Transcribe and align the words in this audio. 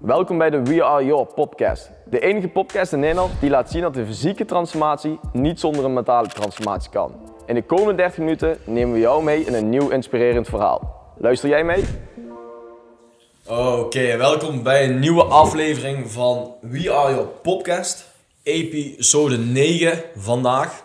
Welkom 0.00 0.38
bij 0.38 0.50
de 0.50 0.62
We 0.62 0.84
Are 0.84 1.04
Your 1.04 1.26
podcast. 1.26 1.90
De 2.04 2.20
enige 2.20 2.48
podcast 2.48 2.92
in 2.92 3.00
Nederland 3.00 3.32
die 3.40 3.50
laat 3.50 3.70
zien 3.70 3.82
dat 3.82 3.94
de 3.94 4.06
fysieke 4.06 4.44
transformatie 4.44 5.18
niet 5.32 5.60
zonder 5.60 5.84
een 5.84 5.92
mentale 5.92 6.28
transformatie 6.28 6.90
kan. 6.90 7.32
In 7.46 7.54
de 7.54 7.62
komende 7.62 7.94
30 7.94 8.18
minuten 8.18 8.58
nemen 8.64 8.94
we 8.94 9.00
jou 9.00 9.24
mee 9.24 9.44
in 9.44 9.54
een 9.54 9.68
nieuw 9.68 9.88
inspirerend 9.88 10.48
verhaal. 10.48 11.12
Luister 11.18 11.48
jij 11.48 11.64
mee? 11.64 11.84
Oké, 13.46 14.16
welkom 14.16 14.62
bij 14.62 14.84
een 14.84 14.98
nieuwe 14.98 15.22
aflevering 15.22 16.10
van 16.10 16.54
We 16.60 16.92
Are 16.92 17.14
Your 17.14 17.26
podcast. 17.26 18.08
Episode 18.42 19.38
9 19.38 20.02
vandaag. 20.16 20.84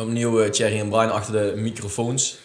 Opnieuw 0.00 0.42
uh, 0.42 0.50
Thierry 0.50 0.78
en 0.80 0.88
Brian 0.88 1.12
achter 1.12 1.32
de 1.32 1.60
microfoons. 1.60 2.38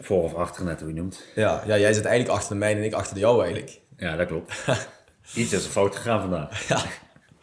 Voor 0.00 0.22
of 0.22 0.34
achter, 0.34 0.64
net 0.64 0.80
hoe 0.80 0.88
je 0.88 0.94
noemt. 0.94 1.24
Ja, 1.34 1.62
ja, 1.66 1.78
jij 1.78 1.92
zit 1.92 2.04
eigenlijk 2.04 2.36
achter 2.38 2.52
de 2.52 2.58
mijne 2.58 2.80
en 2.80 2.86
ik 2.86 2.92
achter 2.92 3.14
de 3.14 3.20
jou 3.20 3.44
eigenlijk. 3.44 3.80
Ja, 4.02 4.16
dat 4.16 4.26
klopt. 4.26 4.52
Iets 5.34 5.52
is 5.52 5.64
er 5.64 5.70
fout 5.70 5.96
gegaan 5.96 6.20
vandaag. 6.20 6.68
Ja, 6.68 6.82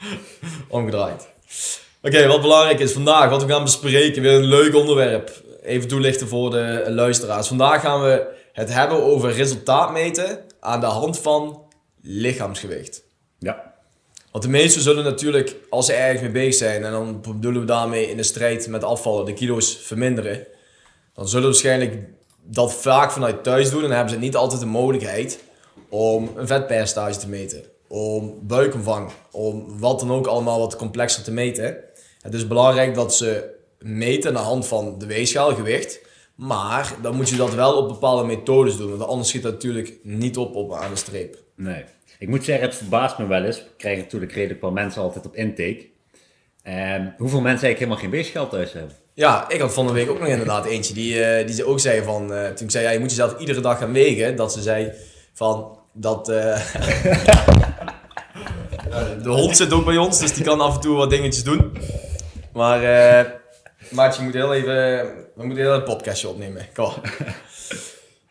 omgedraaid. 0.78 1.28
Oké, 2.02 2.28
wat 2.28 2.42
belangrijk 2.42 2.80
is 2.80 2.92
vandaag, 2.92 3.30
wat 3.30 3.44
we 3.44 3.52
gaan 3.52 3.64
bespreken, 3.64 4.22
weer 4.22 4.34
een 4.34 4.44
leuk 4.44 4.76
onderwerp. 4.76 5.44
Even 5.64 5.88
toelichten 5.88 6.28
voor 6.28 6.52
de 6.52 6.86
luisteraars. 6.88 7.48
Vandaag 7.48 7.82
gaan 7.82 8.02
we 8.02 8.28
het 8.54 8.74
hebben 8.74 9.04
over 9.04 9.32
resultaat 9.32 9.92
meten 9.92 10.44
aan 10.60 10.80
de 10.80 10.86
hand 10.86 11.20
van 11.20 11.62
lichaamsgewicht. 12.02 13.04
Ja. 13.38 13.74
Want 14.32 14.44
de 14.44 14.50
meesten 14.50 14.82
zullen 14.82 15.04
natuurlijk, 15.04 15.56
als 15.70 15.86
ze 15.86 15.94
ergens 15.94 16.22
mee 16.22 16.32
bezig 16.32 16.56
zijn, 16.56 16.84
en 16.84 16.92
dan 16.92 17.22
bedoelen 17.22 17.62
we 17.62 17.68
daarmee 17.68 18.10
in 18.10 18.18
de 18.18 18.24
strijd 18.24 18.68
met 18.68 18.84
afvallen, 18.84 19.26
de 19.26 19.34
kilo's 19.34 19.78
verminderen, 19.78 20.48
dan 21.14 21.28
zullen 21.28 21.48
waarschijnlijk 21.48 21.98
dat 22.44 22.74
vaak 22.74 23.12
vanuit 23.12 23.44
thuis 23.44 23.70
doen 23.70 23.84
en 23.84 23.92
hebben 23.92 24.14
ze 24.14 24.20
niet 24.20 24.36
altijd 24.36 24.60
de 24.60 24.66
mogelijkheid 24.66 25.40
om 25.90 26.30
een 26.36 26.48
vetpercentage 26.48 27.20
te 27.20 27.30
meten, 27.30 27.64
om 27.88 28.40
buikomvang, 28.42 29.12
om 29.32 29.80
wat 29.80 30.00
dan 30.00 30.12
ook 30.12 30.28
allemaal 30.28 30.60
wat 30.60 30.76
complexer 30.76 31.24
te 31.24 31.32
meten. 31.32 31.78
Het 32.22 32.34
is 32.34 32.48
belangrijk 32.48 32.96
dat 32.96 33.16
ze 33.16 33.58
meten 33.80 34.30
aan 34.30 34.36
de 34.36 34.50
hand 34.50 34.68
van 34.68 34.96
de 34.98 35.06
weegschaal, 35.06 35.56
gewicht, 35.56 36.00
maar 36.36 36.94
dan 37.02 37.16
moet 37.16 37.30
je 37.30 37.36
dat 37.36 37.54
wel 37.54 37.78
op 37.78 37.88
bepaalde 37.88 38.24
methodes 38.24 38.78
doen, 38.78 38.98
want 38.98 39.10
anders 39.10 39.30
schiet 39.30 39.44
dat 39.44 39.52
natuurlijk 39.52 39.98
niet 40.04 40.38
op, 40.38 40.56
op 40.56 40.74
aan 40.74 40.90
de 40.90 40.96
streep. 40.96 41.38
Nee. 41.56 41.84
Ik 42.20 42.28
moet 42.28 42.44
zeggen, 42.44 42.68
het 42.68 42.76
verbaast 42.76 43.18
me 43.18 43.28
wel 43.28 43.44
eens. 43.44 43.58
Ik 43.58 43.78
krijg 43.78 43.98
natuurlijk 43.98 44.32
redelijk 44.32 44.60
veel 44.60 44.72
mensen 44.72 45.02
altijd 45.02 45.26
op 45.26 45.36
intake. 45.36 45.88
En 46.64 47.16
hoeveel 47.18 47.42
mensen 47.42 47.68
eigenlijk 47.68 47.78
helemaal 47.78 47.98
geen 47.98 48.10
weegschaal 48.10 48.50
thuis 48.50 48.74
hebben. 48.74 48.96
Ja, 49.14 49.50
ik 49.50 49.60
had 49.60 49.74
van 49.74 49.88
de 49.88 49.94
week 49.94 50.10
ook 50.10 50.20
nog 50.20 50.28
inderdaad 50.28 50.66
eentje 50.66 50.94
die, 50.94 51.24
eh, 51.24 51.46
die 51.46 51.56
ze 51.56 51.66
ook 51.66 51.80
zei 51.80 52.04
van, 52.04 52.34
eh, 52.34 52.48
toen 52.48 52.66
ik 52.66 52.72
zei 52.72 52.84
ja, 52.84 52.92
je 52.92 53.00
moet 53.00 53.10
jezelf 53.10 53.40
iedere 53.40 53.62
dag 53.62 53.78
gaan 53.78 53.94
wegen, 53.94 54.36
dat 54.36 54.54
ze 54.54 54.62
zei 54.62 54.92
van, 55.34 55.79
dat... 55.94 56.30
eh, 56.30 56.60
de 59.24 59.30
hond 59.30 59.58
zit 59.58 59.74
ook 59.74 59.86
bij 59.86 59.98
ons, 59.98 60.20
dus 60.20 60.34
die 60.34 60.44
kan 60.44 60.62
af 60.62 60.76
en 60.76 60.82
toe 60.82 60.96
wat 60.96 61.10
dingetjes 61.10 61.44
doen. 61.44 61.78
Maar, 62.54 62.84
eh 62.84 63.26
Maatje, 63.92 64.20
je 64.20 64.26
moet 64.26 64.36
heel 64.36 64.54
even, 64.54 64.76
we 65.36 65.46
moeten 65.46 65.64
heel 65.64 65.74
een 65.74 65.84
podcastje 65.84 66.28
opnemen. 66.28 66.66
Kom. 66.74 66.92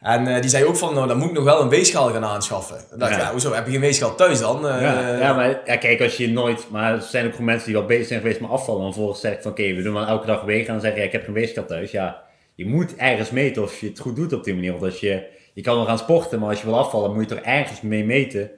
En 0.00 0.40
die 0.40 0.50
zei 0.50 0.64
ook 0.64 0.76
van, 0.76 0.94
nou, 0.94 1.08
dan 1.08 1.18
moet 1.18 1.28
ik 1.28 1.34
nog 1.34 1.44
wel 1.44 1.60
een 1.60 1.68
weegschaal 1.68 2.10
gaan 2.10 2.24
aanschaffen. 2.24 2.76
Dan 2.90 2.98
dacht 2.98 3.10
ik, 3.12 3.18
Ja. 3.18 3.24
ja, 3.24 3.30
hoezo, 3.32 3.52
heb 3.52 3.64
je 3.66 3.72
geen 3.72 3.80
weegschaal 3.80 4.14
thuis 4.14 4.38
dan? 4.38 4.68
Eh, 4.68 4.82
Ja, 4.82 5.16
ja, 5.18 5.32
maar 5.32 5.60
ja, 5.64 5.76
kijk, 5.76 6.00
als 6.00 6.16
je 6.16 6.28
nooit... 6.28 6.66
Maar 6.70 6.92
er 6.94 7.02
zijn 7.02 7.24
ook 7.24 7.30
gewoon 7.30 7.46
mensen 7.46 7.66
die 7.66 7.76
wel 7.76 7.86
bezig 7.86 8.06
zijn 8.06 8.20
geweest 8.20 8.40
met 8.40 8.50
afvallen. 8.50 8.80
En 8.86 8.92
vervolgens 8.92 9.20
zeg 9.20 9.32
ik 9.32 9.42
van, 9.42 9.50
oké, 9.50 9.74
we 9.74 9.82
doen 9.82 9.94
wel 9.94 10.06
elke 10.06 10.26
dag 10.26 10.42
wegen. 10.42 10.66
En 10.66 10.72
dan 10.72 10.80
zeg 10.80 10.94
je, 10.94 11.02
ik 11.02 11.12
heb 11.12 11.24
geen 11.24 11.34
weegschaal 11.34 11.64
thuis. 11.66 11.90
Ja, 11.90 12.22
je 12.54 12.66
moet 12.66 12.96
ergens 12.96 13.30
meten 13.30 13.62
of 13.62 13.80
je 13.80 13.86
het 13.88 13.98
goed 13.98 14.16
doet 14.16 14.32
op 14.32 14.44
die 14.44 14.54
manier. 14.54 14.70
Want 14.70 14.84
als 14.84 15.00
je... 15.00 15.26
Je 15.58 15.64
kan 15.64 15.76
wel 15.76 15.84
gaan 15.84 15.98
sporten, 15.98 16.38
maar 16.38 16.48
als 16.48 16.60
je 16.60 16.66
wil 16.66 16.78
afvallen, 16.78 17.14
moet 17.14 17.28
je 17.28 17.34
er 17.34 17.42
ergens 17.42 17.80
mee 17.80 18.04
meten. 18.04 18.50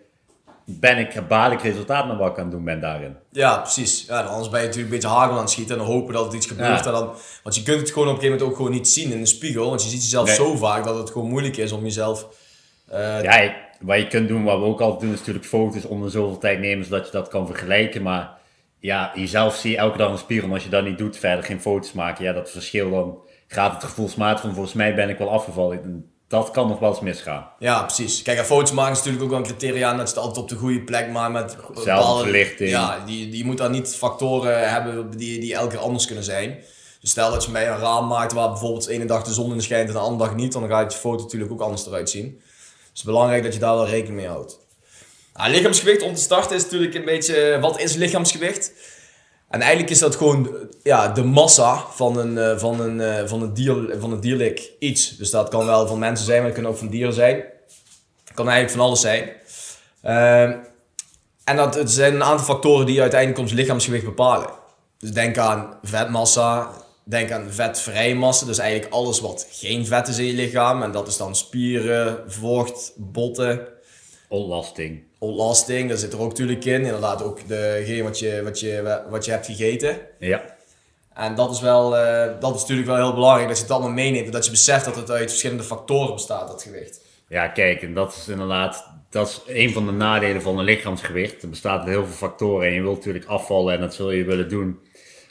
Ben 0.64 0.98
ik, 0.98 1.22
baal 1.28 1.50
ik 1.52 1.62
resultaat 1.62 2.06
naar 2.06 2.16
wat 2.16 2.30
ik 2.30 2.36
aan 2.36 2.42
het 2.42 2.52
doen 2.52 2.64
ben 2.64 2.80
daarin. 2.80 3.16
Ja, 3.30 3.56
precies. 3.58 4.04
Ja, 4.08 4.20
anders 4.22 4.48
ben 4.48 4.60
je 4.60 4.66
natuurlijk 4.66 4.92
een 4.94 5.00
beetje 5.00 5.16
hagel 5.16 5.34
aan 5.34 5.40
het 5.40 5.50
schieten 5.50 5.78
en 5.78 5.82
dan 5.84 5.90
hopen 5.92 6.14
dat 6.14 6.24
het 6.24 6.32
iets 6.34 6.46
gebeurt. 6.46 6.78
Ja. 6.78 6.86
En 6.86 6.92
dan, 6.92 7.12
want 7.42 7.54
je 7.56 7.62
kunt 7.62 7.80
het 7.80 7.90
gewoon 7.90 8.08
op 8.08 8.14
een 8.14 8.20
gegeven 8.20 8.38
moment 8.38 8.50
ook 8.50 8.56
gewoon 8.56 8.70
niet 8.78 8.88
zien 8.88 9.12
in 9.12 9.18
de 9.20 9.26
spiegel. 9.26 9.68
Want 9.68 9.82
je 9.82 9.88
ziet 9.88 10.02
jezelf 10.02 10.26
Nee. 10.26 10.34
zo 10.34 10.56
vaak 10.56 10.84
dat 10.84 10.96
het 10.98 11.10
gewoon 11.10 11.28
moeilijk 11.28 11.56
is 11.56 11.72
om 11.72 11.82
jezelf... 11.82 12.26
eh, 12.88 13.22
Ja, 13.22 13.40
je- 13.40 13.54
wat 13.80 13.98
je 13.98 14.06
kunt 14.06 14.28
doen, 14.28 14.44
wat 14.44 14.58
we 14.58 14.64
ook 14.64 14.80
altijd 14.80 15.00
doen, 15.00 15.12
is 15.12 15.18
natuurlijk 15.18 15.46
foto's 15.46 15.84
om 15.84 16.02
de 16.02 16.08
zoveel 16.10 16.38
tijd 16.38 16.58
nemen, 16.60 16.84
zodat 16.84 17.06
je 17.06 17.12
dat 17.12 17.28
kan 17.28 17.46
vergelijken. 17.46 18.02
Maar 18.02 18.30
ja, 18.78 19.12
jezelf 19.14 19.54
zie 19.56 19.70
je 19.70 19.76
elke 19.76 19.98
dag 19.98 20.06
in 20.08 20.14
de 20.14 20.20
spiegel. 20.20 20.46
En 20.48 20.54
als 20.54 20.64
je 20.64 20.70
dat 20.70 20.84
niet 20.84 20.98
doet, 20.98 21.16
verder 21.16 21.44
geen 21.44 21.60
foto's 21.60 21.92
maken, 21.92 22.24
ja, 22.24 22.32
dat 22.32 22.50
verschil, 22.50 22.90
dan 22.90 23.18
gaat 23.46 23.72
het 23.72 23.84
gevoelsmatig 23.84 24.40
van 24.40 24.52
volgens 24.54 24.74
mij 24.74 24.94
ben 24.94 25.08
ik 25.08 25.18
wel 25.18 25.30
afgevallen. 25.30 26.10
Dat 26.30 26.50
kan 26.50 26.68
nog 26.68 26.78
wel 26.78 26.90
eens 26.90 27.00
misgaan. 27.00 27.50
Ja, 27.58 27.82
precies. 27.82 28.22
Kijk, 28.22 28.38
en 28.38 28.44
foto's 28.44 28.72
maken 28.72 28.92
is 28.92 28.98
natuurlijk 28.98 29.24
ook 29.24 29.30
wel 29.30 29.38
een 29.38 29.44
criteria 29.44 29.90
dat 29.90 30.00
je 30.00 30.14
het 30.14 30.16
altijd 30.16 30.38
op 30.38 30.48
de 30.48 30.56
goede 30.56 30.80
plek 30.80 31.10
maakt 31.10 31.32
met 31.32 31.56
Zelfde 31.84 32.22
verlichting. 32.22 32.70
Ja, 32.70 33.04
die, 33.06 33.28
die 33.28 33.44
moet 33.44 33.58
dan 33.58 33.70
niet 33.70 33.94
factoren 33.94 34.70
hebben 34.70 35.10
die, 35.16 35.40
die 35.40 35.54
elke 35.54 35.68
keer 35.68 35.78
anders 35.78 36.06
kunnen 36.06 36.24
zijn. 36.24 36.58
Dus 37.00 37.10
stel 37.10 37.30
dat 37.30 37.44
je 37.44 37.50
bij 37.50 37.68
een 37.68 37.78
raam 37.78 38.06
maakt 38.06 38.32
waar 38.32 38.48
bijvoorbeeld 38.48 38.86
de 38.86 38.92
ene 38.92 39.04
dag 39.04 39.22
de 39.22 39.32
zon 39.32 39.52
in 39.52 39.62
schijnt 39.62 39.88
en 39.88 39.94
de 39.94 40.00
andere 40.00 40.28
dag 40.28 40.36
niet, 40.38 40.52
dan 40.52 40.68
gaat 40.68 40.92
je 40.92 40.98
foto 40.98 41.22
natuurlijk 41.22 41.52
ook 41.52 41.60
anders 41.60 41.86
eruit 41.86 42.10
zien. 42.10 42.34
Dus 42.34 42.88
het 42.88 42.96
is 42.96 43.02
belangrijk 43.02 43.42
dat 43.42 43.54
je 43.54 43.60
daar 43.60 43.74
wel 43.74 43.88
rekening 43.88 44.16
mee 44.16 44.28
houdt. 44.28 44.58
Nou, 45.34 45.50
lichaamsgewicht 45.50 46.02
om 46.02 46.14
te 46.14 46.20
starten 46.20 46.56
is 46.56 46.62
natuurlijk 46.62 46.94
een 46.94 47.04
beetje, 47.04 47.58
wat 47.60 47.80
is 47.80 47.94
lichaamsgewicht? 47.94 48.72
En 49.50 49.60
eigenlijk 49.60 49.90
is 49.90 49.98
dat 49.98 50.16
gewoon 50.16 50.56
ja, 50.82 51.08
de 51.08 51.24
massa 51.24 51.84
van 51.90 52.18
een, 52.18 52.38
eh, 52.38 52.58
van, 52.58 52.80
een, 52.80 53.00
eh, 53.00 53.26
van, 53.26 53.42
een 53.42 53.54
dier, 53.54 53.96
van 53.98 54.12
een 54.12 54.20
dierlijk 54.20 54.70
iets. 54.78 55.16
Dus 55.16 55.30
dat 55.30 55.48
kan 55.48 55.66
wel 55.66 55.86
van 55.86 55.98
mensen 55.98 56.26
zijn, 56.26 56.38
maar 56.38 56.50
het 56.50 56.60
kan 56.60 56.70
ook 56.70 56.76
van 56.76 56.88
dieren 56.88 57.12
zijn. 57.14 57.36
Het 58.24 58.34
kan 58.34 58.48
eigenlijk 58.48 58.76
van 58.76 58.86
alles 58.86 59.00
zijn. 59.00 59.30
Ehm, 60.02 60.58
en 61.44 61.56
dat, 61.56 61.74
het 61.74 61.90
zijn 61.90 62.14
een 62.14 62.24
aantal 62.24 62.44
factoren 62.44 62.86
die 62.86 63.00
uiteindelijk 63.00 63.40
ons 63.40 63.52
lichaamsgewicht 63.52 64.04
bepalen. 64.04 64.50
Dus 64.98 65.12
denk 65.12 65.38
aan 65.38 65.78
vetmassa, 65.82 66.70
denk 67.04 67.30
aan 67.30 67.52
vetvrije 67.52 68.14
massa. 68.14 68.46
Dus 68.46 68.58
eigenlijk 68.58 68.92
alles 68.92 69.20
wat 69.20 69.46
geen 69.50 69.86
vet 69.86 70.08
is 70.08 70.18
in 70.18 70.24
je 70.24 70.32
lichaam. 70.32 70.82
En 70.82 70.92
dat 70.92 71.08
is 71.08 71.16
dan 71.16 71.36
spieren, 71.36 72.24
vocht, 72.26 72.92
botten, 72.96 73.68
Ontlasting. 74.28 75.02
Ontlasting. 75.20 75.88
Dat 75.88 75.98
zit 75.98 76.12
er 76.12 76.20
ook 76.20 76.28
natuurlijk 76.28 76.64
in. 76.64 76.84
Inderdaad 76.84 77.22
ook 77.22 77.48
degene 77.48 78.02
wat 78.02 78.18
je, 78.18 78.42
wat 78.42 78.60
je, 78.60 79.02
wat 79.10 79.24
je 79.24 79.30
hebt 79.30 79.46
gegeten. 79.46 79.98
Ja. 80.18 80.58
En 81.14 81.34
dat 81.34 81.50
is 81.50 81.60
wel, 81.60 81.96
eh, 81.96 82.40
dat 82.40 82.54
is 82.54 82.60
natuurlijk 82.60 82.88
wel 82.88 82.96
heel 82.96 83.14
belangrijk, 83.14 83.48
dat 83.48 83.56
je 83.56 83.62
het 83.62 83.72
allemaal 83.72 83.90
meeneemt. 83.90 84.26
En 84.26 84.32
dat 84.32 84.44
je 84.44 84.50
beseft 84.50 84.84
dat 84.84 84.96
het 84.96 85.10
uit 85.10 85.28
verschillende 85.28 85.62
factoren 85.62 86.14
bestaat, 86.14 86.48
dat 86.48 86.62
gewicht. 86.62 87.00
Ja, 87.28 87.48
kijk, 87.48 87.82
en 87.82 87.94
dat 87.94 88.16
is 88.16 88.28
inderdaad, 88.28 88.90
dat 89.10 89.28
is 89.28 89.54
een 89.54 89.72
van 89.72 89.86
de 89.86 89.92
nadelen 89.92 90.42
van 90.42 90.58
een 90.58 90.64
lichaamsgewicht. 90.64 91.42
Er 91.42 91.48
bestaat 91.48 91.78
uit 91.78 91.88
heel 91.88 92.06
veel 92.06 92.28
factoren 92.28 92.66
en 92.68 92.74
je 92.74 92.82
wilt 92.82 92.96
natuurlijk 92.96 93.24
afvallen 93.24 93.74
en 93.74 93.80
dat 93.80 93.94
zul 93.94 94.10
je 94.10 94.24
willen 94.24 94.48
doen 94.48 94.80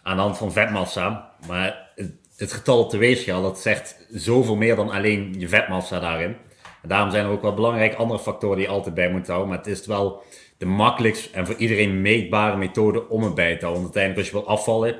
aan 0.04 0.16
de 0.16 0.22
hand 0.22 0.38
van 0.38 0.52
vetmassa. 0.52 1.32
Maar 1.48 1.92
het, 1.96 2.12
het 2.38 2.54
getal 2.54 2.80
op 2.80 2.92
de 2.92 2.98
weegschaal, 2.98 3.42
dat 3.42 3.60
zegt 3.60 3.96
zoveel 4.12 4.56
meer 4.56 4.76
dan 4.76 4.90
alleen 4.90 5.36
je 5.38 5.48
vetmassa 5.48 6.00
daarin. 6.00 6.36
En 6.82 6.90
daarom 6.90 7.12
zijn 7.12 7.26
er 7.26 7.32
ook 7.32 7.42
wel 7.42 7.54
belangrijke 7.54 7.96
andere 7.96 8.20
factoren 8.20 8.58
die 8.58 8.66
je 8.66 8.72
altijd 8.72 8.96
bij 8.96 9.12
moet 9.12 9.28
houden. 9.28 9.50
Maar 9.50 9.58
het 9.58 9.68
is 9.68 9.86
wel 9.86 10.24
de 10.58 10.66
makkelijkst 10.66 11.30
en 11.32 11.46
voor 11.46 11.56
iedereen 11.56 12.02
meetbare 12.02 12.58
methode 12.58 13.10
om 13.10 13.24
het 13.24 13.36
bij 13.36 13.58
te 13.58 13.66
houden. 13.66 13.84
Want 13.84 13.96
uiteindelijk 13.96 14.18
als 14.18 14.28
je 14.28 14.46
wil 14.46 14.58
afvallen, 14.58 14.96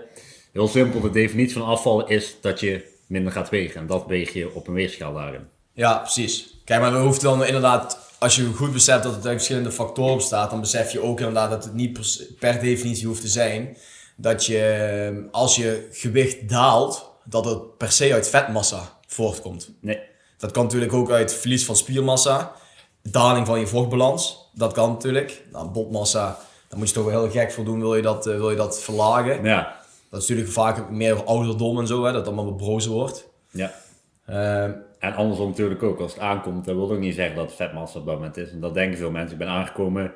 heel 0.54 0.68
simpel, 0.68 1.02
de 1.02 1.10
definitie 1.10 1.58
van 1.58 1.68
afvallen 1.68 2.08
is 2.08 2.38
dat 2.42 2.60
je 2.60 2.98
minder 3.08 3.32
gaat 3.32 3.50
wegen. 3.50 3.82
En 3.82 3.88
dat 3.88 4.06
weeg 4.06 4.34
je 4.34 4.54
op 4.54 4.68
een 4.68 4.74
weegschaal 4.74 5.14
daarin. 5.14 5.48
Ja, 5.74 5.98
precies. 5.98 6.62
Kijk, 6.66 6.82
maar 6.82 6.94
we 6.94 7.00
hoeven 7.00 7.24
dan 7.24 7.46
inderdaad, 7.46 8.16
als 8.20 8.36
je 8.36 8.46
goed 8.46 8.74
beseft 8.74 9.04
dat 9.04 9.16
het 9.16 9.26
uit 9.26 9.36
verschillende 9.36 9.72
factoren 9.72 10.16
bestaat, 10.16 10.50
dan 10.50 10.60
besef 10.60 10.92
je 10.92 11.02
ook 11.02 11.20
inderdaad 11.20 11.50
dat 11.50 11.64
het 11.64 11.74
niet 11.74 12.00
per 12.40 12.60
definitie 12.60 13.08
hoeft 13.08 13.22
te 13.22 13.28
zijn 13.28 13.78
dat 14.16 14.46
je, 14.46 15.28
als 15.32 15.56
je 15.56 15.88
gewicht 15.92 16.50
daalt, 16.50 17.12
dat 17.24 17.46
het 17.46 17.78
per 17.78 17.92
se 17.92 18.14
uit 18.14 18.30
vetmassa 18.30 19.00
voortkomt. 19.08 19.72
Nee. 19.82 20.00
Dat 20.40 20.52
kan 20.52 20.64
natuurlijk 20.64 20.94
ook 20.94 21.12
uit 21.12 21.34
verlies 21.34 21.66
van 21.66 21.76
spiermassa, 21.76 22.52
daling 23.02 23.46
van 23.46 23.60
je 23.60 23.68
vochtbalans. 23.68 24.50
Dat 24.54 24.74
kan 24.74 24.90
natuurlijk. 24.92 25.44
Nou, 25.52 25.68
botmassa, 25.70 26.40
daar 26.68 26.80
moet 26.80 26.88
je 26.88 26.94
toch 26.94 27.06
wel 27.06 27.22
heel 27.22 27.32
gek 27.32 27.52
voor 27.52 27.66
doen, 27.66 27.80
wil 27.80 27.96
je 27.96 28.02
dat, 28.02 28.28
eh, 28.28 28.36
wil 28.36 28.50
je 28.50 28.56
dat 28.56 28.82
verlagen. 28.82 29.44
Ja. 29.44 29.78
Dat 30.10 30.22
is 30.22 30.28
natuurlijk 30.28 30.54
vaak 30.54 30.90
meer 30.90 31.24
ouderdom 31.24 31.80
en 31.80 31.88
zo, 31.88 31.98
hè, 31.98 32.06
dat 32.12 32.16
het 32.16 32.26
allemaal 32.26 32.46
wat 32.46 32.58
brozer 32.58 32.92
wordt. 32.92 33.28
Ja. 33.52 33.72
Ehm, 34.26 34.72
En 35.00 35.14
andersom 35.16 35.50
natuurlijk 35.50 35.84
ook, 35.84 36.00
als 36.00 36.14
het 36.14 36.22
aankomt, 36.22 36.66
dat 36.66 36.76
wil 36.76 36.92
ook 36.92 37.00
niet 37.00 37.16
zeggen 37.16 37.36
dat 37.36 37.54
vetmassa 37.54 38.00
op 38.00 38.06
dat 38.06 38.16
moment 38.16 38.38
is. 38.38 38.52
En 38.52 38.60
dat 38.60 38.74
denken 38.74 38.98
veel 38.98 39.12
mensen. 39.12 39.32
Ik 39.32 39.38
ben 39.38 39.48
aangekomen, 39.48 40.14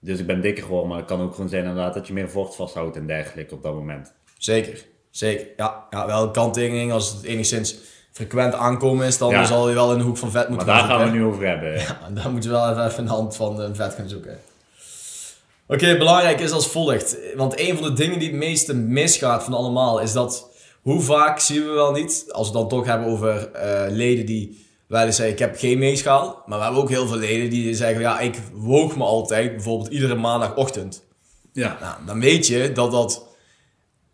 dus 0.00 0.18
ik 0.18 0.26
ben 0.26 0.40
dikker 0.40 0.62
geworden, 0.64 0.88
maar 0.88 0.98
het 0.98 1.06
kan 1.06 1.20
ook 1.20 1.34
gewoon 1.34 1.48
zijn 1.48 1.64
inderdaad 1.64 1.94
dat 1.94 2.06
je 2.06 2.12
meer 2.12 2.30
vocht 2.30 2.54
vasthoudt 2.54 2.96
en 2.96 3.06
dergelijke 3.06 3.54
op 3.54 3.62
dat 3.62 3.74
moment. 3.74 4.12
zeker, 4.38 4.84
zeker. 5.10 5.46
Ja, 5.56 5.86
ja 5.90 6.06
wel 6.06 6.22
een 6.22 6.32
kanttekening. 6.32 6.92
Als 6.92 7.12
het 7.12 7.22
enigszins 7.22 7.76
frequent 8.20 8.54
aankomen 8.54 9.06
is, 9.06 9.18
dan 9.18 9.30
Ja. 9.30 9.44
zal 9.44 9.68
je 9.68 9.74
wel 9.74 9.92
in 9.92 9.98
de 9.98 10.04
hoek 10.04 10.16
van 10.16 10.30
vet 10.30 10.40
Maar 10.42 10.50
moeten 10.56 10.66
daar 10.66 10.84
gaan 10.84 11.04
we 11.04 11.10
nu 11.10 11.24
over 11.24 11.46
hebben. 11.46 11.72
Ja, 11.80 11.98
daar 12.14 12.30
moeten 12.30 12.50
we 12.50 12.56
wel 12.56 12.86
even, 12.86 13.04
de 13.04 13.10
hand 13.10 13.36
van 13.36 13.62
eh, 13.62 13.68
vet 13.72 13.94
gaan 13.94 14.08
zoeken. 14.08 14.40
Oké, 15.66 15.96
belangrijk 15.96 16.40
is 16.40 16.50
als 16.50 16.66
volgt. 16.66 17.16
Want 17.36 17.60
een 17.60 17.76
van 17.78 17.82
de 17.86 17.92
dingen 17.92 18.18
die 18.18 18.28
het 18.28 18.36
meeste 18.38 18.74
misgaat 18.74 19.44
van 19.44 19.54
allemaal 19.54 20.00
is 20.00 20.12
dat... 20.12 20.48
Hoe 20.80 21.00
vaak 21.00 21.38
zien 21.38 21.64
we 21.64 21.70
wel 21.70 21.92
niet, 21.92 22.24
als 22.30 22.46
we 22.46 22.52
dan 22.52 22.68
toch 22.68 22.86
hebben 22.86 23.06
over 23.08 23.50
eh, 23.52 23.90
leden 23.90 24.26
die 24.26 24.66
wel 24.86 25.04
eens 25.04 25.16
zeggen, 25.16 25.34
ik 25.34 25.40
heb 25.40 25.56
geen 25.58 25.78
meeschaal. 25.78 26.42
Maar 26.46 26.58
we 26.58 26.64
hebben 26.64 26.82
ook 26.82 26.88
heel 26.88 27.06
veel 27.06 27.16
leden 27.16 27.50
die 27.50 27.74
zeggen, 27.74 28.00
ja, 28.00 28.20
ik 28.20 28.38
woog 28.52 28.96
me 28.96 29.04
altijd, 29.04 29.52
bijvoorbeeld 29.54 29.92
iedere 29.92 30.14
maandagochtend. 30.14 31.04
Ja. 31.52 31.76
Nou, 31.80 31.94
dan 32.06 32.20
weet 32.20 32.46
je 32.46 32.72
dat 32.72 32.90
dat 32.90 33.26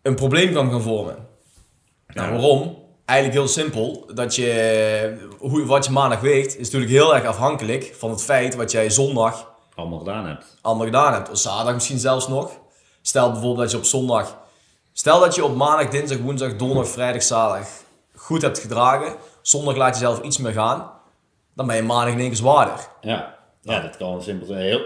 een 0.01 0.15
probleem 0.15 0.53
kan 0.53 0.69
gaan 0.71 0.81
vormen. 0.81 1.15
Nou, 2.07 2.27
Ja. 2.27 2.33
waarom? 2.39 2.76
Eigenlijk 3.07 3.39
heel 3.39 3.47
simpel. 3.47 4.05
Dat 4.13 4.35
je, 4.35 5.27
hoe, 5.37 5.65
wat 5.65 5.85
je 5.85 5.91
maandag 5.91 6.19
weegt, 6.19 6.57
is 6.57 6.65
natuurlijk 6.65 6.91
heel 6.91 7.15
erg 7.15 7.25
afhankelijk 7.25 7.93
van 7.97 8.09
het 8.09 8.23
feit 8.23 8.55
wat 8.55 8.71
jij 8.71 8.89
zondag 8.89 9.55
Allemaal 9.75 9.99
gedaan 9.99 10.25
hebt. 10.25 10.57
allemaal 10.61 10.85
gedaan 10.85 11.13
hebt. 11.13 11.29
Of 11.29 11.37
zaterdag 11.37 11.73
misschien 11.73 11.99
zelfs 11.99 12.27
nog. 12.27 12.59
Stel 13.01 13.31
bijvoorbeeld 13.31 13.57
dat 13.57 13.71
je 13.71 13.77
op 13.77 13.83
zondag... 13.83 14.37
Stel 14.93 15.19
dat 15.19 15.35
je 15.35 15.43
op 15.43 15.55
maandag, 15.55 15.89
dinsdag, 15.89 16.17
woensdag, 16.17 16.55
donderdag, 16.55 16.87
vrijdag, 16.87 17.23
zaterdag 17.23 17.69
goed 18.15 18.41
hebt 18.41 18.59
gedragen. 18.59 19.15
Zondag 19.41 19.75
laat 19.75 19.93
je 19.93 19.99
zelf 19.99 20.21
iets 20.21 20.37
meer 20.37 20.51
gaan. 20.51 20.91
Dan 21.55 21.67
ben 21.67 21.75
je 21.75 21.83
maandag 21.83 22.13
in 22.13 22.19
één 22.19 22.27
keer 22.27 22.37
zwaarder. 22.37 22.87
Ja. 23.01 23.37
Ja, 23.61 23.81
dat 23.81 23.97
kan 23.97 24.23
simpel 24.23 24.47
zijn. 24.47 24.59
Heel, 24.59 24.81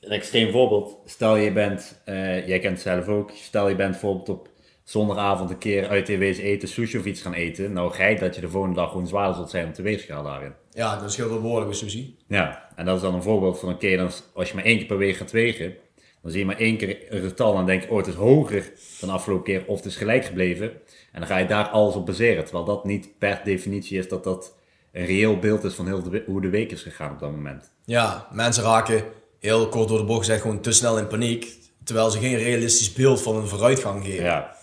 een 0.00 0.10
extreem 0.10 0.52
voorbeeld. 0.52 0.96
Stel 1.04 1.36
je 1.36 1.52
bent, 1.52 2.00
eh, 2.04 2.48
jij 2.48 2.58
kent 2.58 2.72
het 2.72 2.82
zelf 2.82 3.08
ook, 3.08 3.30
stel 3.34 3.68
je 3.68 3.74
bent 3.74 3.90
bijvoorbeeld 3.90 4.28
op 4.28 4.48
zondagavond 4.86 5.50
een 5.50 5.58
keer 5.58 5.88
uit 5.88 6.04
TV's 6.04 6.38
eten, 6.38 6.68
sushi 6.68 6.98
of 6.98 7.04
iets 7.04 7.22
gaan 7.22 7.32
eten. 7.32 7.72
Nou 7.72 7.92
geit 7.92 8.18
dat 8.18 8.34
je 8.34 8.40
de 8.40 8.48
volgende 8.48 8.76
dag 8.76 8.90
gewoon 8.90 9.06
zwaarder 9.06 9.34
zult 9.34 9.50
zijn 9.50 9.68
op 9.68 9.74
de 9.74 9.82
weegschaal 9.82 10.22
daarin. 10.22 10.52
Ja, 10.70 10.96
dat 10.96 11.10
is 11.10 11.16
heel 11.16 11.28
veel 11.28 11.40
woorden 11.40 11.68
bij 11.68 11.76
sushi. 11.76 12.16
Ja, 12.26 12.68
en 12.76 12.84
dat 12.84 12.96
is 12.96 13.02
dan 13.02 13.14
een 13.14 13.22
voorbeeld 13.22 13.58
van, 13.58 13.72
oké, 13.72 13.96
dan 13.96 14.10
als 14.34 14.48
je 14.48 14.54
maar 14.54 14.64
één 14.64 14.76
keer 14.76 14.86
per 14.86 14.98
week 14.98 15.16
gaat 15.16 15.30
wegen, 15.30 15.74
dan 16.22 16.30
zie 16.30 16.40
je 16.40 16.46
maar 16.46 16.58
één 16.58 16.76
keer 16.76 16.98
een 17.08 17.22
getal 17.22 17.58
en 17.58 17.66
denk 17.66 17.82
je, 17.82 17.90
oh, 17.90 17.96
het 17.96 18.06
is 18.06 18.14
hoger 18.14 18.72
dan 19.00 19.08
de 19.08 19.14
afgelopen 19.14 19.44
keer 19.44 19.64
of 19.66 19.76
het 19.76 19.86
is 19.86 19.96
gelijk 19.96 20.24
gebleven. 20.24 20.70
En 21.12 21.20
dan 21.20 21.26
ga 21.26 21.36
je 21.36 21.46
daar 21.46 21.68
alles 21.68 21.94
op 21.94 22.06
baseren, 22.06 22.44
terwijl 22.44 22.64
dat 22.64 22.84
niet 22.84 23.18
per 23.18 23.40
definitie 23.44 23.98
is 23.98 24.08
dat 24.08 24.24
dat 24.24 24.54
een 24.92 25.06
reëel 25.06 25.38
beeld 25.38 25.64
is 25.64 25.74
van 25.74 25.86
heel 25.86 26.02
de, 26.02 26.22
hoe 26.26 26.40
de 26.40 26.48
week 26.48 26.72
is 26.72 26.82
gegaan 26.82 27.12
op 27.12 27.18
dat 27.18 27.30
moment. 27.30 27.70
Ja, 27.84 28.28
mensen 28.32 28.62
raken 28.62 29.04
heel 29.40 29.68
kort 29.68 29.88
door 29.88 29.98
de 29.98 30.04
bocht 30.04 30.18
gezegd 30.18 30.40
gewoon 30.40 30.60
te 30.60 30.72
snel 30.72 30.98
in 30.98 31.06
paniek. 31.06 31.54
Terwijl 31.84 32.10
ze 32.10 32.18
geen 32.18 32.36
realistisch 32.36 32.92
beeld 32.92 33.22
van 33.22 33.36
een 33.36 33.46
vooruitgang 33.46 34.04
geven. 34.04 34.24
Ja, 34.24 34.55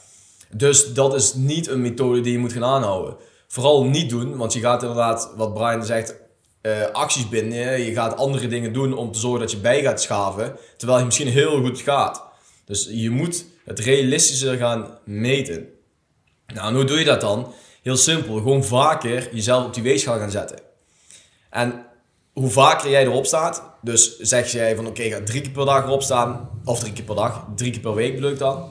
Dus 0.56 0.94
dat 0.94 1.14
is 1.14 1.34
niet 1.34 1.68
een 1.68 1.82
methode 1.82 2.22
die 2.22 2.32
je 2.32 2.40
moet 2.40 2.54
gaan 2.54 2.64
aanhouden. 2.64 3.16
Vooral 3.48 3.84
niet 3.84 4.10
doen, 4.10 4.38
want 4.38 4.54
je 4.54 4.60
gaat 4.60 4.82
inderdaad, 4.82 5.34
wat 5.36 5.54
Brian 5.54 5.86
zegt, 5.86 6.16
eh, 6.62 6.86
acties 6.92 7.30
binden. 7.30 7.82
Je 7.82 7.94
gaat 7.94 8.18
andere 8.18 8.48
dingen 8.48 8.74
doen 8.74 8.98
om 8.98 9.12
te 9.12 9.20
zorgen 9.20 9.40
dat 9.40 9.52
je 9.52 9.58
bij 9.58 9.82
gaat 9.82 10.02
schaven. 10.02 10.58
Terwijl 10.78 11.00
je 11.00 11.06
misschien 11.06 11.28
heel 11.28 11.62
goed 11.62 11.80
gaat. 11.80 12.24
Dus 12.66 12.88
je 12.92 13.10
moet 13.10 13.46
het 13.66 13.80
realistischer 13.80 14.58
gaan 14.58 14.98
meten. 15.06 15.68
Nou, 16.54 16.68
en 16.68 16.76
hoe 16.76 16.84
doe 16.84 17.00
je 17.00 17.06
dat 17.06 17.22
dan? 17.22 17.54
Heel 17.82 17.98
simpel, 17.98 18.36
gewoon 18.36 18.64
vaker 18.64 19.36
jezelf 19.36 19.66
op 19.66 19.74
die 19.74 19.84
weegschaal 19.84 20.18
gaan 20.18 20.32
zetten. 20.32 20.60
En 21.50 21.86
hoe 22.34 22.50
vaker 22.50 22.90
jij 22.90 23.04
erop 23.04 23.26
staat, 23.26 23.64
dus 23.82 24.18
zeg 24.20 24.52
jij 24.52 24.76
van 24.76 24.88
oké, 24.88 25.04
ga 25.04 25.22
drie 25.24 25.42
keer 25.42 25.52
per 25.52 25.66
dag 25.66 25.84
erop 25.84 26.02
staan, 26.02 26.50
of 26.64 26.80
drie 26.80 26.94
keer 26.94 27.04
per 27.04 27.16
dag, 27.16 27.48
drie 27.56 27.72
keer 27.72 27.82
per 27.82 27.94
week 27.94 28.16
bedoel 28.16 28.38
dan. 28.38 28.70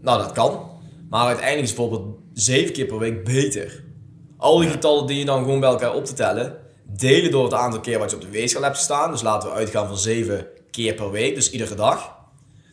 Nou, 0.00 0.22
dat 0.22 0.32
kan. 0.32 0.73
Maar 1.10 1.26
uiteindelijk 1.26 1.68
is 1.68 1.74
bijvoorbeeld 1.74 2.18
zeven 2.32 2.72
keer 2.72 2.86
per 2.86 2.98
week 2.98 3.24
beter. 3.24 3.84
Al 4.36 4.58
die 4.58 4.68
getallen 4.68 5.06
die 5.06 5.18
je 5.18 5.24
dan 5.24 5.42
gewoon 5.42 5.60
bij 5.60 5.68
elkaar 5.68 5.94
op 5.94 6.04
te 6.04 6.12
tellen, 6.12 6.56
delen 6.84 7.30
door 7.30 7.44
het 7.44 7.54
aantal 7.54 7.80
keer 7.80 7.98
wat 7.98 8.10
je 8.10 8.16
op 8.16 8.22
de 8.22 8.28
weegschaal 8.28 8.62
hebt 8.62 8.76
gestaan. 8.76 9.10
Dus 9.10 9.22
laten 9.22 9.48
we 9.48 9.54
uitgaan 9.54 9.86
van 9.86 9.98
zeven 9.98 10.46
keer 10.70 10.94
per 10.94 11.10
week, 11.10 11.34
dus 11.34 11.50
iedere 11.50 11.74
dag. 11.74 12.16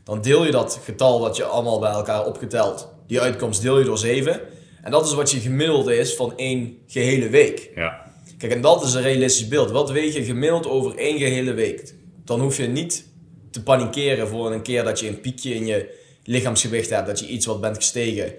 Dan 0.04 0.22
deel 0.22 0.45
je 0.45 0.51
dat 0.51 0.80
getal 0.83 1.19
wat 1.19 1.36
je 1.36 1.44
allemaal 1.44 1.80
bij 1.80 1.92
elkaar 1.92 2.25
opgeteld, 2.25 2.89
die 3.07 3.22
uitkomst 3.22 3.62
deel 3.62 3.80
je 3.80 3.86
door 3.86 3.98
7. 3.98 4.42
En 4.81 4.92
dat 4.92 5.06
is 5.06 5.13
wat 5.13 5.31
je 5.31 5.39
gemiddelde 5.39 5.98
is 5.98 6.16
van 6.16 6.38
één 6.38 6.78
gehele 6.88 7.30
week. 7.30 7.72
ja, 7.75 8.12
Kijk, 8.38 8.54
en 8.54 8.62
dat 8.62 8.83
is 8.83 8.94
een 8.94 9.01
realistisch 9.01 9.48
beeld. 9.48 9.72
Wat 9.72 9.92
weeg 9.92 10.13
je 10.13 10.24
gemiddeld 10.24 10.68
over 10.68 10.98
één 10.98 11.18
gehele 11.18 11.54
week? 11.54 11.94
Dan 12.25 12.39
hoef 12.39 12.57
je 12.57 12.68
niet 12.68 13.06
te 13.51 13.63
panikeren 13.63 14.28
voor 14.28 14.51
een 14.51 14.62
keer 14.62 14.83
dat 14.83 15.00
je 15.00 15.07
een 15.07 15.22
piekje 15.22 15.54
in 15.54 15.66
je 15.66 16.00
lichaamsgewicht 16.23 16.89
hebt, 16.89 17.07
dat 17.07 17.19
je 17.19 17.27
iets 17.27 17.45
wat 17.45 17.62
bent 17.62 17.75
gestegen. 17.75 18.33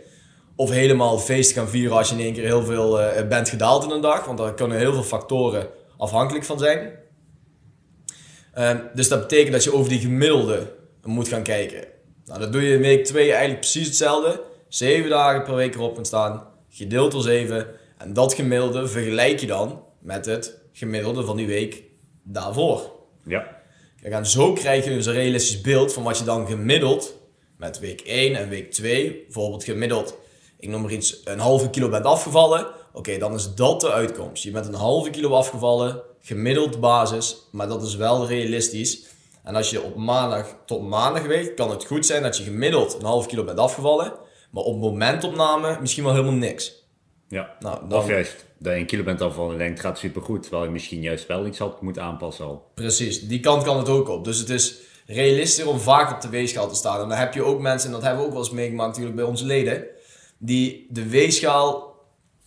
Of 0.56 0.70
helemaal 0.70 1.18
feest 1.18 1.52
gaan 1.52 1.68
vieren 1.68 1.96
als 1.96 2.08
je 2.08 2.14
in 2.14 2.20
één 2.20 2.32
keer 2.32 2.44
heel 2.44 2.64
veel 2.64 3.00
eh, 3.00 3.28
bent 3.28 3.48
gedaald 3.48 3.84
in 3.84 3.90
een 3.90 4.00
dag. 4.00 4.24
Want 4.24 4.38
daar 4.38 4.54
kunnen 4.54 4.78
heel 4.78 4.92
veel 4.92 5.02
factoren 5.02 5.68
afhankelijk 5.96 6.44
van 6.44 6.58
zijn. 6.58 6.92
Ehm, 8.54 8.78
dus 8.94 9.08
dat 9.08 9.20
betekent 9.20 9.52
dat 9.52 9.64
je 9.64 9.72
over 9.74 9.88
die 9.88 10.00
gemiddelde 10.00 10.72
moet 11.02 11.28
gaan 11.28 11.42
kijken. 11.42 11.84
Nou, 12.24 12.40
dat 12.40 12.52
doe 12.52 12.62
je 12.62 12.74
in 12.74 12.80
week 12.80 13.04
2 13.04 13.30
eigenlijk 13.30 13.60
precies 13.60 13.86
hetzelfde. 13.86 14.40
7 14.68 15.10
dagen 15.10 15.42
per 15.42 15.54
week 15.54 15.74
erop 15.74 15.94
gaan 15.94 16.04
staan, 16.04 16.46
gedeeld 16.68 17.12
door 17.12 17.22
7. 17.22 17.66
En 17.98 18.12
dat 18.12 18.34
gemiddelde 18.34 18.88
vergelijk 18.88 19.40
je 19.40 19.46
dan 19.46 19.82
met 20.00 20.26
het 20.26 20.60
gemiddelde 20.72 21.24
van 21.24 21.36
die 21.36 21.46
week 21.46 21.82
daarvoor. 22.22 22.92
ja, 23.24 23.60
Kijk, 24.02 24.14
en 24.14 24.26
zo 24.26 24.52
krijg 24.52 24.84
je 24.84 24.90
dus 24.90 25.06
een 25.06 25.12
realistisch 25.12 25.60
beeld 25.60 25.92
van 25.92 26.02
wat 26.02 26.18
je 26.18 26.24
dan 26.24 26.46
gemiddeld 26.46 27.21
met 27.62 27.78
week 27.78 28.00
1 28.00 28.34
en 28.36 28.48
week 28.48 28.70
2, 28.72 29.22
bijvoorbeeld 29.24 29.64
gemiddeld, 29.64 30.16
ik 30.58 30.68
noem 30.68 30.82
maar 30.82 30.92
iets, 30.92 31.20
een 31.24 31.38
halve 31.38 31.70
kilo 31.70 31.88
bent 31.88 32.04
afgevallen. 32.04 32.66
Oké, 32.92 33.18
dan 33.18 33.34
is 33.34 33.54
dat 33.54 33.80
de 33.80 33.90
uitkomst. 33.92 34.42
Je 34.42 34.50
bent 34.50 34.66
een 34.66 34.74
halve 34.74 35.10
kilo 35.10 35.30
afgevallen, 35.30 36.02
gemiddeld 36.20 36.80
basis, 36.80 37.36
maar 37.52 37.68
dat 37.68 37.82
is 37.82 37.96
wel 37.96 38.26
realistisch. 38.26 39.04
En 39.44 39.54
als 39.54 39.70
je 39.70 39.82
op 39.82 39.96
maandag 39.96 40.56
tot 40.66 40.88
maandag 40.88 41.22
weegt, 41.26 41.54
kan 41.54 41.70
het 41.70 41.84
goed 41.84 42.06
zijn 42.06 42.22
dat 42.22 42.36
je 42.36 42.42
gemiddeld 42.44 42.94
een 42.94 43.04
halve 43.04 43.28
kilo 43.28 43.44
bent 43.44 43.58
afgevallen, 43.58 44.12
maar 44.50 44.62
op 44.62 44.78
momentopname 44.80 45.76
misschien 45.80 46.04
wel 46.04 46.12
helemaal 46.12 46.32
niks. 46.34 46.72
ja. 47.28 47.56
Nou, 47.60 47.88
dan- 47.88 47.98
Of 47.98 48.08
juist, 48.08 48.44
dat 48.58 48.72
je 48.72 48.78
een 48.78 48.86
kilo 48.86 49.02
bent 49.02 49.20
afvallen 49.20 49.52
en 49.52 49.58
denkt, 49.58 49.78
het 49.78 49.86
gaat 49.86 49.98
supergoed, 49.98 50.42
terwijl 50.42 50.64
je 50.64 50.70
misschien 50.70 51.02
juist 51.02 51.26
wel 51.26 51.46
iets 51.46 51.58
had 51.58 51.82
moeten 51.82 52.02
aanpassen 52.02 52.44
al. 52.44 52.70
Precies, 52.74 53.26
die 53.28 53.40
kant 53.40 53.62
kan 53.62 53.76
het 53.78 53.88
ook 53.88 54.08
op. 54.08 54.24
Dus 54.24 54.38
het 54.38 54.50
is 54.50 54.74
realistischer 55.12 55.68
om 55.68 55.80
vaak 55.80 56.12
op 56.12 56.20
de 56.20 56.28
weegschaal 56.28 56.68
te 56.68 56.74
staan. 56.74 57.02
En 57.02 57.08
dan 57.08 57.18
heb 57.18 57.34
je 57.34 57.42
ook 57.42 57.60
mensen, 57.60 57.88
en 57.88 57.94
dat 57.94 58.02
hebben 58.02 58.20
we 58.20 58.26
ook 58.26 58.32
wel 58.32 58.42
eens 58.42 58.50
meegemaakt 58.50 58.88
natuurlijk 58.88 59.16
bij 59.16 59.24
onze 59.24 59.44
leden, 59.44 59.84
die 60.38 60.86
de 60.90 61.08
weegschaal 61.08 61.96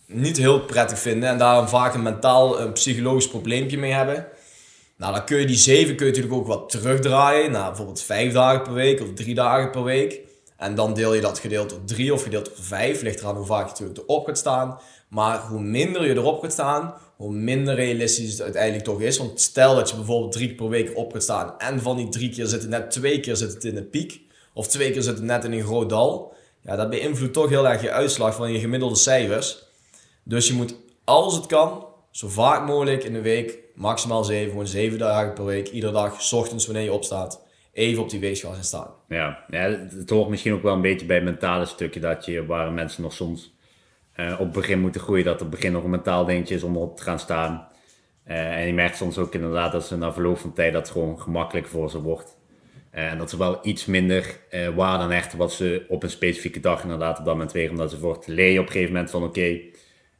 niet 0.06 0.36
heel 0.36 0.60
prettig 0.60 0.98
vinden 0.98 1.28
en 1.28 1.38
daar 1.38 1.68
vaak 1.68 1.94
een 1.94 2.02
mentaal, 2.02 2.60
een 2.60 2.72
psychologisch 2.72 3.28
probleempje 3.28 3.78
mee 3.78 3.92
hebben. 3.92 4.26
Nou, 4.96 5.14
dan 5.14 5.24
kun 5.24 5.38
je 5.38 5.46
die 5.46 5.56
7 5.56 5.96
kun 5.96 6.06
je 6.06 6.12
natuurlijk 6.12 6.40
ook 6.40 6.46
wat 6.46 6.68
terugdraaien 6.68 7.50
naar 7.50 7.66
bijvoorbeeld 7.66 8.02
5 8.02 8.32
dagen 8.32 8.62
per 8.62 8.72
week 8.72 9.00
of 9.00 9.12
3 9.14 9.34
dagen 9.34 9.70
per 9.70 9.84
week. 9.84 10.20
En 10.56 10.74
dan 10.74 10.94
deel 10.94 11.14
je 11.14 11.20
dat 11.20 11.38
gedeeld 11.38 11.70
door 11.70 11.84
3 11.84 12.12
of 12.12 12.22
gedeeld 12.22 12.44
door 12.44 12.54
5. 12.60 13.02
Ligt 13.02 13.20
eraan 13.20 13.36
hoe 13.36 13.46
vaak 13.46 13.64
je 13.64 13.70
natuurlijk 13.70 13.98
erop 13.98 14.26
gaat 14.26 14.38
staan. 14.38 14.78
Maar 15.08 15.40
hoe 15.40 15.60
minder 15.60 16.06
je 16.06 16.14
erop 16.14 16.42
gaat 16.42 16.52
staan, 16.52 16.94
hoe 17.16 17.32
minder 17.32 17.74
realistisch 17.74 18.30
het 18.30 18.42
uiteindelijk 18.42 18.84
toch 18.84 19.00
is. 19.00 19.18
Want 19.18 19.40
stel 19.40 19.74
dat 19.74 19.90
je 19.90 19.96
bijvoorbeeld 19.96 20.32
drie 20.32 20.46
keer 20.46 20.56
per 20.56 20.68
week 20.68 20.88
erop 20.88 21.12
gaat 21.12 21.22
staan. 21.22 21.58
En 21.58 21.80
van 21.80 21.96
die 21.96 22.08
drie 22.08 22.30
keer 22.30 22.46
zit 22.46 22.60
het 22.60 22.70
net 22.70 22.90
twee 22.90 23.20
keer 23.20 23.36
zit 23.36 23.54
het 23.54 23.64
in 23.64 23.76
een 23.76 23.90
piek. 23.90 24.20
Of 24.54 24.66
twee 24.66 24.90
keer 24.90 25.02
zit 25.02 25.14
het 25.14 25.24
net 25.24 25.44
in 25.44 25.52
een 25.52 25.64
groot 25.64 25.88
dal. 25.88 26.34
Ja, 26.60 26.76
dat 26.76 26.90
beïnvloedt 26.90 27.32
toch 27.32 27.48
heel 27.48 27.68
erg 27.68 27.82
je 27.82 27.90
uitslag 27.90 28.34
van 28.34 28.52
je 28.52 28.58
gemiddelde 28.58 28.96
cijfers. 28.96 29.64
Dus 30.22 30.48
je 30.48 30.54
moet, 30.54 30.74
als 31.04 31.34
het 31.34 31.46
kan, 31.46 31.86
zo 32.10 32.28
vaak 32.28 32.66
mogelijk 32.66 33.04
in 33.04 33.12
de 33.12 33.20
week, 33.20 33.58
maximaal 33.74 34.24
zeven, 34.24 34.50
gewoon 34.50 34.66
zeven 34.66 34.98
dagen 34.98 35.32
per 35.32 35.44
week, 35.44 35.68
iedere 35.68 35.92
dag, 35.92 36.22
's 36.22 36.32
ochtends 36.32 36.66
wanneer 36.66 36.84
je 36.84 36.92
opstaat, 36.92 37.40
even 37.76 38.02
op 38.02 38.10
die 38.10 38.20
weegschaal 38.20 38.52
gaan 38.52 38.64
staan. 38.64 38.90
Ja, 39.08 39.44
ja 39.50 39.60
het, 39.98 40.10
hoort 40.10 40.28
misschien 40.28 40.52
ook 40.52 40.62
wel 40.62 40.74
een 40.74 40.80
beetje 40.80 41.06
bij 41.06 41.16
het 41.16 41.24
mentale 41.24 41.64
stukje 41.64 42.00
dat 42.00 42.24
je, 42.24 42.46
waar 42.46 42.72
mensen 42.72 43.02
nog 43.02 43.12
soms 43.12 43.54
eh, 44.12 44.32
op 44.32 44.38
het 44.38 44.52
begin 44.52 44.80
moeten 44.80 45.00
groeien, 45.00 45.24
dat 45.24 45.40
het 45.40 45.50
begin 45.50 45.72
nog 45.72 45.84
een 45.84 45.90
mentaal 45.90 46.24
dingetje 46.24 46.54
is 46.54 46.62
om 46.62 46.76
op 46.76 46.96
te 46.96 47.02
gaan 47.02 47.18
staan. 47.18 47.68
Eh, 48.24 48.60
en 48.60 48.66
je 48.66 48.72
merkt 48.72 48.96
soms 48.96 49.18
ook 49.18 49.34
inderdaad 49.34 49.72
dat 49.72 49.86
ze 49.86 49.96
na 49.96 50.12
verloop 50.12 50.38
van 50.38 50.52
tijd 50.52 50.72
dat 50.72 50.82
het 50.82 50.90
gewoon 50.90 51.20
gemakkelijk 51.20 51.66
voor 51.66 51.90
ze 51.90 52.00
wordt. 52.00 52.36
Eh, 52.90 53.10
en 53.10 53.18
dat 53.18 53.30
ze 53.30 53.38
wel 53.38 53.58
iets 53.62 53.86
minder 53.86 54.40
waarde 54.74 55.04
aan 55.04 55.10
hechten 55.10 55.38
wat 55.38 55.52
ze 55.52 55.84
op 55.88 56.02
een 56.02 56.10
specifieke 56.10 56.60
dag 56.60 56.82
inderdaad 56.82 57.18
op 57.18 57.24
dat 57.24 57.34
moment 57.34 57.52
wegen. 57.52 57.70
Omdat 57.70 57.90
ze 57.90 57.98
voor 57.98 58.14
het 58.14 58.26
leer 58.26 58.52
je 58.52 58.60
op 58.60 58.66
een 58.66 58.72
gegeven 58.72 58.92
moment 58.92 59.10
van 59.10 59.22
oké, 59.22 59.60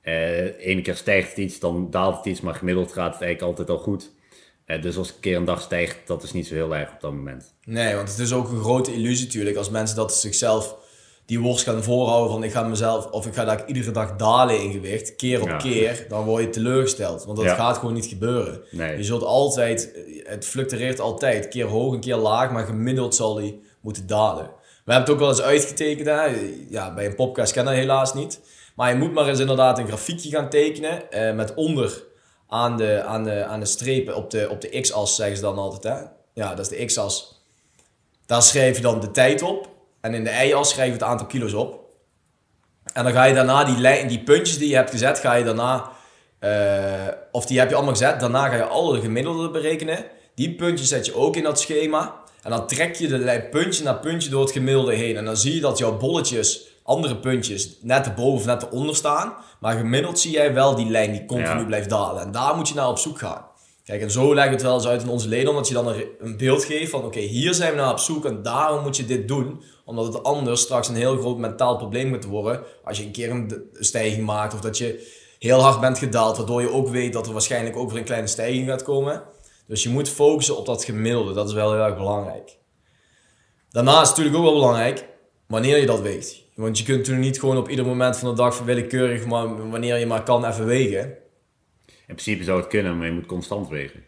eh 0.00 0.66
ene 0.66 0.82
keer 0.82 0.94
stijgt 0.94 1.28
het 1.28 1.38
iets, 1.38 1.58
dan 1.58 1.90
daalt 1.90 2.16
het 2.16 2.26
iets, 2.26 2.40
maar 2.40 2.54
gemiddeld 2.54 2.92
gaat 2.92 3.12
het 3.12 3.22
eigenlijk 3.22 3.58
altijd 3.58 3.78
al 3.78 3.84
goed. 3.84 4.14
Dus 4.80 4.96
als 4.96 5.08
een 5.08 5.20
keer 5.20 5.36
een 5.36 5.44
dag 5.44 5.60
stijgt, 5.60 5.96
dat 6.06 6.22
is 6.22 6.32
niet 6.32 6.46
zo 6.46 6.54
heel 6.54 6.76
erg 6.76 6.92
op 6.92 7.00
dat 7.00 7.12
moment. 7.12 7.54
Nee, 7.64 7.94
want 7.94 8.08
het 8.08 8.18
is 8.18 8.32
ook 8.32 8.50
een 8.50 8.60
grote 8.60 8.92
illusie 8.94 9.26
natuurlijk 9.26 9.56
als 9.56 9.70
mensen 9.70 9.96
dat 9.96 10.14
zichzelf 10.14 10.76
die 11.26 11.40
worst 11.40 11.64
gaan 11.64 11.82
voorhouden 11.82 12.30
van 12.32 12.42
ik 12.44 12.52
ga 12.52 12.62
mezelf 12.62 13.06
of 13.10 13.26
ik 13.26 13.34
ga 13.34 13.44
daar 13.44 13.66
iedere 13.66 13.90
dag 13.90 14.16
dalen 14.16 14.60
in 14.62 14.72
gewicht, 14.72 15.16
keer 15.16 15.40
op 15.42 15.48
Ja. 15.48 15.56
keer, 15.56 16.06
dan 16.08 16.24
word 16.24 16.42
je 16.42 16.50
teleurgesteld. 16.50 17.24
Want 17.24 17.36
dat 17.36 17.46
Ja. 17.46 17.54
gaat 17.54 17.78
gewoon 17.78 17.94
niet 17.94 18.06
gebeuren. 18.06 18.60
Nee. 18.70 18.96
Je 18.96 19.04
zult 19.04 19.22
altijd, 19.22 19.92
het 20.22 20.44
fluctueert 20.46 21.00
altijd, 21.00 21.48
keer 21.48 21.66
hoog, 21.66 21.92
een 21.92 22.00
keer 22.00 22.16
laag, 22.16 22.50
maar 22.50 22.64
gemiddeld 22.64 23.14
zal 23.14 23.34
die 23.34 23.60
moeten 23.80 24.06
dalen. 24.06 24.44
We 24.84 24.92
hebben 24.92 25.00
het 25.02 25.10
ook 25.10 25.18
wel 25.18 25.28
eens 25.28 25.42
uitgetekend, 25.42 26.06
hè? 26.06 26.24
Ja, 26.68 26.94
bij 26.94 27.06
een 27.06 27.14
podcast 27.14 27.52
ken 27.52 27.64
dat 27.64 27.74
helaas 27.74 28.14
niet. 28.14 28.40
Maar 28.76 28.90
je 28.90 28.96
moet 28.96 29.12
maar 29.12 29.28
eens 29.28 29.38
inderdaad 29.40 29.78
een 29.78 29.86
grafiekje 29.86 30.30
gaan 30.30 30.48
tekenen 30.48 31.10
eh, 31.10 31.34
met 31.34 31.54
onder 31.54 32.04
aan 32.48 32.76
de, 32.76 33.02
aan 33.02 33.24
de, 33.24 33.44
aan 33.44 33.60
de 33.60 33.66
strepen 33.66 34.16
op 34.16 34.30
de, 34.30 34.48
op 34.50 34.60
de 34.60 34.80
x-as 34.80 35.16
zeggen 35.16 35.36
ze 35.36 35.42
dan 35.42 35.58
altijd. 35.58 35.94
Hè? 35.94 36.04
Ja, 36.32 36.54
dat 36.54 36.70
is 36.70 36.78
de 36.78 36.84
x-as. 36.84 37.42
Daar 38.26 38.42
schrijf 38.42 38.76
je 38.76 38.82
dan 38.82 39.00
de 39.00 39.10
tijd 39.10 39.42
op. 39.42 39.68
En 40.00 40.14
in 40.14 40.24
de 40.24 40.30
y-as 40.30 40.70
schrijf 40.70 40.86
je 40.88 40.92
het 40.94 41.02
aantal 41.02 41.26
kilo's 41.26 41.52
op. 41.52 41.84
En 42.92 43.04
dan 43.04 43.12
ga 43.12 43.24
je 43.24 43.34
daarna 43.34 43.64
die, 43.64 43.78
lijn, 43.78 44.08
die 44.08 44.22
puntjes 44.22 44.58
die 44.58 44.68
je 44.68 44.74
hebt 44.74 44.90
gezet, 44.90 45.18
ga 45.18 45.34
je 45.34 45.44
daarna 45.44 45.94
Eh, 46.38 47.08
of 47.32 47.46
die 47.46 47.58
heb 47.58 47.68
je 47.68 47.74
allemaal 47.74 47.92
gezet. 47.92 48.20
Daarna 48.20 48.48
ga 48.48 48.56
je 48.56 48.64
alle 48.64 49.00
gemiddelden 49.00 49.52
berekenen. 49.52 50.04
Die 50.34 50.54
puntjes 50.54 50.88
zet 50.88 51.06
je 51.06 51.14
ook 51.14 51.36
in 51.36 51.42
dat 51.42 51.60
schema. 51.60 52.14
En 52.42 52.50
dan 52.50 52.66
trek 52.66 52.94
je 52.96 53.08
de 53.08 53.18
lijn 53.18 53.48
puntje 53.48 53.84
na 53.84 53.92
puntje 53.92 54.30
door 54.30 54.40
het 54.40 54.52
gemiddelde 54.52 54.94
heen. 54.94 55.16
En 55.16 55.24
dan 55.24 55.36
zie 55.36 55.54
je 55.54 55.60
dat 55.60 55.78
jouw 55.78 55.96
bolletjes, 55.96 56.66
andere 56.86 57.16
puntjes, 57.16 57.78
net 57.82 58.06
erboven 58.06 58.38
of 58.38 58.46
net 58.46 58.62
eronder 58.62 58.96
staan. 58.96 59.34
Maar 59.60 59.76
gemiddeld 59.76 60.18
zie 60.18 60.30
jij 60.32 60.54
wel 60.54 60.74
die 60.74 60.90
lijn 60.90 61.12
die 61.12 61.24
continu 61.24 61.58
Ja. 61.60 61.64
blijft 61.64 61.90
dalen. 61.90 62.22
En 62.22 62.32
daar 62.32 62.56
moet 62.56 62.68
je 62.68 62.74
naar 62.74 62.88
op 62.88 62.98
zoek 62.98 63.18
gaan. 63.18 63.44
Kijk, 63.84 64.00
en 64.02 64.10
zo 64.10 64.34
leggen 64.34 64.44
we 64.52 64.56
het 64.58 64.62
wel 64.66 64.74
eens 64.74 64.86
uit 64.86 65.02
in 65.02 65.08
onze 65.08 65.28
leden, 65.28 65.48
omdat 65.50 65.68
je 65.68 65.74
dan 65.74 65.88
een, 66.18 66.36
beeld 66.36 66.64
geeft 66.64 66.90
van, 66.90 67.04
oké, 67.04 67.18
hier 67.20 67.54
zijn 67.54 67.70
we 67.70 67.76
naar 67.76 67.90
op 67.90 67.98
zoek 67.98 68.24
en 68.24 68.42
daarom 68.42 68.82
moet 68.82 68.96
je 68.96 69.04
dit 69.04 69.28
doen. 69.28 69.62
Omdat 69.84 70.06
het 70.06 70.22
anders 70.22 70.60
straks 70.60 70.88
een 70.88 70.94
heel 70.94 71.16
groot 71.18 71.38
mentaal 71.38 71.76
probleem 71.76 72.08
moet 72.08 72.24
worden 72.24 72.62
als 72.84 72.98
je 72.98 73.04
een 73.04 73.12
keer 73.12 73.30
een 73.30 73.62
stijging 73.72 74.26
maakt 74.26 74.54
of 74.54 74.60
dat 74.60 74.78
je 74.78 75.12
heel 75.38 75.60
hard 75.60 75.80
bent 75.80 75.98
gedaald, 75.98 76.36
waardoor 76.36 76.60
je 76.60 76.72
ook 76.72 76.88
weet 76.88 77.12
dat 77.12 77.26
er 77.26 77.32
waarschijnlijk 77.32 77.76
ook 77.76 77.90
weer 77.90 77.98
een 77.98 78.04
kleine 78.04 78.26
stijging 78.26 78.68
gaat 78.68 78.82
komen. 78.82 79.22
Dus 79.66 79.82
je 79.82 79.88
moet 79.88 80.08
focussen 80.08 80.56
op 80.56 80.66
dat 80.66 80.84
gemiddelde, 80.84 81.32
dat 81.32 81.48
is 81.48 81.54
wel 81.54 81.72
heel 81.72 81.82
erg 81.82 81.96
belangrijk. 81.96 82.56
Daarnaast 83.70 84.02
is 84.02 84.08
natuurlijk 84.08 84.36
ook 84.36 84.44
wel 84.44 84.52
belangrijk 84.52 85.08
wanneer 85.46 85.78
je 85.78 85.86
dat 85.86 86.00
weegt. 86.00 86.44
Want 86.56 86.78
je 86.78 86.84
kunt 86.84 86.98
natuurlijk 86.98 87.26
niet 87.26 87.38
gewoon 87.40 87.56
op 87.56 87.68
ieder 87.68 87.84
moment 87.86 88.16
van 88.18 88.30
de 88.30 88.36
dag 88.36 88.58
willekeurig, 88.62 89.26
maar 89.26 89.70
wanneer 89.70 89.98
je 89.98 90.06
maar 90.06 90.22
kan, 90.22 90.44
even 90.44 90.66
wegen. 90.66 91.00
In 91.86 92.14
principe 92.14 92.44
zou 92.44 92.58
het 92.60 92.68
kunnen, 92.68 92.98
maar 92.98 93.06
je 93.06 93.12
moet 93.12 93.26
constant 93.26 93.68
wegen. 93.68 94.04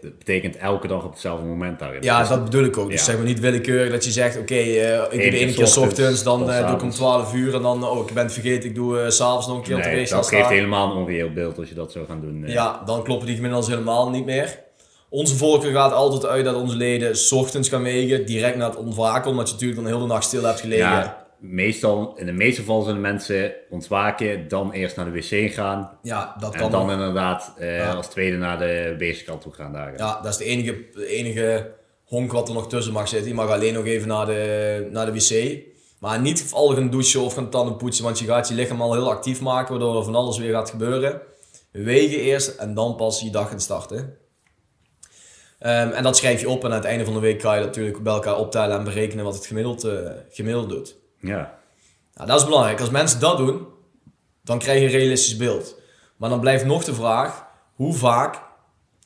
Dat 0.00 0.18
betekent 0.18 0.56
elke 0.56 0.86
dag 0.86 1.04
op 1.04 1.10
hetzelfde 1.12 1.46
moment 1.46 1.78
daarin. 1.78 2.02
Ja, 2.02 2.24
dat 2.28 2.44
bedoel 2.44 2.64
ik 2.64 2.76
ook. 2.76 2.90
Dus 2.90 2.98
Ja. 2.98 3.04
zeg 3.06 3.16
maar 3.16 3.24
niet 3.24 3.40
willekeurig 3.40 3.90
dat 3.92 4.04
je 4.04 4.10
zegt, 4.10 4.38
oké, 4.38 4.54
eh, 4.54 4.94
ik 5.02 5.10
doe 5.10 5.30
de 5.30 5.36
ene 5.38 5.52
keer 5.54 5.66
's 5.66 5.76
ochtends, 5.76 6.22
dan 6.22 6.50
eh, 6.50 6.66
doe 6.66 6.76
ik 6.76 6.82
om 6.82 6.90
s'avonds. 6.92 6.96
12 6.96 7.34
uur 7.34 7.54
en 7.54 7.62
dan, 7.62 7.84
oh, 7.84 8.06
ik 8.08 8.14
ben 8.14 8.22
het 8.22 8.32
vergeten, 8.32 8.68
ik 8.68 8.74
doe 8.74 9.00
eh, 9.00 9.08
s 9.10 9.16
s'avonds 9.16 9.46
nog 9.46 9.56
een 9.56 9.62
keer 9.62 9.76
op 9.76 9.82
de 9.82 9.88
Nee, 9.88 9.98
race 9.98 10.14
dat 10.14 10.28
geeft 10.28 10.48
helemaal 10.48 10.90
een 10.90 10.96
onreëel 10.96 11.32
beeld 11.32 11.58
als 11.58 11.68
je 11.68 11.74
dat 11.74 11.92
zou 11.92 12.06
gaan 12.06 12.20
doen. 12.20 12.44
eh. 12.44 12.52
Ja, 12.52 12.82
dan 12.86 13.02
kloppen 13.02 13.26
die 13.26 13.36
gemiddels 13.36 13.66
helemaal 13.68 14.10
niet 14.10 14.24
meer. 14.24 14.64
Onze 15.08 15.36
volker 15.36 15.72
gaat 15.72 15.92
altijd 15.92 16.26
uit 16.26 16.44
dat 16.44 16.54
onze 16.54 16.76
leden 16.76 17.16
's 17.16 17.32
ochtends 17.32 17.68
gaan 17.68 17.82
wegen, 17.82 18.26
direct 18.26 18.56
na 18.56 18.66
het 18.68 18.76
ontwaken, 18.76 19.30
omdat 19.30 19.46
je 19.46 19.52
natuurlijk 19.54 19.80
dan 19.80 19.88
heel 19.90 20.00
de 20.00 20.06
nacht 20.06 20.24
stil 20.24 20.42
hebt 20.42 20.60
gelegen. 20.60 20.86
Ja, 20.86 21.26
meestal, 21.38 22.12
in 22.16 22.26
de 22.26 22.32
meeste 22.32 22.60
gevallen 22.60 22.84
zullen 22.84 23.00
mensen 23.00 23.52
ontwaken, 23.70 24.48
dan 24.48 24.72
eerst 24.72 24.96
naar 24.96 25.04
de 25.04 25.10
wc 25.10 25.52
gaan. 25.52 25.90
Ja, 26.02 26.36
dat 26.40 26.54
En 26.54 26.60
kan 26.60 26.70
dan 26.70 26.82
nog. 26.86 26.90
inderdaad 26.90 27.52
eh, 27.58 27.94
als 27.96 28.06
tweede 28.06 28.36
naar 28.36 28.58
de 28.58 28.94
bezigkant 28.98 29.40
toe 29.42 29.52
gaan 29.52 29.72
daar. 29.72 29.92
Ja, 29.96 30.20
dat 30.22 30.30
is 30.32 30.36
de 30.36 30.44
enige, 30.44 30.84
de 30.92 31.06
enige 31.06 31.72
honk 32.04 32.32
wat 32.32 32.48
er 32.48 32.54
nog 32.54 32.68
tussen 32.68 32.92
mag 32.92 33.08
zitten. 33.08 33.28
Je 33.28 33.34
mag 33.34 33.50
alleen 33.50 33.74
nog 33.74 33.84
even 33.84 34.08
naar 34.08 34.26
de, 34.26 34.88
naar 34.90 35.06
de 35.06 35.12
wc. 35.12 35.58
Maar 36.00 36.20
niet 36.20 36.50
al 36.52 36.74
gaan 36.74 36.90
douchen 36.90 37.20
of 37.20 37.34
gaan 37.34 37.50
tanden 37.50 37.76
poetsen, 37.76 38.04
want 38.04 38.18
je 38.18 38.24
gaat 38.24 38.48
je 38.48 38.54
lichaam 38.54 38.80
al 38.82 38.92
heel 38.92 39.10
actief 39.10 39.40
maken, 39.40 39.70
waardoor 39.70 39.96
er 39.96 40.04
van 40.04 40.14
alles 40.14 40.38
weer 40.38 40.52
gaat 40.52 40.70
gebeuren. 40.70 41.20
Wegen 41.72 42.18
eerst 42.20 42.48
en 42.48 42.74
dan 42.74 42.96
pas 42.96 43.20
je 43.20 43.30
dag 43.30 43.48
gaan 43.48 43.60
starten. 43.60 44.16
Ehm, 45.58 45.90
en 45.90 46.02
dat 46.02 46.16
schrijf 46.16 46.40
je 46.40 46.48
op 46.48 46.64
en 46.64 46.70
aan 46.70 46.76
het 46.76 46.84
einde 46.84 47.04
van 47.04 47.14
de 47.14 47.20
week 47.20 47.38
kan 47.38 47.54
je 47.54 47.58
dat 47.58 47.68
natuurlijk 47.68 48.02
bij 48.02 48.12
elkaar 48.12 48.36
optellen 48.36 48.78
en 48.78 48.84
berekenen 48.84 49.24
wat 49.24 49.34
het 49.34 49.46
gemiddeld, 49.46 49.84
eh, 49.84 50.10
gemiddeld 50.30 50.68
doet. 50.68 50.96
Ja. 51.20 51.58
Nou, 52.14 52.28
dat 52.28 52.38
is 52.40 52.44
belangrijk. 52.44 52.80
Als 52.80 52.90
mensen 52.90 53.20
dat 53.20 53.36
doen, 53.36 53.66
dan 54.42 54.58
krijg 54.58 54.78
je 54.78 54.84
een 54.84 54.90
realistisch 54.90 55.36
beeld. 55.36 55.74
Maar 56.16 56.30
dan 56.30 56.40
blijft 56.40 56.64
nog 56.64 56.84
de 56.84 56.94
vraag, 56.94 57.44
hoe 57.74 57.94
vaak, 57.94 58.42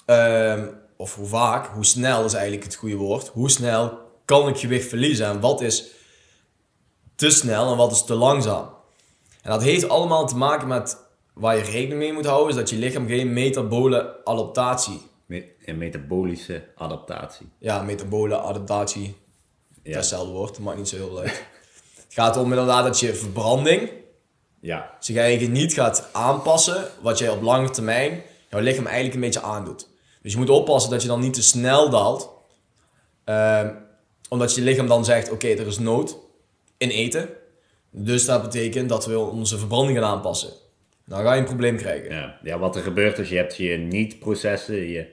ehm, 0.07 0.67
of 0.97 1.15
hoe 1.15 1.27
vaak, 1.27 1.67
hoe 1.67 1.85
snel 1.85 2.25
is 2.25 2.33
eigenlijk 2.33 2.65
het 2.65 2.75
goede 2.75 2.97
woord, 2.97 3.29
hoe 3.29 3.51
snel 3.51 3.99
kan 4.25 4.49
ik 4.49 4.59
gewicht 4.59 4.89
verliezen 4.89 5.27
en 5.27 5.41
wat 5.41 5.61
is 5.61 5.87
te 7.15 7.31
snel 7.31 7.71
en 7.71 7.77
wat 7.77 7.93
is 7.93 8.05
te 8.05 8.15
langzaam. 8.15 8.71
En 9.43 9.51
dat 9.51 9.63
heeft 9.63 9.89
allemaal 9.89 10.27
te 10.27 10.37
maken 10.37 10.69
met 10.69 10.97
waar 11.35 11.57
je 11.57 11.63
rekening 11.63 11.99
mee 11.99 12.13
moet 12.13 12.27
houden, 12.27 12.49
is 12.49 12.55
dat 12.55 12.71
je 12.71 12.77
lichaam 12.77 13.07
geen 13.07 13.33
metabole 13.33 14.25
adaptatie, 14.25 15.01
Een 15.71 15.79
metabolische 15.79 16.63
adaptatie. 16.77 17.47
ja, 17.59 17.83
metabole 17.83 18.39
adaptatie, 18.39 19.15
Ja. 19.83 19.97
hetzelfde 19.97 20.33
woord, 20.33 20.49
dat 20.55 20.59
maakt 20.65 20.79
niet 20.79 20.89
zo 20.89 20.97
heel 20.97 21.19
uit. 21.19 21.45
Het 21.95 22.15
gaat 22.19 22.37
om 22.37 22.51
inderdaad 22.51 22.85
dat 22.85 23.01
je 23.01 23.15
verbranding, 23.15 23.91
Ja. 24.61 24.97
zich 25.01 25.17
eigenlijk 25.17 25.53
niet 25.53 25.73
gaat 25.73 26.09
aanpassen 26.13 26.85
wat 27.03 27.19
jij 27.19 27.29
op 27.29 27.43
lange 27.43 27.71
termijn 27.71 28.23
jouw 28.51 28.61
lichaam 28.61 28.85
eigenlijk 28.87 29.15
een 29.15 29.21
beetje 29.21 29.43
aandoet. 29.43 29.89
Dus 30.23 30.33
je 30.33 30.39
moet 30.39 30.51
oppassen 30.51 30.91
dat 30.91 31.03
je 31.03 31.09
dan 31.09 31.21
niet 31.21 31.35
te 31.35 31.43
snel 31.43 31.91
daalt. 31.91 32.31
Ehm, 33.25 33.75
omdat 34.29 34.55
je 34.55 34.61
lichaam 34.63 34.87
dan 34.87 35.05
zegt, 35.05 35.31
oké, 35.31 35.49
er 35.49 35.67
is 35.67 35.79
nood 35.79 36.17
in 36.77 36.89
eten. 36.89 37.29
Dus 37.91 38.25
dat 38.25 38.43
betekent 38.43 38.89
dat 38.89 39.07
we 39.07 39.19
onze 39.19 39.59
verbranding 39.59 39.99
gaan 39.99 40.11
aanpassen. 40.11 40.51
Dan 41.07 41.23
ga 41.23 41.33
je 41.33 41.41
een 41.41 41.47
probleem 41.47 41.77
krijgen. 41.77 42.15
Ja. 42.15 42.39
ja, 42.43 42.59
wat 42.59 42.77
er 42.77 42.83
gebeurt 42.83 43.19
is, 43.19 43.29
je 43.29 43.37
hebt 43.37 43.57
je 43.57 43.77
niet-processen. 43.77 44.75
Je, 44.77 45.07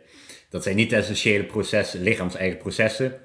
dat 0.50 0.64
zijn 0.64 0.76
niet 0.76 0.92
essentiële 0.92 1.44
processen, 1.44 2.02
lichaams-eigen 2.02 2.58
processen. 2.58 3.20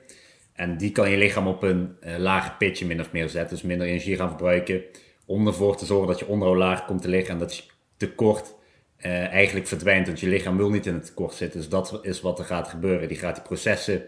En 0.52 0.76
die 0.76 0.92
kan 0.92 1.10
je 1.10 1.16
lichaam 1.16 1.46
op 1.46 1.62
een 1.62 1.96
eh, 2.00 2.16
lager 2.18 2.54
pitje 2.58 2.86
min 2.86 3.00
of 3.00 3.12
meer 3.12 3.28
zetten. 3.28 3.56
Dus 3.56 3.64
minder 3.64 3.86
energie 3.86 4.16
gaan 4.16 4.28
verbruiken. 4.28 4.82
Om 5.26 5.46
ervoor 5.46 5.76
te 5.76 5.84
zorgen 5.84 6.06
dat 6.08 6.18
je 6.18 6.26
onderhoud 6.26 6.58
laag 6.58 6.84
komt 6.84 7.02
te 7.02 7.08
liggen. 7.08 7.32
En 7.32 7.38
dat 7.38 7.56
je 7.56 7.62
tekort 7.96 8.54
eh, 8.96 9.26
eigenlijk 9.26 9.66
verdwijnt. 9.66 10.06
Want 10.06 10.20
je 10.20 10.28
lichaam 10.28 10.56
wil 10.56 10.70
niet 10.70 10.86
in 10.86 10.94
het 10.94 11.06
tekort 11.06 11.34
zitten. 11.34 11.60
Dus 11.60 11.68
dat 11.68 11.98
is 12.02 12.20
wat 12.20 12.38
er 12.38 12.44
gaat 12.44 12.68
gebeuren. 12.68 13.08
Die 13.08 13.18
gaat 13.18 13.34
die 13.34 13.44
processen 13.44 14.04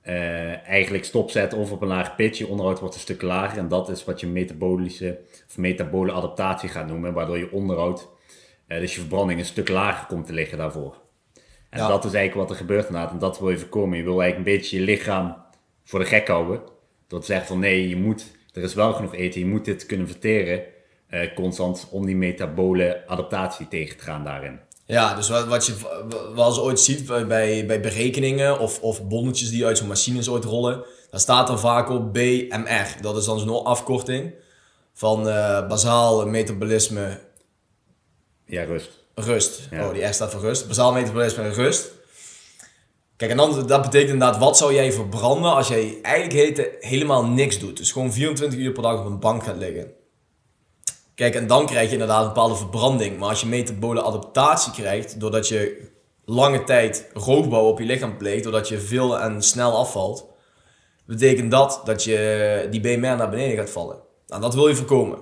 eh, 0.00 0.68
eigenlijk 0.68 1.04
stopzetten 1.04 1.58
of 1.58 1.72
op 1.72 1.82
een 1.82 1.88
laag 1.88 2.16
pitje. 2.16 2.44
Je 2.44 2.50
onderhoud 2.50 2.78
wordt 2.80 2.94
een 2.94 3.00
stuk 3.00 3.22
lager. 3.22 3.58
En 3.58 3.68
dat 3.68 3.88
is 3.88 4.04
wat 4.04 4.20
je 4.20 4.26
metabolische 4.26 5.18
of 5.48 5.56
metabole 5.56 6.12
adaptatie 6.12 6.68
gaat 6.68 6.86
noemen. 6.86 7.12
Waardoor 7.12 7.38
je 7.38 7.52
onderhoud, 7.52 8.08
dus 8.66 8.94
je 8.94 9.00
verbranding, 9.00 9.38
een 9.38 9.44
stuk 9.44 9.68
lager 9.68 10.06
komt 10.06 10.26
te 10.26 10.32
liggen 10.32 10.58
daarvoor. 10.58 11.05
En 11.76 11.82
Ja. 11.82 11.88
dat 11.88 12.04
is 12.04 12.12
eigenlijk 12.12 12.48
wat 12.48 12.50
er 12.50 12.64
gebeurt 12.64 12.86
inderdaad. 12.86 13.10
En 13.10 13.18
dat 13.18 13.38
wil 13.38 13.50
je 13.50 13.58
voorkomen. 13.58 13.98
Je 13.98 14.04
wil 14.04 14.20
eigenlijk 14.20 14.50
een 14.50 14.56
beetje 14.56 14.78
je 14.78 14.84
lichaam 14.84 15.36
voor 15.84 15.98
de 15.98 16.04
gek 16.04 16.28
houden. 16.28 16.60
Door 17.08 17.20
te 17.20 17.26
zeggen 17.26 17.46
van 17.46 17.58
nee, 17.58 17.88
je 17.88 17.96
moet, 17.96 18.24
er 18.52 18.62
is 18.62 18.74
wel 18.74 18.92
genoeg 18.92 19.14
eten. 19.14 19.40
Je 19.40 19.46
moet 19.46 19.64
dit 19.64 19.86
kunnen 19.86 20.06
verteren 20.06 20.62
eh, 21.08 21.34
constant 21.34 21.88
om 21.90 22.06
die 22.06 22.16
metabole 22.16 23.02
adaptatie 23.06 23.68
tegen 23.68 23.96
te 23.96 24.04
gaan 24.04 24.24
daarin. 24.24 24.60
Ja, 24.84 25.14
dus 25.14 25.28
wat, 25.28 25.46
wat 25.46 25.66
je 25.66 25.74
wel 26.34 26.46
eens 26.46 26.60
ooit 26.60 26.80
ziet 26.80 27.06
bij, 27.06 27.66
bij, 27.66 27.80
berekeningen 27.80 28.58
of, 28.58 28.80
of 28.80 29.08
bonnetjes 29.08 29.50
die 29.50 29.66
uit 29.66 29.78
zo'n 29.78 29.86
machines 29.88 30.28
ooit 30.28 30.44
rollen, 30.44 30.84
dan 31.10 31.20
staat 31.20 31.48
er 31.48 31.58
vaak 31.58 31.90
op 31.90 32.12
BMR. 32.12 32.96
Dat 33.00 33.16
is 33.16 33.24
dan 33.24 33.38
zo'n 33.38 33.64
afkorting 33.64 34.34
van 34.92 35.28
eh 35.28 35.68
bazaal 35.68 36.26
metabolisme 36.26 37.20
Ja, 38.44 38.64
rust. 38.64 39.04
Rust. 39.20 39.68
Ja. 39.70 39.86
Oh, 39.86 39.92
die 39.92 40.04
R 40.04 40.12
staat 40.12 40.32
voor 40.32 40.40
rust. 40.40 40.68
Bazaal 40.68 40.92
metabolisme 40.92 41.42
en 41.42 41.52
rust. 41.52 41.90
Kijk, 43.16 43.30
en 43.30 43.36
dan, 43.36 43.66
dat 43.66 43.82
betekent 43.82 44.12
inderdaad, 44.12 44.38
wat 44.38 44.56
zou 44.56 44.74
jij 44.74 44.92
verbranden 44.92 45.54
als 45.54 45.68
jij 45.68 45.98
eigenlijk 46.02 46.34
hete, 46.34 46.76
helemaal 46.80 47.24
niks 47.24 47.58
doet? 47.58 47.76
Dus 47.76 47.92
gewoon 47.92 48.12
24 48.12 48.58
uur 48.58 48.72
per 48.72 48.82
dag 48.82 48.98
op 48.98 49.06
een 49.06 49.18
bank 49.18 49.44
gaat 49.44 49.56
liggen. 49.56 49.92
Kijk, 51.14 51.34
en 51.34 51.46
dan 51.46 51.66
krijg 51.66 51.86
je 51.86 51.92
inderdaad 51.92 52.20
een 52.20 52.28
bepaalde 52.28 52.56
verbranding. 52.56 53.18
Maar 53.18 53.28
als 53.28 53.40
je 53.40 53.46
metabole 53.46 54.02
adaptatie 54.02 54.72
krijgt, 54.72 55.20
doordat 55.20 55.48
je 55.48 55.88
lange 56.24 56.64
tijd 56.64 57.10
roofbouw 57.14 57.64
op 57.64 57.78
je 57.78 57.84
lichaam 57.84 58.16
pleegt, 58.16 58.42
doordat 58.42 58.68
je 58.68 58.80
veel 58.80 59.18
en 59.20 59.42
snel 59.42 59.76
afvalt, 59.76 60.26
betekent 61.06 61.50
dat 61.50 61.80
dat 61.84 62.04
je 62.04 62.66
die 62.70 62.80
BMR 62.80 63.16
naar 63.16 63.30
beneden 63.30 63.56
gaat 63.56 63.70
vallen. 63.70 63.98
Nou, 64.26 64.40
dat 64.40 64.54
wil 64.54 64.68
je 64.68 64.74
voorkomen. 64.74 65.18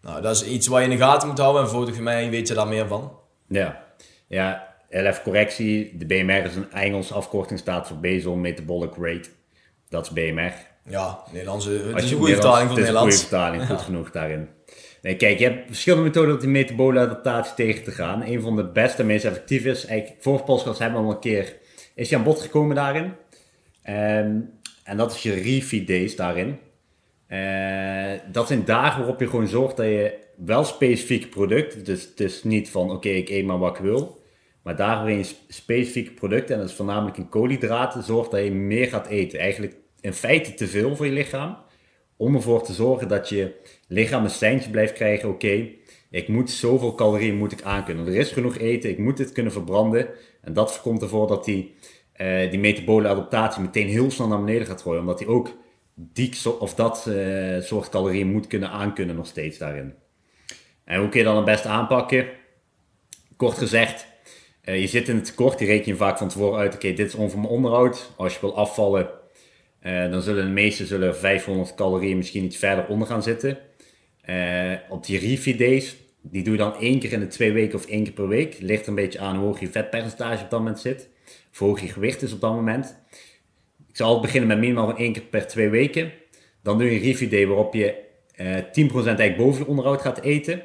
Nou, 0.00 0.22
dat 0.22 0.34
is 0.34 0.44
iets 0.44 0.66
waar 0.66 0.80
je 0.82 0.88
in 0.90 0.96
de 0.96 1.04
gaten 1.04 1.28
moet 1.28 1.38
houden 1.38 1.62
en 1.62 1.68
volgens 1.68 1.98
mij 1.98 2.30
weet 2.30 2.48
je 2.48 2.54
daar 2.54 2.68
meer 2.68 2.86
van. 2.86 3.24
Ja, 3.48 3.84
ja 4.26 4.74
LF 4.90 5.22
correctie. 5.22 5.96
De 5.96 6.06
BMR 6.06 6.44
is 6.44 6.56
een 6.56 6.72
Engels 6.72 7.12
afkorting, 7.12 7.58
staat 7.58 7.86
voor 7.86 7.96
Basal 7.96 8.34
Metabolic 8.34 8.92
Rate. 9.00 9.28
Dat 9.88 10.06
is 10.06 10.10
BMR. 10.10 10.52
Ja, 10.88 11.18
Nederlandse, 11.32 11.70
het 11.70 11.94
Als 11.94 12.02
is 12.02 12.08
je 12.08 12.14
een 12.14 12.20
goede 12.20 12.34
vertaling 12.34 12.68
van 12.68 12.78
het 12.78 12.86
het 12.86 12.94
is 12.94 13.00
een 13.00 13.00
goede 13.00 13.16
vertaling, 13.16 13.66
goed 13.66 13.80
genoeg 13.80 14.10
daarin. 14.10 14.48
Nee, 15.02 15.16
kijk, 15.16 15.38
je 15.38 15.44
hebt 15.44 15.66
verschillende 15.66 16.04
methoden 16.04 16.34
om 16.34 16.40
die 16.40 16.48
metabole 16.48 17.00
adaptatie 17.00 17.54
tegen 17.54 17.84
te 17.84 17.90
gaan. 17.90 18.22
Een 18.22 18.40
van 18.40 18.56
de 18.56 18.64
beste 18.64 19.00
en 19.00 19.06
meest 19.06 19.24
effectief 19.24 19.64
is, 19.64 19.86
eigenlijk, 19.86 20.44
podcast 20.44 20.78
hebben 20.78 21.00
we 21.00 21.06
al 21.06 21.12
een 21.12 21.20
keer, 21.20 21.56
is 21.94 22.08
je 22.08 22.16
aan 22.16 22.22
bod 22.22 22.40
gekomen 22.40 22.76
daarin. 22.76 23.12
Ehm, 23.82 24.38
en 24.84 24.96
dat 24.96 25.12
is 25.12 25.22
je 25.22 25.34
refeed 25.34 25.86
days 25.86 26.16
daarin. 26.16 26.58
Eh, 27.26 28.32
dat 28.32 28.46
zijn 28.46 28.64
dagen 28.64 28.98
waarop 28.98 29.20
je 29.20 29.28
gewoon 29.28 29.48
zorgt 29.48 29.76
dat 29.76 29.86
je 29.86 30.18
wel 30.36 30.64
specifiek 30.64 31.30
product, 31.30 31.86
dus 31.86 32.02
het 32.02 32.20
is 32.20 32.42
niet 32.44 32.70
van 32.70 32.90
oké, 32.90 33.08
ik 33.08 33.28
eet 33.28 33.46
maar 33.46 33.58
wat 33.58 33.76
ik 33.76 33.82
wil. 33.82 34.24
Maar 34.62 34.76
daar 34.76 34.96
waarin 34.96 35.16
je 35.16 35.22
sp- 35.22 35.44
specifieke 35.48 36.10
producten, 36.10 36.54
en 36.54 36.60
dat 36.60 36.70
is 36.70 36.76
voornamelijk 36.76 37.16
in 37.16 37.28
koolhydraten, 37.28 38.02
zorgt 38.02 38.30
dat 38.30 38.44
je 38.44 38.50
meer 38.50 38.86
gaat 38.86 39.06
eten. 39.06 39.38
Eigenlijk 39.38 39.76
in 40.00 40.12
feite 40.12 40.54
te 40.54 40.66
veel 40.66 40.96
voor 40.96 41.06
je 41.06 41.12
lichaam. 41.12 41.56
Om 42.16 42.34
ervoor 42.34 42.62
te 42.62 42.72
zorgen 42.72 43.08
dat 43.08 43.28
je 43.28 43.54
lichaam 43.88 44.24
een 44.24 44.30
seintje 44.30 44.70
blijft 44.70 44.92
krijgen. 44.92 45.28
Oké, 45.28 45.68
ik 46.10 46.28
moet 46.28 46.50
zoveel 46.50 46.94
calorieën 46.94 47.36
moet 47.36 47.52
ik 47.52 47.62
aankunnen. 47.62 48.06
Er 48.06 48.16
is 48.16 48.32
genoeg 48.32 48.58
eten, 48.58 48.90
ik 48.90 48.98
moet 48.98 49.16
dit 49.16 49.32
kunnen 49.32 49.52
verbranden. 49.52 50.08
En 50.40 50.52
dat 50.52 50.72
voorkomt 50.72 51.02
ervoor 51.02 51.26
dat 51.26 51.44
die, 51.44 51.74
eh, 52.12 52.50
die 52.50 52.58
metabole 52.58 53.08
adaptatie 53.08 53.62
meteen 53.62 53.88
heel 53.88 54.10
snel 54.10 54.28
naar 54.28 54.44
beneden 54.44 54.66
gaat 54.66 54.82
gooien. 54.82 55.00
Omdat 55.00 55.18
hij 55.18 55.28
ook 55.28 55.56
die 55.94 56.58
of 56.58 56.74
dat 56.74 57.06
eh, 57.06 57.60
soort 57.60 57.88
calorieën 57.88 58.32
moet 58.32 58.46
kunnen 58.46 58.70
aankunnen 58.70 59.16
nog 59.16 59.26
steeds 59.26 59.58
daarin. 59.58 59.94
En 60.86 61.00
hoe 61.00 61.08
kun 61.08 61.18
je 61.18 61.26
dan 61.26 61.36
het 61.36 61.44
beste 61.44 61.68
aanpakken? 61.68 62.26
kort 63.36 63.58
gezegd, 63.58 64.06
eh, 64.60 64.80
je 64.80 64.86
zit 64.86 65.08
in 65.08 65.14
het 65.14 65.24
tekort, 65.24 65.58
die 65.58 65.66
reken 65.66 65.86
je 65.86 65.96
vaak 65.96 66.18
van 66.18 66.28
tevoren 66.28 66.58
uit. 66.58 66.74
Oké, 66.74 66.92
dit 66.92 67.06
is 67.06 67.14
ongeveer 67.14 67.38
mijn 67.38 67.52
onderhoud. 67.52 68.10
Als 68.16 68.34
je 68.34 68.40
wil 68.40 68.56
afvallen, 68.56 69.08
eh, 69.80 70.10
dan 70.10 70.22
zullen 70.22 70.44
de 70.44 70.50
meeste 70.50 70.86
zullen 70.86 71.16
500 71.16 71.74
calorieën 71.74 72.16
misschien 72.16 72.44
iets 72.44 72.56
verder 72.56 72.86
onder 72.86 73.08
gaan 73.08 73.22
zitten. 73.22 73.58
Eh, 74.20 74.72
op 74.88 75.06
die 75.06 75.18
refeed 75.18 75.58
days, 75.58 75.96
die 76.22 76.42
doe 76.42 76.52
je 76.52 76.58
dan 76.58 76.80
één 76.80 76.98
keer 76.98 77.12
in 77.12 77.20
de 77.20 77.26
twee 77.26 77.52
weken 77.52 77.78
of 77.78 77.86
één 77.86 78.04
keer 78.04 78.12
per 78.12 78.28
week. 78.28 78.56
Ligt 78.60 78.86
een 78.86 78.94
beetje 78.94 79.18
aan 79.18 79.36
hoe 79.36 79.44
hoog 79.44 79.60
je 79.60 79.68
vetpercentage 79.68 80.44
op 80.44 80.50
dat 80.50 80.58
moment 80.58 80.80
zit. 80.80 81.08
Of 81.52 81.58
hoe 81.58 81.68
hoog 81.68 81.80
je 81.80 81.88
gewicht 81.88 82.22
is 82.22 82.32
op 82.32 82.40
dat 82.40 82.52
moment. 82.52 82.96
Ik 83.88 83.96
zal 83.96 84.20
beginnen 84.20 84.48
met 84.48 84.58
minimaal 84.58 84.86
van 84.86 84.98
één 84.98 85.12
keer 85.12 85.22
per 85.22 85.46
twee 85.46 85.68
weken. 85.68 86.12
Dan 86.62 86.78
doe 86.78 86.90
je 86.90 86.96
een 86.96 87.02
refeed 87.02 87.30
day 87.30 87.46
waarop 87.46 87.74
je 87.74 88.04
10% 88.72 89.18
eigenlijk 89.18 89.36
boven 89.36 89.60
je 89.60 89.66
onderhoud 89.66 90.00
gaat 90.00 90.20
eten. 90.20 90.62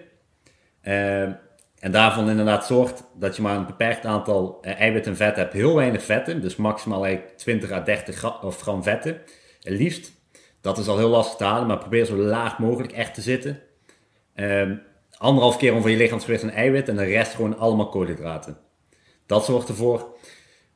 En 1.82 1.92
daarvan 1.92 2.30
inderdaad 2.30 2.66
zorgt 2.66 3.04
dat 3.16 3.36
je 3.36 3.42
maar 3.42 3.56
een 3.56 3.66
beperkt 3.66 4.06
aantal 4.06 4.60
uh, 4.62 4.80
eiwit 4.80 5.08
en 5.08 5.16
vet 5.16 5.36
hebt. 5.36 5.54
Heel 5.54 5.76
weinig 5.76 6.04
vetten, 6.04 6.42
dus 6.42 6.56
maximaal 6.56 7.06
eigenlijk 7.06 7.38
20 7.38 7.72
à 7.72 7.82
30 7.82 8.40
gram, 8.42 8.84
vetten. 8.84 9.22
Het 9.62 9.74
liefst. 9.74 10.12
Dat 10.62 10.78
is 10.78 10.88
al 10.88 10.98
heel 10.98 11.10
lastig 11.10 11.38
te 11.38 11.44
halen, 11.44 11.68
maar 11.68 11.78
probeer 11.78 12.06
zo 12.06 12.16
laag 12.16 12.60
mogelijk 12.60 12.94
echt 12.94 13.14
te 13.14 13.22
zitten. 13.22 13.60
Um, 14.36 14.82
anderhalf 15.18 15.58
keer 15.58 15.74
ongeveer 15.74 15.92
je 15.92 15.98
lichaamsgewicht 15.98 16.44
en 16.44 16.50
eiwit 16.50 16.90
en 16.90 16.96
de 16.96 17.04
rest 17.04 17.34
gewoon 17.34 17.58
allemaal 17.58 17.90
koolhydraten. 17.90 18.58
Dat 19.26 19.46
zorgt 19.46 19.70
ervoor, 19.70 20.16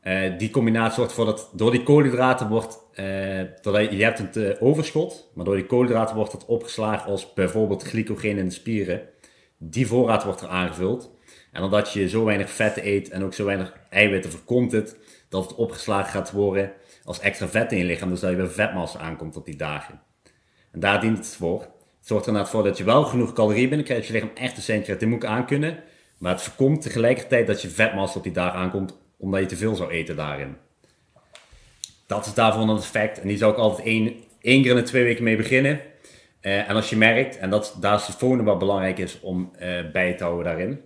uh, 0.03 0.37
die 0.37 0.49
combinatie 0.49 0.93
zorgt 0.93 1.09
ervoor 1.09 1.25
dat 1.25 1.49
door 1.53 1.71
die 1.71 1.83
koolhydraten 1.83 2.47
wordt, 2.47 2.79
uh, 2.93 3.91
je 3.91 4.03
hebt 4.03 4.35
een 4.35 4.59
overschot, 4.59 5.31
maar 5.33 5.45
door 5.45 5.55
die 5.55 5.65
koolhydraten 5.65 6.15
wordt 6.15 6.31
het 6.31 6.45
opgeslagen 6.45 7.11
als 7.11 7.33
bijvoorbeeld 7.33 7.83
glycogeen 7.83 8.37
in 8.37 8.45
de 8.45 8.53
spieren 8.53 9.01
die 9.57 9.87
voorraad 9.87 10.23
wordt 10.23 10.41
er 10.41 10.47
aangevuld. 10.47 11.13
En 11.51 11.63
omdat 11.63 11.93
je 11.93 12.09
zo 12.09 12.23
weinig 12.23 12.49
vetten 12.49 12.87
eet 12.87 13.09
en 13.09 13.23
ook 13.23 13.33
zo 13.33 13.45
weinig 13.45 13.73
eiwitten, 13.89 14.31
voorkomt 14.31 14.71
het 14.71 14.97
dat 15.29 15.43
het 15.43 15.55
opgeslagen 15.55 16.11
gaat 16.11 16.31
worden 16.31 16.71
als 17.03 17.19
extra 17.19 17.47
vet 17.47 17.71
in 17.71 17.77
je 17.77 17.83
lichaam. 17.83 18.09
Dus 18.09 18.19
dat 18.19 18.29
je 18.29 18.35
weer 18.35 18.51
vetmassa 18.51 18.99
aankomt 18.99 19.35
op 19.35 19.45
die 19.45 19.55
dagen. 19.55 20.01
En 20.71 20.79
daar 20.79 21.01
dient 21.01 21.17
het 21.17 21.35
voor. 21.35 21.61
Het 21.61 22.13
zorgt 22.13 22.27
er 22.27 22.47
voor 22.47 22.63
dat 22.63 22.77
je 22.77 22.83
wel 22.83 23.03
genoeg 23.03 23.33
calorieën 23.33 23.69
binnenkrijgt. 23.69 24.07
Dat 24.07 24.11
je 24.11 24.19
lichaam 24.21 24.37
echt 24.37 24.57
een 24.57 24.63
centje 24.63 25.07
moet 25.07 25.25
aankunnen. 25.25 25.83
Maar 26.17 26.31
het 26.31 26.41
voorkomt 26.41 26.81
tegelijkertijd 26.81 27.47
dat 27.47 27.61
je 27.61 27.69
vetmassa 27.69 28.17
op 28.17 28.23
die 28.23 28.31
dagen 28.31 28.59
aankomt, 28.59 28.97
omdat 29.17 29.39
je 29.39 29.45
te 29.45 29.55
veel 29.55 29.75
zou 29.75 29.91
eten 29.91 30.15
daarin. 30.15 30.57
Dat 32.07 32.25
is 32.25 32.33
daarvoor 32.33 32.61
een 32.61 32.77
effect. 32.77 33.21
En 33.21 33.27
die 33.27 33.37
zou 33.37 33.51
ik 33.51 33.57
altijd 33.57 33.87
één, 33.87 34.13
één 34.41 34.61
keer 34.61 34.71
in 34.71 34.77
de 34.77 34.83
twee 34.83 35.03
weken 35.03 35.23
mee 35.23 35.37
beginnen. 35.37 35.81
Uh, 36.45 36.69
en 36.69 36.75
als 36.75 36.89
je 36.89 36.97
merkt, 36.97 37.37
en 37.37 37.49
dat, 37.49 37.77
daar 37.79 37.95
is 37.95 38.05
de 38.05 38.11
volgende 38.11 38.43
wat 38.43 38.59
belangrijk 38.59 38.97
is 38.97 39.19
om 39.21 39.51
uh, 39.61 39.91
bij 39.91 40.13
te 40.13 40.23
houden 40.23 40.45
daarin. 40.45 40.81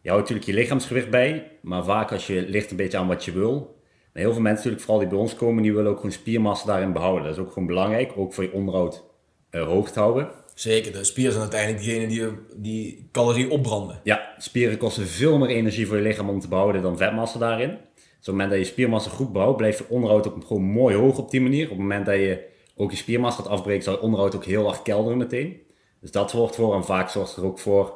Je 0.00 0.08
houdt 0.08 0.28
natuurlijk 0.28 0.46
je 0.46 0.54
lichaamsgewicht 0.54 1.10
bij, 1.10 1.50
maar 1.62 1.84
vaak 1.84 2.12
als 2.12 2.26
je 2.26 2.42
ligt 2.48 2.70
een 2.70 2.76
beetje 2.76 2.98
aan 2.98 3.08
wat 3.08 3.24
je 3.24 3.32
wil. 3.32 3.80
Maar 4.12 4.22
heel 4.22 4.32
veel 4.32 4.42
mensen 4.42 4.54
natuurlijk, 4.54 4.82
vooral 4.82 4.98
die 4.98 5.08
bij 5.08 5.18
ons 5.18 5.34
komen, 5.34 5.62
die 5.62 5.74
willen 5.74 5.90
ook 5.90 5.96
gewoon 5.96 6.12
spiermassa 6.12 6.66
daarin 6.66 6.92
behouden. 6.92 7.24
Dat 7.24 7.36
is 7.36 7.42
ook 7.42 7.52
gewoon 7.52 7.66
belangrijk, 7.66 8.12
ook 8.16 8.34
voor 8.34 8.44
je 8.44 8.52
onderhoud 8.52 9.04
uh, 9.50 9.66
hoog 9.66 9.90
te 9.90 9.98
houden. 9.98 10.30
Zeker, 10.54 10.92
de 10.92 11.04
spieren 11.04 11.32
zijn 11.32 11.42
uiteindelijk 11.42 11.84
degene 11.84 12.06
die, 12.06 12.28
die 12.56 13.08
calorie 13.12 13.50
opbranden. 13.50 14.00
Ja, 14.02 14.34
spieren 14.38 14.78
kosten 14.78 15.06
veel 15.06 15.38
meer 15.38 15.48
energie 15.48 15.86
voor 15.86 15.96
je 15.96 16.02
lichaam 16.02 16.28
om 16.28 16.40
te 16.40 16.48
behouden 16.48 16.82
dan 16.82 16.96
vetmassa 16.96 17.38
daarin. 17.38 17.68
Dus 17.68 17.78
op 18.04 18.16
het 18.18 18.26
moment 18.26 18.50
dat 18.50 18.58
je 18.58 18.64
spiermassa 18.64 19.10
goed 19.10 19.32
bouwt, 19.32 19.56
blijft 19.56 19.78
je 19.78 19.88
onderhoud 19.88 20.28
ook 20.28 20.44
gewoon 20.46 20.62
mooi 20.62 20.96
hoog 20.96 21.18
op 21.18 21.30
die 21.30 21.40
manier. 21.40 21.64
Op 21.64 21.70
het 21.70 21.78
moment 21.78 22.06
dat 22.06 22.14
je 22.14 22.54
ook 22.76 22.90
je 22.90 22.96
spiermassa 22.96 23.42
gaat 23.42 23.50
afbreken, 23.50 23.82
zal 23.82 23.92
je 23.92 24.00
onderhoud 24.00 24.34
ook 24.34 24.44
heel 24.44 24.68
erg 24.68 24.82
kelderen 24.82 25.18
meteen. 25.18 25.60
Dus 26.00 26.10
dat 26.10 26.30
zorgt 26.30 26.54
voor, 26.54 26.74
en 26.74 26.84
vaak 26.84 27.08
zorgt 27.08 27.36
er 27.36 27.44
ook 27.44 27.58
voor, 27.58 27.94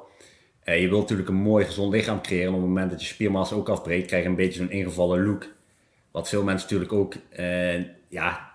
eh, 0.63 0.81
je 0.81 0.89
wilt 0.89 1.01
natuurlijk 1.01 1.29
een 1.29 1.35
mooi 1.35 1.65
gezond 1.65 1.93
lichaam 1.93 2.23
creëren. 2.23 2.49
op 2.49 2.59
het 2.59 2.69
moment 2.69 2.91
dat 2.91 3.01
je 3.01 3.07
spiermassa 3.07 3.55
ook 3.55 3.69
afbreekt, 3.69 4.07
krijg 4.07 4.23
je 4.23 4.29
een 4.29 4.35
beetje 4.35 4.59
zo'n 4.59 4.71
ingevallen 4.71 5.27
look. 5.27 5.47
Wat 6.11 6.29
veel 6.29 6.43
mensen 6.43 6.69
natuurlijk 6.69 6.93
ook, 6.93 7.15
eh, 7.31 7.75
ja, 8.09 8.51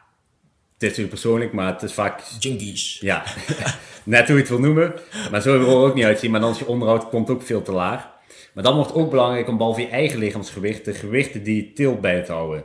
het 0.74 0.84
is 0.84 0.90
natuurlijk 0.90 1.10
persoonlijk, 1.10 1.54
maar 1.54 1.74
het 1.74 1.84
is 1.84 1.94
vaak... 1.94 2.22
Jinkies. 2.40 3.00
Ja, 3.00 3.24
net 4.04 4.28
hoe 4.28 4.36
je 4.36 4.42
het 4.42 4.50
wil 4.50 4.60
noemen. 4.60 4.94
Maar 5.32 5.42
zo 5.42 5.60
wil 5.60 5.70
er 5.70 5.88
ook 5.88 5.96
niet 5.96 6.06
uitzien, 6.06 6.32
maar 6.32 6.40
dan 6.40 6.52
is 6.52 6.60
je 6.60 6.68
onderhoud 6.68 7.10
komt 7.10 7.30
ook 7.30 7.42
veel 7.42 7.62
te 7.62 7.72
laag. 7.72 8.14
Maar 8.54 8.64
dan 8.64 8.76
wordt 8.76 8.90
het 8.90 9.00
ook 9.00 9.10
belangrijk 9.10 9.48
om 9.48 9.58
behalve 9.58 9.82
je 9.82 9.88
eigen 9.88 10.20
lichaamsgewicht, 10.20 10.86
de 10.86 10.94
gewichten 10.94 11.44
die 11.44 11.56
je 11.56 11.74
tilt 11.74 12.02
bij 12.02 12.24
te 12.24 12.32
houden. 12.32 12.64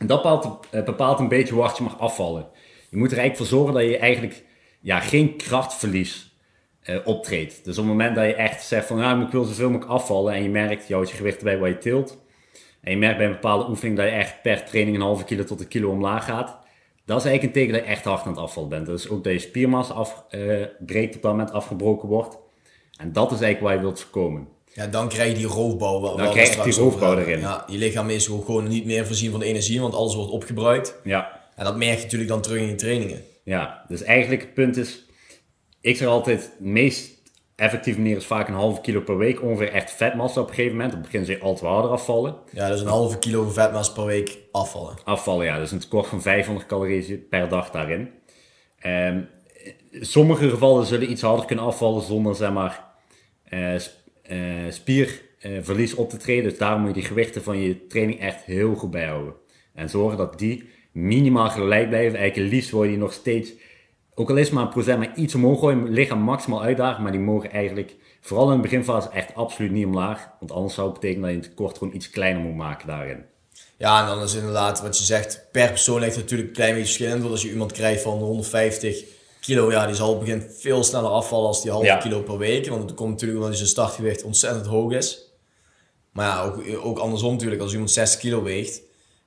En 0.00 0.06
dat 0.06 0.22
bepaalt, 0.22 0.66
eh, 0.70 0.82
bepaalt 0.82 1.18
een 1.18 1.28
beetje 1.28 1.54
hoe 1.54 1.62
hard 1.62 1.76
je 1.76 1.82
mag 1.82 1.98
afvallen. 1.98 2.46
Je 2.88 2.96
moet 2.96 3.12
er 3.12 3.18
eigenlijk 3.18 3.36
voor 3.36 3.58
zorgen 3.58 3.74
dat 3.74 3.90
je 3.90 3.98
eigenlijk 3.98 4.44
ja, 4.80 5.00
geen 5.00 5.36
krachtverlies 5.36 6.36
uh, 6.84 6.96
optreedt. 7.04 7.64
Dus 7.64 7.78
op 7.78 7.84
het 7.84 7.92
moment 7.92 8.14
dat 8.14 8.24
je 8.24 8.34
echt 8.34 8.62
zegt 8.62 8.86
van 8.86 8.96
nou, 8.96 9.22
ik 9.22 9.30
wil 9.30 9.44
zoveel 9.44 9.70
mogelijk 9.70 9.92
afvallen 9.92 10.34
en 10.34 10.42
je 10.42 10.48
merkt, 10.48 10.88
je 10.88 10.94
houdt 10.94 11.10
je 11.10 11.16
gewicht 11.16 11.38
erbij 11.38 11.58
waar 11.58 11.68
je 11.68 11.78
tilt. 11.78 12.18
En 12.80 12.90
je 12.90 12.96
merkt 12.98 13.16
bij 13.16 13.26
een 13.26 13.32
bepaalde 13.32 13.68
oefening 13.68 13.96
dat 13.96 14.06
je 14.06 14.12
echt 14.12 14.42
per 14.42 14.64
training 14.64 14.96
een 14.96 15.02
halve 15.02 15.24
kilo 15.24 15.44
tot 15.44 15.60
een 15.60 15.68
kilo 15.68 15.90
omlaag 15.90 16.24
gaat. 16.24 16.58
Dat 17.04 17.18
is 17.18 17.24
eigenlijk 17.24 17.42
een 17.42 17.62
teken 17.62 17.72
dat 17.72 17.84
je 17.84 17.90
echt 17.90 18.04
hard 18.04 18.22
aan 18.22 18.32
het 18.32 18.40
afvallen 18.40 18.68
bent. 18.68 18.86
Dus 18.86 19.08
ook 19.08 19.24
dat 19.24 19.32
je 19.32 19.38
spiermassa 19.38 19.94
afbreekt 19.94 21.10
uh, 21.10 21.16
op 21.16 21.22
dat 21.22 21.32
moment 21.32 21.52
afgebroken 21.52 22.08
wordt. 22.08 22.38
En 22.96 23.12
dat 23.12 23.32
is 23.32 23.40
eigenlijk 23.40 23.60
wat 23.60 23.72
je 23.72 23.86
wilt 23.86 24.00
voorkomen. 24.00 24.48
Ja, 24.72 24.86
dan 24.86 25.08
krijg 25.08 25.28
je 25.28 25.38
die 25.38 25.46
roofbouw. 25.46 26.16
Dan 26.16 26.30
krijg 26.30 26.56
je 26.56 26.62
die 26.62 26.74
roofbouw 26.74 27.18
erin. 27.18 27.40
Ja, 27.40 27.64
je 27.68 27.78
lichaam 27.78 28.10
is 28.10 28.26
gewoon 28.26 28.68
niet 28.68 28.84
meer 28.84 29.06
voorzien 29.06 29.30
van 29.30 29.42
energie, 29.42 29.80
want 29.80 29.94
alles 29.94 30.14
wordt 30.14 30.30
opgebruikt. 30.30 30.94
Ja. 31.04 31.40
En 31.56 31.64
dat 31.64 31.76
merk 31.76 31.96
je 31.96 32.02
natuurlijk 32.02 32.30
dan 32.30 32.40
terug 32.40 32.60
in 32.60 32.68
je 32.68 32.74
trainingen. 32.74 33.22
Ja, 33.44 33.84
dus 33.88 34.02
eigenlijk 34.02 34.42
het 34.42 34.54
punt 34.54 34.76
is, 34.76 35.06
ik 35.80 35.96
zeg 35.96 36.08
altijd, 36.08 36.52
de 36.58 36.68
meest 36.68 37.18
effectieve 37.56 38.00
manier 38.00 38.16
is 38.16 38.26
vaak 38.26 38.48
een 38.48 38.54
halve 38.54 38.80
kilo 38.80 39.00
per 39.00 39.16
week, 39.16 39.42
ongeveer 39.42 39.72
echt 39.72 39.90
vetmassa 39.90 40.40
op 40.40 40.48
een 40.48 40.54
gegeven 40.54 40.76
moment. 40.76 40.94
Op 40.94 41.02
het 41.02 41.10
begin 41.10 41.26
ze 41.26 41.38
altijd 41.40 41.70
harder 41.70 41.90
afvallen. 41.90 42.36
Ja, 42.52 42.68
dus 42.68 42.80
een 42.80 42.86
halve 42.86 43.18
kilo 43.18 43.48
vetmassa 43.48 43.92
per 43.92 44.04
week 44.04 44.38
afvallen. 44.52 44.96
Afvallen, 45.04 45.46
ja. 45.46 45.58
Dus 45.58 45.72
een 45.72 45.78
tekort 45.78 46.06
van 46.06 46.22
500 46.22 46.66
calorieën 46.66 47.26
per 47.28 47.48
dag 47.48 47.70
daarin. 47.70 48.10
Um, 48.86 49.28
sommige 49.92 50.50
gevallen 50.50 50.86
zullen 50.86 51.10
iets 51.10 51.22
harder 51.22 51.44
kunnen 51.44 51.64
afvallen 51.64 52.02
zonder, 52.02 52.34
zeg 52.34 52.52
maar, 52.52 52.84
uh, 53.48 53.74
spierverlies 54.68 55.94
op 55.94 56.10
te 56.10 56.16
treden. 56.16 56.44
Dus 56.44 56.58
daarom 56.58 56.80
moet 56.80 56.94
je 56.94 57.00
die 57.00 57.08
gewichten 57.08 57.42
van 57.42 57.60
je 57.60 57.86
training 57.86 58.20
echt 58.20 58.44
heel 58.44 58.74
goed 58.74 58.90
bijhouden. 58.90 59.34
En 59.74 59.88
zorgen 59.88 60.18
dat 60.18 60.38
die 60.38 60.68
minimaal 60.92 61.50
gelijk 61.50 61.88
blijven. 61.88 62.18
Eigenlijk 62.18 62.52
liefst 62.52 62.70
word 62.70 62.90
je 62.90 62.96
nog 62.96 63.12
steeds, 63.12 63.52
ook 64.14 64.30
al 64.30 64.36
is 64.36 64.50
maar 64.50 64.62
een 64.62 64.68
procent, 64.68 64.98
maar 64.98 65.16
iets 65.16 65.34
omhoog 65.34 65.58
gooien. 65.58 65.90
Lichaam 65.90 66.20
maximaal 66.20 66.62
uitdagen, 66.62 67.02
maar 67.02 67.12
die 67.12 67.20
mogen 67.20 67.50
eigenlijk, 67.50 67.96
vooral 68.20 68.50
in 68.50 68.56
de 68.56 68.62
beginfase, 68.62 69.10
echt 69.10 69.34
absoluut 69.34 69.70
niet 69.70 69.86
omlaag. 69.86 70.30
Want 70.38 70.52
anders 70.52 70.74
zou 70.74 70.90
het 70.90 71.00
betekenen 71.00 71.22
dat 71.22 71.30
je 71.30 71.40
het 71.40 71.48
tekort 71.48 71.78
gewoon 71.78 71.94
iets 71.94 72.10
kleiner 72.10 72.42
moet 72.42 72.56
maken 72.56 72.86
daarin. 72.86 73.24
Ja, 73.76 74.00
en 74.00 74.06
dan 74.06 74.22
is 74.22 74.34
inderdaad 74.34 74.82
wat 74.82 74.98
je 74.98 75.04
zegt, 75.04 75.48
per 75.52 75.68
persoon 75.68 76.02
het 76.02 76.16
natuurlijk 76.16 76.48
een 76.48 76.54
klein 76.54 76.70
beetje 76.70 76.86
verschillend. 76.86 77.20
Want 77.20 77.32
als 77.32 77.42
je 77.42 77.50
iemand 77.50 77.72
krijgt 77.72 78.02
van 78.02 78.18
150 78.18 79.04
kilo, 79.40 79.70
ja, 79.70 79.86
die 79.86 79.94
zal 79.94 80.08
op 80.08 80.20
het 80.20 80.24
begin 80.24 80.50
veel 80.58 80.84
sneller 80.84 81.10
afvallen 81.10 81.46
als 81.46 81.62
die 81.62 81.70
halve 81.70 81.98
kilo 82.00 82.22
per 82.22 82.38
week. 82.38 82.68
Want 82.68 82.82
het 82.82 82.94
komt 82.94 83.10
natuurlijk 83.10 83.40
omdat 83.40 83.56
zijn 83.56 83.68
startgewicht 83.68 84.22
ontzettend 84.22 84.66
hoog 84.66 84.92
is. 84.92 85.32
Maar 86.12 86.26
ja, 86.26 86.42
ook, 86.44 86.84
ook 86.84 86.98
andersom 86.98 87.32
natuurlijk, 87.32 87.62
als 87.62 87.72
iemand 87.72 87.90
60 87.90 88.20
kilo 88.20 88.42
weegt, 88.42 88.82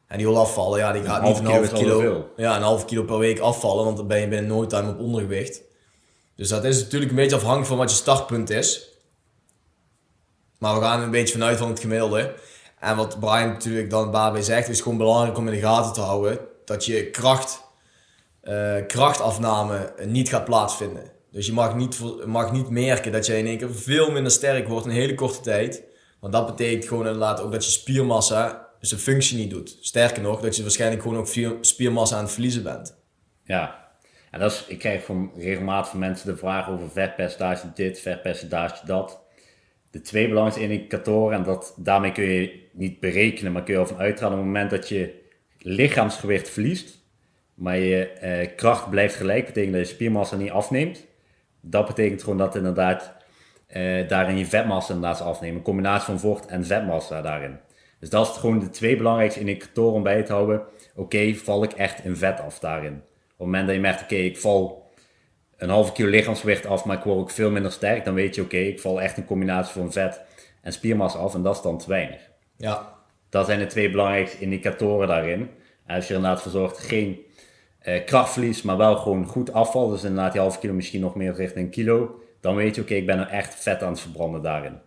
en 0.07 0.17
die 0.17 0.27
wil 0.27 0.37
afvallen, 0.37 0.79
ja, 0.79 0.91
die 0.91 1.03
gaat 1.03 1.21
niet 1.23 1.37
een 1.37 1.45
half 1.45 1.71
kilo, 1.71 2.27
ja, 2.37 2.55
een 2.55 2.61
half 2.61 2.85
kilo 2.85 3.03
per 3.03 3.17
week 3.17 3.39
afvallen, 3.39 3.85
want 3.85 3.97
dan 3.97 4.07
ben 4.07 4.19
je 4.19 4.27
binnen 4.27 4.47
no 4.47 4.65
time 4.65 4.89
op 4.89 4.99
ondergewicht. 4.99 5.61
Dus 6.35 6.49
dat 6.49 6.63
is 6.63 6.79
natuurlijk 6.83 7.11
een 7.11 7.17
beetje 7.17 7.35
afhankelijk 7.35 7.67
van 7.67 7.77
wat 7.77 7.89
je 7.89 7.95
startpunt 7.95 8.49
is. 8.49 8.89
Maar 10.57 10.75
we 10.75 10.81
gaan 10.81 11.01
een 11.01 11.11
beetje 11.11 11.33
vanuit 11.33 11.57
van 11.57 11.69
het 11.69 11.79
gemiddelde. 11.79 12.35
En 12.79 12.95
wat 12.95 13.19
Brian 13.19 13.47
natuurlijk 13.47 13.89
dan 13.89 14.11
daarbij 14.11 14.41
zegt, 14.41 14.69
is 14.69 14.81
gewoon 14.81 14.97
belangrijk 14.97 15.37
om 15.37 15.47
in 15.47 15.53
de 15.53 15.59
gaten 15.59 15.93
te 15.93 16.01
houden 16.01 16.39
dat 16.65 16.85
je 16.85 17.09
kracht, 17.09 17.62
uh, 18.43 18.75
krachtafname 18.87 19.93
niet 20.05 20.29
gaat 20.29 20.45
plaatsvinden. 20.45 21.11
Dus 21.31 21.45
je 21.45 21.53
mag 21.53 21.75
niet, 21.75 21.99
mag 22.25 22.51
niet 22.51 22.69
merken 22.69 23.11
dat 23.11 23.25
je 23.25 23.37
in 23.37 23.45
één 23.45 23.57
keer 23.57 23.75
veel 23.75 24.11
minder 24.11 24.31
sterk 24.31 24.67
wordt 24.67 24.85
in 24.85 24.91
een 24.91 24.97
hele 24.97 25.15
korte 25.15 25.39
tijd. 25.39 25.83
Want 26.19 26.33
dat 26.33 26.45
betekent 26.45 26.85
gewoon 26.87 27.05
inderdaad 27.05 27.41
ook 27.41 27.51
dat 27.51 27.65
je 27.65 27.71
spiermassa 27.71 28.67
zijn 28.79 28.99
functie 28.99 29.37
niet 29.37 29.49
doet. 29.49 29.77
Sterker 29.81 30.21
nog, 30.21 30.41
dat 30.41 30.55
je 30.55 30.61
waarschijnlijk 30.61 31.01
gewoon 31.01 31.17
ook 31.17 31.27
spiermassa 31.61 32.15
aan 32.15 32.23
het 32.23 32.31
verliezen 32.31 32.63
bent. 32.63 32.95
Ja, 33.43 33.91
en 34.31 34.39
dat 34.39 34.51
is, 34.51 34.65
ik 34.67 34.79
krijg 34.79 35.05
van, 35.05 35.31
regelmatig 35.37 35.89
van 35.89 35.99
mensen 35.99 36.27
de 36.27 36.37
vraag 36.37 36.69
over 36.69 36.89
vetpercentage 36.89 37.67
dit, 37.73 37.99
vetpercentage 37.99 38.85
dat. 38.85 39.21
De 39.91 40.01
twee 40.01 40.27
belangrijkste 40.27 40.73
indicatoren, 40.73 41.37
en 41.37 41.43
dat, 41.43 41.73
daarmee 41.77 42.11
kun 42.11 42.23
je 42.23 42.69
niet 42.71 42.99
berekenen, 42.99 43.51
maar 43.51 43.63
kun 43.63 43.73
je 43.73 43.79
ervan 43.79 43.97
uitgaan 43.97 44.31
op 44.31 44.37
het 44.37 44.45
moment 44.45 44.69
dat 44.69 44.89
je 44.89 45.21
lichaamsgewicht 45.57 46.49
verliest, 46.49 47.02
maar 47.53 47.77
je 47.77 48.07
eh, 48.09 48.55
kracht 48.55 48.89
blijft 48.89 49.15
gelijk, 49.15 49.45
betekent 49.45 49.73
dat 49.73 49.87
je 49.87 49.93
spiermassa 49.93 50.35
niet 50.35 50.51
afneemt. 50.51 51.05
Dat 51.61 51.87
betekent 51.87 52.23
gewoon 52.23 52.37
dat 52.37 52.55
inderdaad 52.55 53.13
eh, 53.67 54.07
daarin 54.07 54.37
je 54.37 54.45
vetmassa 54.45 54.93
inderdaad 54.93 55.21
afnemen. 55.21 55.57
Een 55.57 55.63
combinatie 55.63 56.05
van 56.05 56.19
vocht 56.19 56.45
en 56.45 56.65
vetmassa 56.65 57.21
daarin. 57.21 57.59
Dus 57.99 58.09
dat 58.09 58.29
is 58.29 58.37
gewoon 58.37 58.59
de 58.59 58.69
twee 58.69 58.97
belangrijkste 58.97 59.39
indicatoren 59.39 59.93
om 59.93 60.03
bij 60.03 60.23
te 60.23 60.33
houden. 60.33 60.61
Oké, 60.95 61.33
val 61.33 61.63
ik 61.63 61.71
echt 61.71 62.03
in 62.05 62.15
vet 62.15 62.39
af 62.39 62.59
daarin? 62.59 62.93
Op 62.93 62.99
het 63.29 63.37
moment 63.37 63.65
dat 63.65 63.75
je 63.75 63.81
merkt, 63.81 64.01
oké, 64.01 64.15
ik 64.15 64.37
val 64.37 64.91
een 65.57 65.69
halve 65.69 65.91
kilo 65.91 66.09
lichaamsgewicht 66.09 66.65
af, 66.65 66.85
maar 66.85 66.97
ik 66.97 67.03
word 67.03 67.19
ook 67.19 67.29
veel 67.29 67.51
minder 67.51 67.71
sterk, 67.71 68.05
dan 68.05 68.13
weet 68.13 68.35
je, 68.35 68.41
oké, 68.41 68.57
ik 68.57 68.79
val 68.79 69.01
echt 69.01 69.17
een 69.17 69.25
combinatie 69.25 69.73
van 69.73 69.91
vet 69.91 70.21
en 70.61 70.73
spiermassa 70.73 71.19
af 71.19 71.33
en 71.33 71.41
dat 71.41 71.55
is 71.55 71.61
dan 71.61 71.77
te 71.77 71.87
weinig. 71.87 72.29
Ja, 72.57 72.93
Dat 73.29 73.45
zijn 73.45 73.59
de 73.59 73.65
twee 73.65 73.89
belangrijkste 73.89 74.39
indicatoren 74.39 75.07
daarin. 75.07 75.49
En 75.85 75.95
als 75.95 76.07
je 76.07 76.13
er 76.13 76.19
inderdaad 76.19 76.41
voor 76.41 76.51
zorgt 76.51 76.77
geen 76.77 77.19
eh, 77.83 78.05
krachtverlies, 78.05 78.61
maar 78.61 78.77
wel 78.77 78.95
gewoon 78.95 79.25
goed 79.25 79.53
afval, 79.53 79.89
dus 79.89 80.03
inderdaad 80.03 80.31
die 80.31 80.41
half 80.41 80.59
kilo 80.59 80.73
misschien 80.73 81.01
nog 81.01 81.15
meer 81.15 81.33
richting 81.33 81.65
een 81.65 81.71
kilo, 81.71 82.19
dan 82.41 82.55
weet 82.55 82.75
je 82.75 82.81
oké, 82.81 82.93
ik 82.93 83.05
ben 83.05 83.19
er 83.19 83.27
echt 83.27 83.55
vet 83.55 83.83
aan 83.83 83.91
het 83.91 83.99
verbranden 83.99 84.41
daarin. 84.41 84.79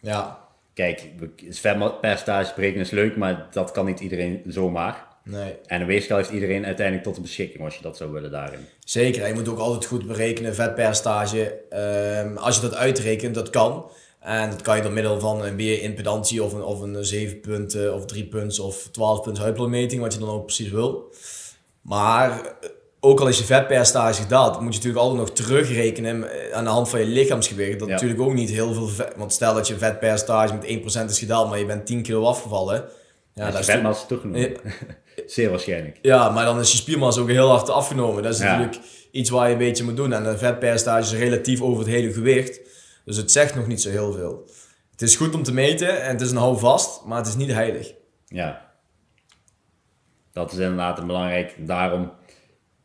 ja, 0.00 0.42
Kijk, 0.74 1.08
vetpercentage 1.50 2.54
berekenen 2.54 2.84
is 2.84 2.90
leuk, 2.90 3.16
maar 3.16 3.46
dat 3.50 3.70
kan 3.70 3.86
niet 3.86 4.00
iedereen 4.00 4.42
zomaar. 4.46 5.06
nee. 5.24 5.56
En 5.66 5.80
een 5.80 5.86
weegschaal 5.86 6.16
heeft 6.16 6.30
iedereen 6.30 6.64
uiteindelijk 6.66 7.06
tot 7.06 7.14
de 7.14 7.20
beschikking 7.20 7.64
als 7.64 7.76
je 7.76 7.82
dat 7.82 7.96
zou 7.96 8.12
willen 8.12 8.30
daarin. 8.30 8.58
Zeker, 8.84 9.22
en 9.22 9.28
je 9.28 9.34
moet 9.34 9.48
ook 9.48 9.58
altijd 9.58 9.84
goed 9.84 10.06
berekenen, 10.06 10.54
vetpercentage. 10.54 11.60
Ehm, 11.70 12.36
als 12.36 12.56
je 12.56 12.62
dat 12.62 12.74
uitrekent, 12.74 13.34
dat 13.34 13.50
kan. 13.50 13.90
En 14.20 14.50
dat 14.50 14.62
kan 14.62 14.76
je 14.76 14.82
door 14.82 14.92
middel 14.92 15.20
van 15.20 15.44
een 15.44 15.56
B-impedantie 15.56 16.42
of 16.42 16.52
een, 16.52 16.62
of 16.62 16.80
een 16.80 17.04
7 17.04 17.40
punten 17.40 17.94
of 17.94 18.06
3 18.06 18.26
punten 18.26 18.64
of 18.64 18.88
12 18.92 19.22
punten 19.22 19.42
huidploometing, 19.42 20.00
wat 20.00 20.12
je 20.12 20.18
dan 20.18 20.28
ook 20.28 20.46
precies 20.46 20.70
wil. 20.70 21.12
Maar 21.84 22.30
eh, 22.40 22.68
ook 23.00 23.20
al 23.20 23.28
is 23.28 23.38
je 23.38 23.44
vetpercentage 23.44 24.22
gedaald, 24.22 24.52
moet 24.60 24.72
je 24.74 24.78
natuurlijk 24.78 25.02
altijd 25.04 25.20
nog 25.20 25.30
terugrekenen 25.30 26.30
eh, 26.50 26.56
aan 26.56 26.64
de 26.64 26.70
hand 26.70 26.88
van 26.88 27.00
je 27.00 27.06
lichaamsgewicht. 27.06 27.78
Dat 27.78 27.88
Ja. 27.88 27.94
natuurlijk 27.94 28.20
ook 28.20 28.32
niet 28.34 28.50
heel 28.50 28.72
veel 28.72 28.86
vet... 28.86 29.12
Want 29.16 29.32
stel 29.32 29.54
dat 29.54 29.68
je 29.68 29.78
vetpercentage 29.78 30.54
met 30.54 30.64
1% 31.06 31.10
is 31.10 31.18
gedaald, 31.18 31.48
maar 31.48 31.58
je 31.58 31.66
bent 31.66 31.86
10 31.86 32.02
kilo 32.02 32.24
afgevallen. 32.24 32.84
Ja, 33.34 33.50
dat 33.50 33.60
is 33.60 33.66
vetmassa 33.66 34.06
toegenomen. 34.06 34.52
Zeer 35.26 35.50
waarschijnlijk. 35.50 35.98
ja, 36.02 36.28
maar 36.30 36.44
dan 36.44 36.60
is 36.60 36.70
je 36.70 36.76
spiermassa 36.76 37.20
ook 37.20 37.28
heel 37.28 37.48
hard 37.48 37.70
afgenomen. 37.70 38.22
Dat 38.22 38.32
is 38.34 38.38
Ja. 38.40 38.56
natuurlijk 38.56 38.82
iets 39.10 39.30
waar 39.30 39.46
je 39.46 39.52
een 39.52 39.58
beetje 39.58 39.84
moet 39.84 39.96
doen. 39.96 40.12
En 40.12 40.24
een 40.26 40.38
vetpercentage 40.38 41.14
is 41.14 41.20
relatief 41.22 41.60
over 41.62 41.78
het 41.78 41.88
hele 41.92 42.12
gewicht. 42.12 42.60
Dus 43.04 43.16
het 43.16 43.32
zegt 43.32 43.54
nog 43.54 43.66
niet 43.66 43.82
zo 43.82 43.90
heel 43.90 44.12
veel. 44.12 44.44
Het 44.90 45.02
is 45.02 45.16
goed 45.16 45.34
om 45.34 45.42
te 45.42 45.52
meten 45.52 46.02
en 46.02 46.08
het 46.10 46.20
is 46.20 46.30
een 46.30 46.36
houvast, 46.36 47.04
maar 47.04 47.18
het 47.18 47.26
is 47.26 47.34
niet 47.36 47.52
heilig. 47.52 47.92
Ja. 48.26 48.72
Dat 50.34 50.52
is 50.52 50.58
inderdaad 50.58 51.06
belangrijk. 51.06 51.54
Daarom, 51.58 52.12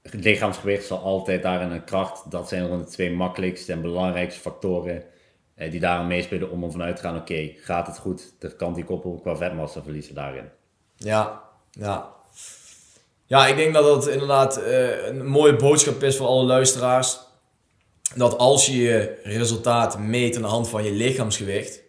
lichaamsgewicht 0.02 0.86
zal 0.86 1.00
altijd 1.00 1.44
daarin 1.44 1.72
een 1.72 1.84
kracht. 1.84 2.32
Dat 2.32 2.48
zijn 2.48 2.64
gewoon 2.64 2.80
de 2.80 2.86
twee 2.86 3.12
makkelijkste 3.12 3.72
en 3.72 3.82
belangrijkste 3.82 4.40
factoren 4.40 5.04
eh, 5.56 5.72
die 5.72 5.80
daarin 5.80 6.08
meespelen 6.08 6.52
om 6.52 6.64
ervan 6.64 6.82
uit 6.82 6.96
te 6.96 7.02
gaan. 7.02 7.18
Oké, 7.18 7.52
gaat 7.58 7.88
het 7.88 7.98
goed? 7.98 8.34
De 8.40 8.56
kant 8.56 8.76
die 8.76 8.84
koppel 8.84 9.20
qua 9.22 9.36
vetmassa 9.36 9.84
verliezen 9.84 10.16
daarin. 10.16 10.50
Ja, 10.96 11.44
ja. 11.72 12.10
Ja, 13.26 13.48
ik 13.48 13.56
denk 13.56 13.74
dat 13.74 13.96
het 13.96 14.14
inderdaad 14.14 14.58
eh, 14.58 15.08
een 15.08 15.26
mooie 15.26 15.56
boodschap 15.56 16.04
is 16.04 16.18
voor 16.18 16.28
alle 16.28 16.46
luisteraars. 16.46 17.20
Dat 18.16 18.38
als 18.38 18.66
je 18.66 18.78
je 18.78 19.20
resultaat 19.24 20.00
meet 20.00 20.36
aan 20.36 20.42
de 20.42 20.48
hand 20.48 20.70
van 20.70 20.84
je 20.84 20.92
lichaamsgewicht, 20.92 21.82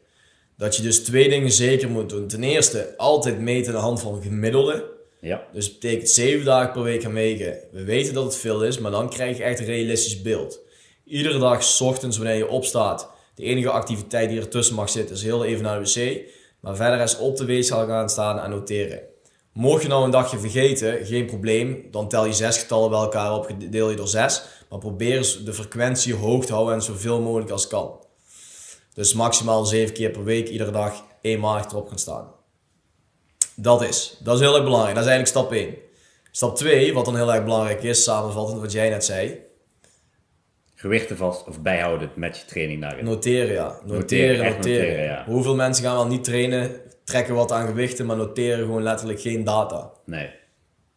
dat 0.57 0.77
je 0.77 0.83
dus 0.83 1.05
twee 1.05 1.29
dingen 1.29 1.51
zeker 1.51 1.91
moet 1.91 2.09
doen. 2.09 2.29
Ten 2.29 2.43
eerste, 2.43 2.95
altijd 2.97 3.41
meten 3.41 3.73
aan 3.73 3.79
de 3.79 3.87
hand 3.87 4.01
van 4.01 4.23
gemiddelde. 4.23 4.99
Ja, 5.21 5.47
Dus 5.53 5.65
het 5.65 5.81
betekent 5.81 6.11
7 6.11 6.45
dagen 6.45 6.73
per 6.73 6.83
week 6.83 7.03
gaan. 7.03 7.15
We 7.15 7.85
weten 7.85 8.15
dat 8.15 8.25
het 8.25 8.37
veel 8.37 8.65
is, 8.65 8.79
maar 8.79 8.91
dan 8.91 9.11
krijg 9.11 9.37
je 9.37 9.43
echt 9.43 9.59
een 9.59 9.65
realistisch 9.65 10.23
beeld. 10.23 10.61
Iedere 11.05 11.39
dag, 11.39 11.63
's 11.63 11.81
ochtends, 11.81 12.17
wanneer 12.17 12.37
je 12.37 12.49
opstaat, 12.49 13.11
de 13.35 13.43
enige 13.43 13.71
activiteit 13.71 14.29
die 14.29 14.41
ertussen 14.41 14.75
mag 14.75 14.91
zitten, 14.91 15.17
is 15.17 15.23
heel 15.23 15.45
even 15.45 15.63
naar 15.63 15.83
de 15.83 15.93
wc. 15.93 16.21
Maar 16.61 16.77
verder 16.77 17.01
is 17.01 17.19
op 17.19 17.37
de 17.37 17.45
weegschaal 17.45 17.87
gaan 17.87 18.09
staan 18.09 18.39
en 18.41 18.51
noteren. 18.51 19.01
Mocht 19.53 19.83
je 19.83 19.89
nou 19.89 20.05
een 20.05 20.11
dagje 20.11 20.39
vergeten, 20.39 21.07
geen 21.07 21.27
probleem. 21.27 21.89
Dan 21.91 22.09
tel 22.09 22.25
je 22.25 22.33
zes 22.33 22.59
getallen 22.59 22.91
bij 22.91 22.99
elkaar 22.99 23.35
op, 23.35 23.51
deel 23.71 23.91
je 23.91 23.97
door 23.97 24.09
6. 24.09 24.43
Maar 24.69 24.79
probeer 24.79 25.39
de 25.45 25.53
frequentie 25.53 26.15
hoog 26.15 26.45
te 26.47 26.53
houden 26.53 26.75
en 26.75 26.83
zoveel 26.83 27.21
mogelijk 27.21 27.51
als 27.51 27.67
kan. 27.67 27.99
Dus 28.95 29.15
maximaal 29.15 29.65
7 29.65 29.95
keer 29.95 30.11
per 30.11 30.25
week, 30.25 30.49
iedere 30.49 30.71
dag 30.71 31.05
één 31.23 31.41
maag 31.41 31.67
erop 31.67 31.89
gaan 31.89 31.99
staan. 31.99 32.40
Dat 33.63 33.83
is. 33.83 34.17
Dat 34.23 34.35
is 34.35 34.41
heel 34.41 34.55
erg 34.55 34.65
belangrijk. 34.65 34.95
Dat 34.95 35.05
is 35.05 35.11
eigenlijk 35.11 35.39
stap 35.39 35.53
1. 35.59 35.75
Stap 36.31 36.57
2, 36.57 36.95
wat 36.95 37.05
dan 37.05 37.17
heel 37.17 37.33
erg 37.35 37.45
belangrijk 37.45 37.83
is, 37.83 38.03
samenvattend 38.05 38.61
wat 38.61 38.73
jij 38.73 38.89
net 38.89 39.05
zei. 39.05 39.39
gewichten 40.75 41.17
vast 41.17 41.47
of 41.47 41.61
bijhouden 41.61 42.11
met 42.15 42.37
je 42.37 42.45
training 42.45 42.81
daarin. 42.81 43.05
Noteren, 43.05 43.53
ja. 43.55 43.67
Noteren, 43.67 43.99
Noteren, 43.99 44.29
noteren. 44.37 44.45
echt 44.45 44.57
noteren, 44.57 45.05
ja. 45.05 45.25
Hoeveel 45.27 45.55
mensen 45.55 45.85
gaan 45.85 45.95
wel 45.95 46.07
niet 46.07 46.25
trainen, 46.25 46.71
trekken 47.05 47.35
wat 47.35 47.53
aan 47.53 47.67
gewichten, 47.67 48.07
maar 48.07 48.17
noteren 48.17 48.59
gewoon 48.65 48.83
letterlijk 48.83 49.21
geen 49.21 49.45
data. 49.45 49.91
Nee. 50.05 50.31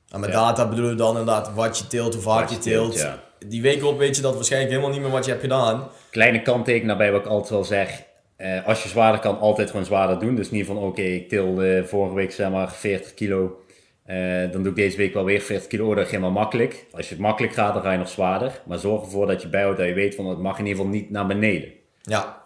En 0.09 0.19
met 0.19 0.29
Ja. 0.29 0.35
data 0.35 0.67
bedoelen 0.69 0.91
we 0.91 0.97
dan 0.97 1.09
inderdaad 1.09 1.53
wat 1.53 1.77
je 1.77 1.87
teelt, 1.87 2.13
hoe 2.13 2.23
vaak 2.23 2.39
Wat 2.39 2.49
je 2.49 2.55
je 2.55 2.61
teelt. 2.77 2.95
ja. 2.99 3.23
Die 3.45 3.61
week 3.61 3.83
op 3.83 3.97
weet 3.97 4.15
je 4.15 4.21
dat 4.21 4.35
waarschijnlijk 4.35 4.71
helemaal 4.71 4.93
niet 4.93 5.01
meer 5.01 5.11
wat 5.11 5.23
je 5.25 5.29
hebt 5.31 5.43
gedaan. 5.43 5.87
Kleine 6.09 6.41
kanttekening 6.41 6.87
daarbij 6.87 7.11
wat 7.11 7.21
ik 7.21 7.27
altijd 7.27 7.49
wel 7.49 7.63
zeg. 7.63 8.03
Eh, 8.35 8.67
als 8.67 8.83
je 8.83 8.89
zwaarder 8.89 9.21
kan, 9.21 9.39
altijd 9.39 9.69
gewoon 9.69 9.85
zwaarder 9.85 10.19
doen. 10.19 10.35
Dus 10.35 10.51
niet 10.51 10.65
van 10.65 10.77
oké, 10.77 11.01
ik 11.01 11.29
tilde 11.29 11.83
vorige 11.85 12.15
week 12.15 12.31
zeg 12.31 12.49
maar 12.49 12.71
40 12.71 13.13
kilo. 13.13 13.57
eh, 14.05 14.51
dan 14.51 14.61
doe 14.63 14.71
ik 14.71 14.75
deze 14.75 14.97
week 14.97 15.13
wel 15.13 15.23
weer 15.23 15.41
40 15.41 15.67
kilo. 15.67 15.89
Oh, 15.89 15.95
Dat 15.95 16.07
ging 16.07 16.21
wel 16.21 16.31
makkelijk. 16.31 16.85
Als 16.91 17.07
je 17.07 17.13
het 17.13 17.23
makkelijk 17.23 17.53
gaat, 17.53 17.73
dan 17.73 17.83
ga 17.83 17.91
je 17.91 17.97
nog 17.97 18.09
zwaarder. 18.09 18.61
Maar 18.65 18.79
zorg 18.79 19.03
ervoor 19.03 19.27
dat 19.27 19.41
je 19.41 19.47
bijhoudt 19.47 19.77
dat 19.77 19.87
je 19.87 19.93
weet 19.93 20.15
van 20.15 20.25
het 20.25 20.39
mag 20.39 20.59
in 20.59 20.65
ieder 20.65 20.77
geval 20.83 20.97
niet 20.99 21.09
naar 21.09 21.27
beneden. 21.27 21.71
Ja. 22.01 22.41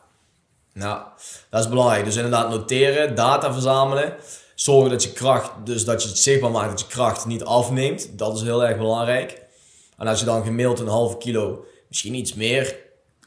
Nou, 0.74 1.00
dat 1.50 1.60
is 1.64 1.70
belangrijk. 1.70 2.06
Dus 2.06 2.16
inderdaad 2.16 2.50
noteren, 2.50 3.16
data 3.16 3.54
verzamelen. 3.54 4.14
Zorgen 4.56 4.90
dat 4.90 5.04
je 5.04 5.14
kracht, 5.14 5.52
dus 5.64 5.86
dat 5.86 6.02
je 6.04 6.08
het 6.10 6.18
zichtbaar 6.18 6.52
maakt 6.52 6.70
dat 6.70 6.80
je 6.80 6.88
kracht 6.88 7.26
niet 7.26 7.44
afneemt. 7.44 8.18
Dat 8.18 8.36
is 8.36 8.42
heel 8.42 8.66
erg 8.66 8.78
belangrijk. 8.78 9.42
En 9.98 10.08
als 10.08 10.20
je 10.20 10.26
dan 10.26 10.44
gemiddeld 10.44 10.80
een 10.80 10.88
halve 10.88 11.18
kilo, 11.18 11.66
misschien 11.88 12.14
iets 12.14 12.34
meer, 12.34 12.76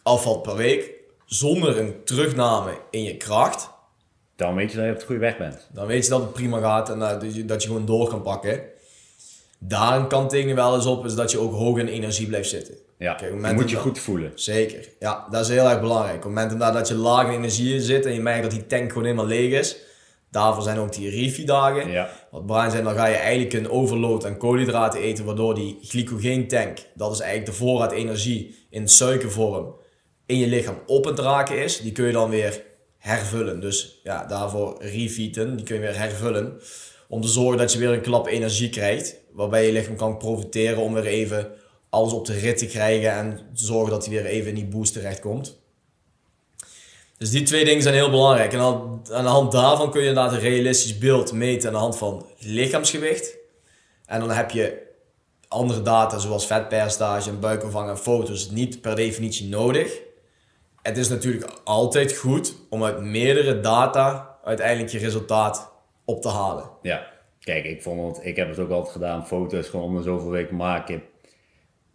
afvalt 0.03 0.42
per 0.42 0.57
week, 0.57 0.90
zonder 1.34 1.78
een 1.78 1.94
terugname 2.04 2.70
in 2.90 3.02
je 3.02 3.16
kracht, 3.16 3.70
Dan 4.36 4.54
weet 4.54 4.70
je 4.70 4.76
dat 4.76 4.86
je 4.86 4.92
op 4.92 4.98
de 4.98 5.04
goede 5.06 5.20
weg 5.20 5.36
bent. 5.38 5.68
dan 5.72 5.86
weet 5.86 6.04
je 6.04 6.10
dat 6.10 6.20
het 6.20 6.32
prima 6.32 6.60
gaat 6.60 6.90
en 6.90 6.98
dat 6.98 7.34
je, 7.34 7.44
dat 7.44 7.62
je 7.62 7.68
gewoon 7.68 7.86
door 7.86 8.08
kan 8.08 8.22
pakken. 8.22 8.60
Daar 9.58 9.96
een 9.96 10.06
kanttekening 10.08 10.56
wel 10.56 10.74
eens 10.74 10.86
op, 10.86 11.04
is 11.04 11.14
dat 11.14 11.30
je 11.30 11.38
ook 11.38 11.52
hoog 11.52 11.78
in 11.78 11.86
energie 11.88 12.26
blijft 12.26 12.48
zitten. 12.48 12.74
Ja, 12.98 13.12
het 13.12 13.20
je 13.20 13.52
moet 13.54 13.68
je 13.68 13.74
dat- 13.74 13.84
goed 13.84 13.98
voelen. 13.98 14.32
Zeker. 14.34 14.88
Ja, 14.98 15.26
dat 15.30 15.40
is 15.42 15.48
heel 15.48 15.68
erg 15.68 15.80
belangrijk. 15.80 16.16
Op 16.16 16.34
het 16.34 16.48
moment 16.48 16.58
dat 16.74 16.88
je 16.88 16.94
laag 16.94 17.26
in 17.26 17.32
energie 17.32 17.80
zit 17.80 18.06
en 18.06 18.12
je 18.12 18.20
merkt 18.20 18.42
dat 18.42 18.50
die 18.50 18.66
tank 18.66 18.88
gewoon 18.88 19.04
helemaal 19.04 19.26
leeg 19.26 19.58
is. 19.58 19.76
Daarvoor 20.30 20.62
zijn 20.62 20.78
ook 20.78 20.92
die 20.92 21.10
refi-dagen. 21.10 21.90
Ja. 21.90 22.10
Wat 22.30 22.48
dan 22.48 22.94
ga 22.94 23.06
je 23.06 23.14
eigenlijk 23.16 23.52
een 23.52 23.70
overload 23.70 24.26
aan 24.26 24.36
koolhydraten 24.36 25.00
eten, 25.00 25.24
waardoor 25.24 25.54
die 25.54 25.78
glycogeentank, 25.82 26.78
dat 26.94 27.12
is 27.12 27.20
eigenlijk 27.20 27.50
de 27.50 27.56
voorraad 27.64 27.92
energie 27.92 28.66
in 28.70 28.88
suikervorm, 28.88 29.74
in 30.30 30.38
je 30.38 30.46
lichaam 30.46 30.78
op 30.86 31.04
het 31.04 31.18
raken 31.18 31.62
is. 31.62 31.80
Die 31.80 31.92
kun 31.92 32.06
je 32.06 32.12
dan 32.12 32.30
weer 32.30 32.62
hervullen. 32.98 33.60
Dus 33.60 34.00
ja, 34.02 34.24
daarvoor 34.26 34.76
refeeden, 34.80 35.56
die 35.56 35.64
kun 35.64 35.74
je 35.74 35.80
weer 35.80 35.98
hervullen. 35.98 36.60
Om 37.08 37.20
te 37.20 37.28
zorgen 37.28 37.58
dat 37.58 37.72
je 37.72 37.78
weer 37.78 37.92
een 37.92 38.00
klap 38.00 38.26
energie 38.26 38.68
krijgt, 38.68 39.16
waarbij 39.32 39.66
je 39.66 39.72
lichaam 39.72 39.96
kan 39.96 40.16
profiteren 40.16 40.78
om 40.78 40.94
weer 40.94 41.06
even 41.06 41.52
alles 41.90 42.12
op 42.12 42.26
de 42.26 42.38
rit 42.38 42.58
te 42.58 42.66
krijgen 42.66 43.12
en 43.12 43.40
te 43.54 43.64
zorgen 43.64 43.90
dat 43.90 44.06
hij 44.06 44.14
weer 44.14 44.24
even 44.24 44.48
in 44.48 44.54
die 44.54 44.66
boost 44.66 44.92
terechtkomt. 44.92 45.58
Dus 47.18 47.30
die 47.30 47.42
twee 47.42 47.64
dingen 47.64 47.82
zijn 47.82 47.94
heel 47.94 48.10
belangrijk. 48.10 48.52
En 48.52 48.60
aan 48.60 49.02
de 49.04 49.28
hand 49.28 49.52
daarvan 49.52 49.90
kun 49.90 50.00
je 50.00 50.08
inderdaad 50.08 50.32
een 50.32 50.40
realistisch 50.40 50.98
beeld 50.98 51.32
meten 51.32 51.68
aan 51.68 51.74
de 51.74 51.80
hand 51.80 51.96
van 51.96 52.26
lichaamsgewicht. 52.38 53.36
En 54.06 54.20
dan 54.20 54.30
heb 54.30 54.50
je 54.50 54.88
andere 55.48 55.82
data 55.82 56.18
zoals 56.18 56.46
vetpercentage 56.46 57.30
en 57.30 57.40
buikomvang 57.40 57.88
en 57.88 57.98
foto's 57.98 58.50
niet 58.50 58.80
per 58.80 58.96
definitie 58.96 59.48
nodig. 59.48 59.98
Het 60.82 60.96
is 60.96 61.08
natuurlijk 61.08 61.50
altijd 61.64 62.16
goed 62.16 62.54
om 62.70 62.84
uit 62.84 63.00
meerdere 63.00 63.60
data 63.60 64.36
uiteindelijk 64.44 64.88
je 64.92 64.98
resultaat 64.98 65.72
op 66.04 66.22
te 66.22 66.28
halen. 66.28 66.64
Ja, 66.82 67.06
kijk, 67.40 67.64
ik 67.64 67.82
vond 67.82 68.16
het, 68.16 68.26
ik 68.26 68.36
heb 68.36 68.48
het 68.48 68.58
ook 68.58 68.70
altijd 68.70 68.92
gedaan, 68.92 69.26
foto's 69.26 69.68
gewoon 69.68 69.86
om 69.86 69.96
de 69.96 70.02
zoveel 70.02 70.30
weken 70.30 70.56
maken. 70.56 71.02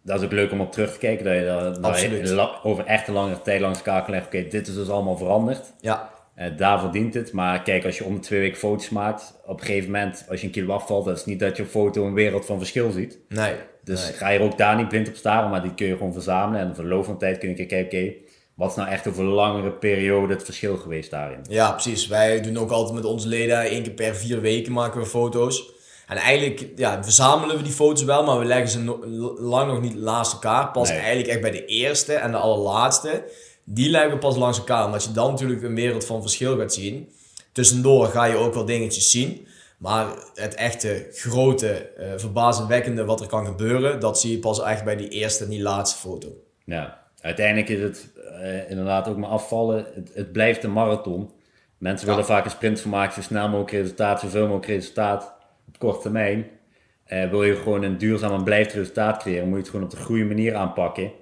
Dat 0.02 0.18
is 0.18 0.24
ook 0.24 0.32
leuk 0.32 0.52
om 0.52 0.60
op 0.60 0.72
terug 0.72 0.92
te 0.92 0.98
kijken, 0.98 1.24
dat 1.24 1.34
je 1.34 1.44
daar- 1.44 2.60
over 2.62 2.84
echt 2.84 3.08
een 3.08 3.14
langere 3.14 3.42
tijd 3.42 3.60
langs 3.60 3.78
elkaar 3.78 4.02
kan 4.02 4.10
leggen. 4.10 4.38
Oké, 4.38 4.48
dit 4.48 4.68
is 4.68 4.74
dus 4.74 4.88
allemaal 4.88 5.16
veranderd. 5.16 5.72
Ja, 5.80 6.14
Eh, 6.34 6.56
daarvoor 6.56 6.90
dient 6.92 7.14
het. 7.14 7.32
Maar 7.32 7.62
kijk, 7.62 7.84
als 7.84 7.98
je 7.98 8.04
om 8.04 8.14
de 8.14 8.20
twee 8.20 8.40
weken 8.40 8.58
foto's 8.58 8.88
maakt, 8.90 9.40
op 9.46 9.60
een 9.60 9.66
gegeven 9.66 9.90
moment, 9.90 10.26
als 10.30 10.40
je 10.40 10.46
een 10.46 10.52
kilo 10.52 10.74
afvalt, 10.74 11.04
dat 11.04 11.16
is 11.16 11.24
niet 11.24 11.40
dat 11.40 11.56
je 11.56 11.62
op 11.62 11.68
foto 11.68 12.06
een 12.06 12.14
wereld 12.14 12.46
van 12.46 12.58
verschil 12.58 12.90
ziet. 12.90 13.18
nee. 13.28 13.54
Dus 13.84 14.02
nee. 14.08 14.12
ga 14.12 14.28
je 14.28 14.38
er 14.38 14.44
ook 14.44 14.58
daar 14.58 14.76
niet 14.76 14.88
blind 14.88 15.08
op 15.08 15.14
staren, 15.14 15.50
maar 15.50 15.62
die 15.62 15.74
kun 15.74 15.86
je 15.86 15.96
gewoon 15.96 16.12
verzamelen. 16.12 16.60
En 16.60 16.70
over 16.70 16.82
de 16.82 16.88
loop 16.88 17.04
van 17.04 17.12
de 17.14 17.20
tijd 17.20 17.38
kun 17.38 17.48
je 17.48 17.66
kijken, 17.66 17.84
oké, 18.00 18.12
wat 18.56 18.70
is 18.70 18.76
nou 18.76 18.88
echt 18.88 19.06
over 19.08 19.20
een 19.24 19.30
langere 19.30 19.70
periode 19.72 20.32
het 20.34 20.44
verschil 20.44 20.76
geweest 20.76 21.10
daarin? 21.10 21.40
Ja, 21.48 21.72
precies. 21.72 22.06
Wij 22.06 22.40
doen 22.40 22.58
ook 22.58 22.70
altijd 22.70 22.94
met 22.94 23.04
onze 23.04 23.28
leden, 23.28 23.58
één 23.60 23.82
keer 23.82 23.92
per 23.92 24.14
vier 24.14 24.40
weken 24.40 24.72
maken 24.72 25.00
we 25.00 25.06
foto's. 25.06 25.70
En 26.06 26.16
eigenlijk 26.16 26.66
ja, 26.76 27.02
verzamelen 27.04 27.56
we 27.56 27.62
die 27.62 27.72
foto's 27.72 28.02
wel, 28.04 28.24
maar 28.24 28.38
we 28.38 28.44
leggen 28.44 28.68
ze 28.68 28.80
no- 28.82 29.36
lang 29.38 29.72
nog 29.72 29.80
niet 29.80 29.96
naast 29.96 30.32
elkaar. 30.32 30.70
Pas 30.70 30.88
Nee. 30.88 30.98
eigenlijk 30.98 31.28
echt 31.28 31.40
bij 31.40 31.50
de 31.50 31.64
eerste 31.64 32.14
en 32.14 32.30
de 32.30 32.36
allerlaatste. 32.36 33.24
Die 33.64 33.90
leggen 33.90 34.10
we 34.10 34.18
pas 34.18 34.36
langs 34.36 34.58
elkaar, 34.58 34.84
omdat 34.86 35.04
je 35.04 35.12
dan 35.12 35.30
natuurlijk 35.30 35.62
een 35.62 35.74
wereld 35.74 36.04
van 36.06 36.20
verschil 36.22 36.58
gaat 36.58 36.74
zien. 36.74 37.08
Tussendoor 37.52 38.06
ga 38.06 38.24
je 38.24 38.36
ook 38.36 38.54
wel 38.54 38.64
dingetjes 38.64 39.10
zien. 39.10 39.46
Maar 39.78 40.06
het 40.34 40.54
echte 40.54 41.06
grote, 41.12 41.68
eh 41.72 42.12
verbazingwekkende 42.16 43.04
wat 43.04 43.20
er 43.20 43.26
kan 43.26 43.46
gebeuren, 43.46 44.00
dat 44.00 44.20
zie 44.20 44.30
je 44.30 44.38
pas 44.38 44.62
echt 44.62 44.84
bij 44.84 44.96
die 44.96 45.08
eerste 45.08 45.44
en 45.44 45.50
die 45.50 45.62
laatste 45.62 45.98
foto. 45.98 46.28
Ja, 46.64 47.05
uiteindelijk 47.26 47.68
is 47.68 47.80
het 47.80 48.12
eh, 48.40 48.70
inderdaad 48.70 49.08
ook 49.08 49.16
maar 49.16 49.30
afvallen. 49.30 49.86
Het, 49.94 50.10
het 50.14 50.32
blijft 50.32 50.64
een 50.64 50.72
marathon. 50.72 51.30
Mensen 51.78 52.08
willen 52.08 52.24
vaak 52.24 52.44
een 52.44 52.50
sprint 52.50 52.80
van 52.80 52.90
maken, 52.90 53.14
zo 53.14 53.20
snel 53.20 53.48
mogelijk 53.48 53.70
resultaat, 53.70 54.20
zoveel 54.20 54.42
mogelijk 54.42 54.66
resultaat 54.66 55.36
op 55.68 55.78
korte 55.78 56.00
termijn. 56.00 56.46
Eh, 57.04 57.30
wil 57.30 57.42
je 57.42 57.56
gewoon 57.56 57.82
een 57.82 57.98
duurzaam 57.98 58.32
en 58.32 58.44
blijft 58.44 58.72
resultaat 58.72 59.18
creëren, 59.18 59.44
moet 59.44 59.54
je 59.54 59.60
het 59.60 59.70
gewoon 59.70 59.84
op 59.84 59.90
de 59.90 59.96
goede 59.96 60.24
manier 60.24 60.54
aanpakken. 60.54 61.12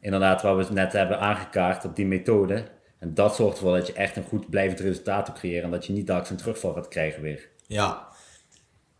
Inderdaad, 0.00 0.42
wat 0.42 0.56
we 0.56 0.62
het 0.62 0.72
net 0.72 0.92
hebben 0.92 1.18
aangekaart 1.18 1.84
op 1.84 1.96
die 1.96 2.06
methode. 2.06 2.64
En 2.98 3.14
dat 3.14 3.34
zorgt 3.34 3.56
ervoor 3.56 3.76
dat 3.76 3.86
je 3.86 3.92
echt 3.92 4.16
een 4.16 4.24
goed 4.24 4.50
blijvend 4.50 4.80
resultaat 4.80 5.28
op 5.28 5.34
creëren 5.34 5.64
en 5.64 5.70
dat 5.70 5.86
je 5.86 5.92
niet 5.92 6.06
telkens 6.06 6.30
een 6.30 6.36
terugval 6.36 6.72
gaat 6.72 6.88
krijgen 6.88 7.22
weer. 7.22 7.48
Ja. 7.66 8.08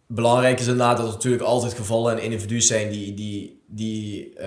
Belangrijk 0.07 0.61
is 0.61 0.67
inderdaad 0.67 0.97
dat 0.97 1.07
er 1.07 1.12
natuurlijk 1.12 1.43
altijd 1.43 1.75
gevallen 1.75 2.17
en 2.17 2.23
individuen 2.23 2.62
zijn 2.62 2.91
die, 2.91 3.15
die, 3.15 3.62
die 3.67 4.35
uh, 4.41 4.47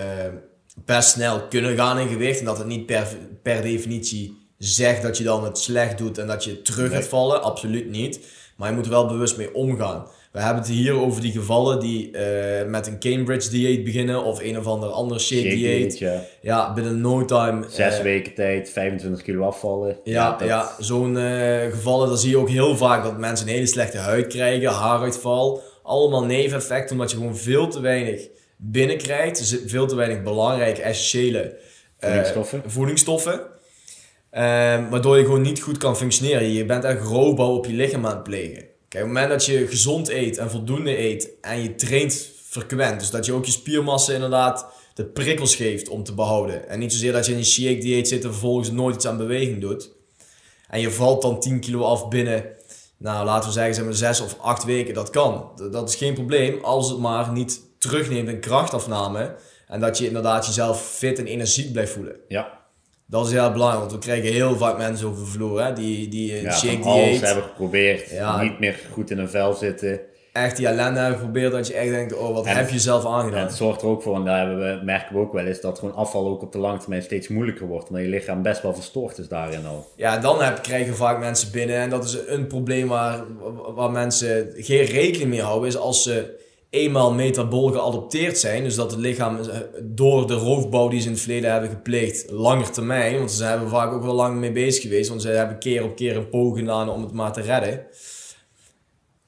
best 0.84 1.08
snel 1.08 1.48
kunnen 1.48 1.76
gaan 1.76 1.98
in 1.98 2.08
gewicht. 2.08 2.38
En 2.38 2.44
dat 2.44 2.58
het 2.58 2.66
niet 2.66 2.86
per, 2.86 3.06
per 3.42 3.62
definitie 3.62 4.36
zegt 4.58 5.02
dat 5.02 5.18
je 5.18 5.24
dan 5.24 5.44
het 5.44 5.58
slecht 5.58 5.98
doet 5.98 6.18
en 6.18 6.26
dat 6.26 6.44
je 6.44 6.62
terug 6.62 6.92
gaat 6.92 7.08
vallen. 7.08 7.42
Absoluut 7.42 7.90
niet. 7.90 8.20
Maar 8.56 8.68
je 8.68 8.74
moet 8.74 8.84
er 8.84 8.90
wel 8.90 9.06
bewust 9.06 9.36
mee 9.36 9.54
omgaan. 9.54 10.06
We 10.36 10.42
hebben 10.42 10.62
het 10.62 10.72
hier 10.72 10.94
over 10.94 11.20
die 11.20 11.32
gevallen 11.32 11.80
die 11.80 12.10
uh, 12.10 12.22
met 12.66 12.86
een 12.86 12.98
Cambridge 12.98 13.50
dieet 13.50 13.84
beginnen 13.84 14.24
of 14.24 14.40
een 14.42 14.58
of 14.58 14.66
ander 14.66 14.88
ander 14.88 15.20
shake, 15.20 15.40
shake 15.40 15.54
dieet. 15.54 15.98
Ja. 15.98 16.22
ja. 16.42 16.72
binnen 16.72 17.00
no 17.00 17.24
time. 17.24 17.64
Zes 17.68 17.96
uh, 17.96 18.02
weken 18.02 18.34
tijd, 18.34 18.70
25 18.70 19.22
kilo 19.22 19.46
afvallen. 19.46 19.98
Ja, 20.04 20.36
ja, 20.38 20.46
ja 20.46 20.70
zo'n 20.78 21.16
uh, 21.16 21.60
gevallen, 21.70 22.08
dan 22.08 22.18
zie 22.18 22.30
je 22.30 22.38
ook 22.38 22.48
heel 22.48 22.76
vaak 22.76 23.02
dat 23.02 23.18
mensen 23.18 23.46
een 23.46 23.52
hele 23.52 23.66
slechte 23.66 23.98
huid 23.98 24.26
krijgen, 24.26 24.70
haaruitval. 24.70 25.62
Allemaal 25.82 26.24
neveneffecten 26.24 26.96
omdat 26.96 27.10
je 27.10 27.16
gewoon 27.16 27.36
veel 27.36 27.68
te 27.68 27.80
weinig 27.80 28.28
binnenkrijgt. 28.56 29.38
Dus 29.38 29.56
veel 29.66 29.86
te 29.86 29.94
weinig 29.94 30.22
belangrijke 30.22 30.82
essentiële 30.82 31.56
voedingsstoffen. 31.98 32.62
voedingsstoffen. 32.66 33.40
Ehm, 34.30 34.88
waardoor 34.88 35.18
je 35.18 35.24
gewoon 35.24 35.42
niet 35.42 35.60
goed 35.60 35.78
kan 35.78 35.96
functioneren. 35.96 36.52
Je 36.52 36.64
bent 36.64 36.84
echt 36.84 37.02
roofbouw 37.02 37.56
op 37.56 37.66
je 37.66 37.72
lichaam 37.72 38.06
aan 38.06 38.14
het 38.14 38.22
plegen. 38.22 38.64
Kijk, 38.88 39.04
op 39.04 39.10
het 39.10 39.20
moment 39.20 39.28
dat 39.28 39.44
je 39.44 39.66
gezond 39.66 40.08
eet 40.08 40.38
en 40.38 40.50
voldoende 40.50 40.98
eet 40.98 41.30
en 41.40 41.62
je 41.62 41.74
traint 41.74 42.30
frequent, 42.48 43.00
dus 43.00 43.10
dat 43.10 43.26
je 43.26 43.32
ook 43.32 43.44
je 43.44 43.52
spiermassa 43.52 44.12
inderdaad 44.12 44.66
de 44.94 45.04
prikkels 45.04 45.54
geeft 45.54 45.88
om 45.88 46.02
te 46.02 46.14
behouden. 46.14 46.68
En 46.68 46.78
niet 46.78 46.92
zozeer 46.92 47.12
dat 47.12 47.26
je 47.26 47.32
in 47.32 47.38
een 47.38 47.44
shake 47.44 47.78
dieet 47.78 48.08
zit 48.08 48.24
en 48.24 48.30
vervolgens 48.30 48.70
nooit 48.70 48.94
iets 48.94 49.06
aan 49.06 49.16
beweging 49.16 49.60
doet. 49.60 49.90
En 50.68 50.80
je 50.80 50.90
valt 50.90 51.22
dan 51.22 51.40
10 51.40 51.60
kilo 51.60 51.82
af 51.82 52.08
binnen, 52.08 52.44
nou 52.96 53.24
laten 53.24 53.48
we 53.48 53.54
zeggen, 53.54 53.74
zeg 53.74 53.84
maar 53.84 53.94
6 53.94 54.20
of 54.20 54.36
8 54.40 54.64
weken. 54.64 54.94
Dat 54.94 55.10
kan. 55.10 55.50
Dat 55.70 55.88
is 55.88 55.94
geen 55.94 56.14
probleem 56.14 56.64
als 56.64 56.90
het 56.90 56.98
maar 56.98 57.32
niet 57.32 57.60
terugneemt 57.86 58.28
in 58.28 58.40
krachtafname. 58.40 59.34
En 59.68 59.80
dat 59.80 59.98
je 59.98 60.06
inderdaad 60.06 60.46
jezelf 60.46 60.82
fit 60.82 61.18
en 61.18 61.26
energiek 61.26 61.72
blijft 61.72 61.92
voelen. 61.92 62.16
Ja. 62.28 62.64
Dat 63.06 63.26
is 63.26 63.32
heel 63.32 63.52
belangrijk, 63.52 63.80
want 63.80 63.92
we 63.92 63.98
krijgen 64.10 64.32
heel 64.32 64.56
vaak 64.56 64.76
mensen 64.78 65.08
over 65.08 65.26
vloer, 65.26 65.64
hè, 65.64 65.72
die, 65.72 66.08
die 66.08 66.40
ja, 66.40 66.52
shake 66.52 66.82
alles 66.82 67.20
hebben 67.20 67.42
geprobeerd, 67.42 68.10
ja, 68.10 68.42
niet 68.42 68.58
meer 68.58 68.78
goed 68.92 69.10
in 69.10 69.18
een 69.18 69.28
vel 69.28 69.54
zitten. 69.54 70.00
Echt 70.32 70.56
die 70.56 70.66
ellende 70.66 71.00
hebben 71.00 71.18
geprobeerd, 71.18 71.52
dat 71.52 71.66
je 71.66 71.74
echt 71.74 71.90
denkt, 71.90 72.16
oh 72.16 72.34
wat 72.34 72.48
heb 72.48 72.70
je 72.70 72.78
zelf 72.78 73.06
aangedaan. 73.06 73.38
En 73.38 73.46
het 73.46 73.56
zorgt 73.56 73.82
er 73.82 73.88
ook 73.88 74.02
voor, 74.02 74.16
en 74.16 74.24
daar 74.24 74.46
hebben 74.46 74.58
we, 74.58 74.84
merken 74.84 75.14
we 75.14 75.20
ook 75.20 75.32
wel 75.32 75.44
eens, 75.44 75.60
dat 75.60 75.78
gewoon 75.78 75.94
afval 75.94 76.28
ook 76.28 76.42
op 76.42 76.52
de 76.52 76.58
lange 76.58 76.78
termijn 76.78 77.02
steeds 77.02 77.28
moeilijker 77.28 77.66
wordt. 77.66 77.88
Omdat 77.88 78.02
je 78.02 78.08
lichaam 78.08 78.42
best 78.42 78.62
wel 78.62 78.74
verstoord 78.74 79.18
is 79.18 79.28
daarin 79.28 79.66
al. 79.66 79.86
Ja, 79.96 80.18
dan 80.18 80.42
heb, 80.42 80.62
krijgen 80.62 80.96
vaak 80.96 81.18
mensen 81.18 81.52
binnen, 81.52 81.76
en 81.76 81.90
dat 81.90 82.04
is 82.04 82.18
een 82.26 82.46
probleem 82.46 82.88
waar, 82.88 83.24
waar 83.74 83.90
mensen 83.90 84.52
geen 84.56 84.84
rekening 84.84 85.30
mee 85.30 85.42
houden, 85.42 85.68
is 85.68 85.76
als 85.76 86.02
ze 86.02 86.44
eenmaal 86.76 87.12
metabol 87.12 87.70
geadopteerd 87.70 88.38
zijn. 88.38 88.62
Dus 88.62 88.74
dat 88.74 88.90
het 88.90 89.00
lichaam 89.00 89.38
eh, 89.38 89.58
door 89.82 90.26
de 90.26 90.34
roofbouw 90.34 90.88
die 90.88 91.00
ze 91.00 91.06
in 91.06 91.12
het 91.12 91.22
verleden 91.22 91.50
hebben 91.50 91.70
gepleegd, 91.70 92.30
langer 92.30 92.70
termijn. 92.70 93.18
Want 93.18 93.32
ze 93.32 93.44
hebben 93.44 93.68
vaak 93.68 93.92
ook 93.92 94.02
wel 94.02 94.14
lang 94.14 94.38
mee 94.38 94.52
bezig 94.52 94.82
geweest. 94.82 95.08
Want 95.08 95.22
ze 95.22 95.28
hebben 95.28 95.58
keer 95.58 95.84
op 95.84 95.96
keer 95.96 96.16
een 96.16 96.28
poging 96.28 96.58
gedaan 96.58 96.88
om 96.88 97.02
het 97.02 97.12
maar 97.12 97.32
te 97.32 97.40
redden. 97.40 97.86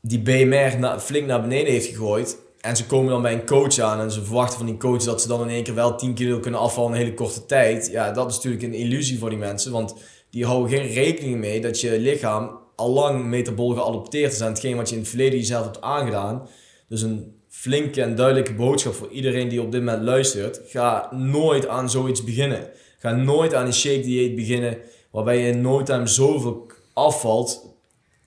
Die 0.01 0.21
BMR 0.21 0.99
flink 0.99 1.27
naar 1.27 1.41
beneden 1.41 1.73
heeft 1.73 1.87
gegooid. 1.87 2.39
En 2.61 2.77
ze 2.77 2.87
komen 2.87 3.11
dan 3.11 3.23
bij 3.23 3.33
een 3.33 3.47
coach 3.47 3.79
aan 3.79 4.01
en 4.01 4.11
ze 4.11 4.25
verwachten 4.25 4.59
van 4.59 4.67
die 4.67 4.77
coach 4.77 5.03
dat 5.03 5.23
ze 5.23 5.29
dan 5.29 5.43
in 5.43 5.49
één 5.49 5.63
keer 5.63 5.75
wel 5.75 5.97
10 5.97 6.15
kilo 6.15 6.41
kunnen 6.41 6.61
afvallen 6.61 6.91
in 6.91 6.97
een 6.97 7.03
hele 7.03 7.15
korte 7.15 7.47
tijd. 7.47 7.89
Ja, 7.91 8.13
dat 8.13 8.31
is 8.31 8.37
natuurlijk 8.37 8.63
een 8.63 8.75
illusie 8.75 9.19
voor 9.19 9.29
die 9.31 9.39
mensen. 9.39 9.73
Want 9.73 9.95
die 10.31 10.45
houden 10.45 10.79
geen 10.79 10.93
rekening 10.93 11.39
mee 11.39 11.61
dat 11.61 11.81
je 11.81 12.01
lichaam 12.01 12.59
al 12.77 12.91
lang 12.91 13.25
metabol 13.25 13.75
geadopteerd 13.75 14.33
is 14.33 14.41
aan 14.41 14.49
hetgeen 14.49 14.77
wat 14.77 14.89
je 14.89 14.95
in 14.95 15.01
het 15.01 15.11
verleden 15.11 15.39
jezelf 15.39 15.65
hebt 15.65 15.81
aangedaan. 15.81 16.49
Dus 16.89 17.03
een 17.03 17.38
flinke 17.59 18.03
en 18.03 18.14
duidelijke 18.14 18.55
boodschap 18.55 18.94
voor 18.94 19.09
iedereen 19.11 19.49
die 19.49 19.62
op 19.62 19.73
dit 19.73 19.81
moment 19.81 20.03
luistert. 20.03 20.61
Ga 20.66 21.09
nooit 21.14 21.68
aan 21.68 21.90
zoiets 21.90 22.25
beginnen. 22.25 22.71
Ga 22.99 23.12
nooit 23.12 23.55
aan 23.55 23.66
een 23.66 23.73
shake 23.73 24.01
dieet 24.01 24.35
beginnen 24.35 24.79
waarbij 25.11 25.38
je 25.38 25.49
in 25.49 25.61
no 25.61 25.83
time 25.83 26.07
zoveel 26.07 26.66
afvalt. 26.92 27.77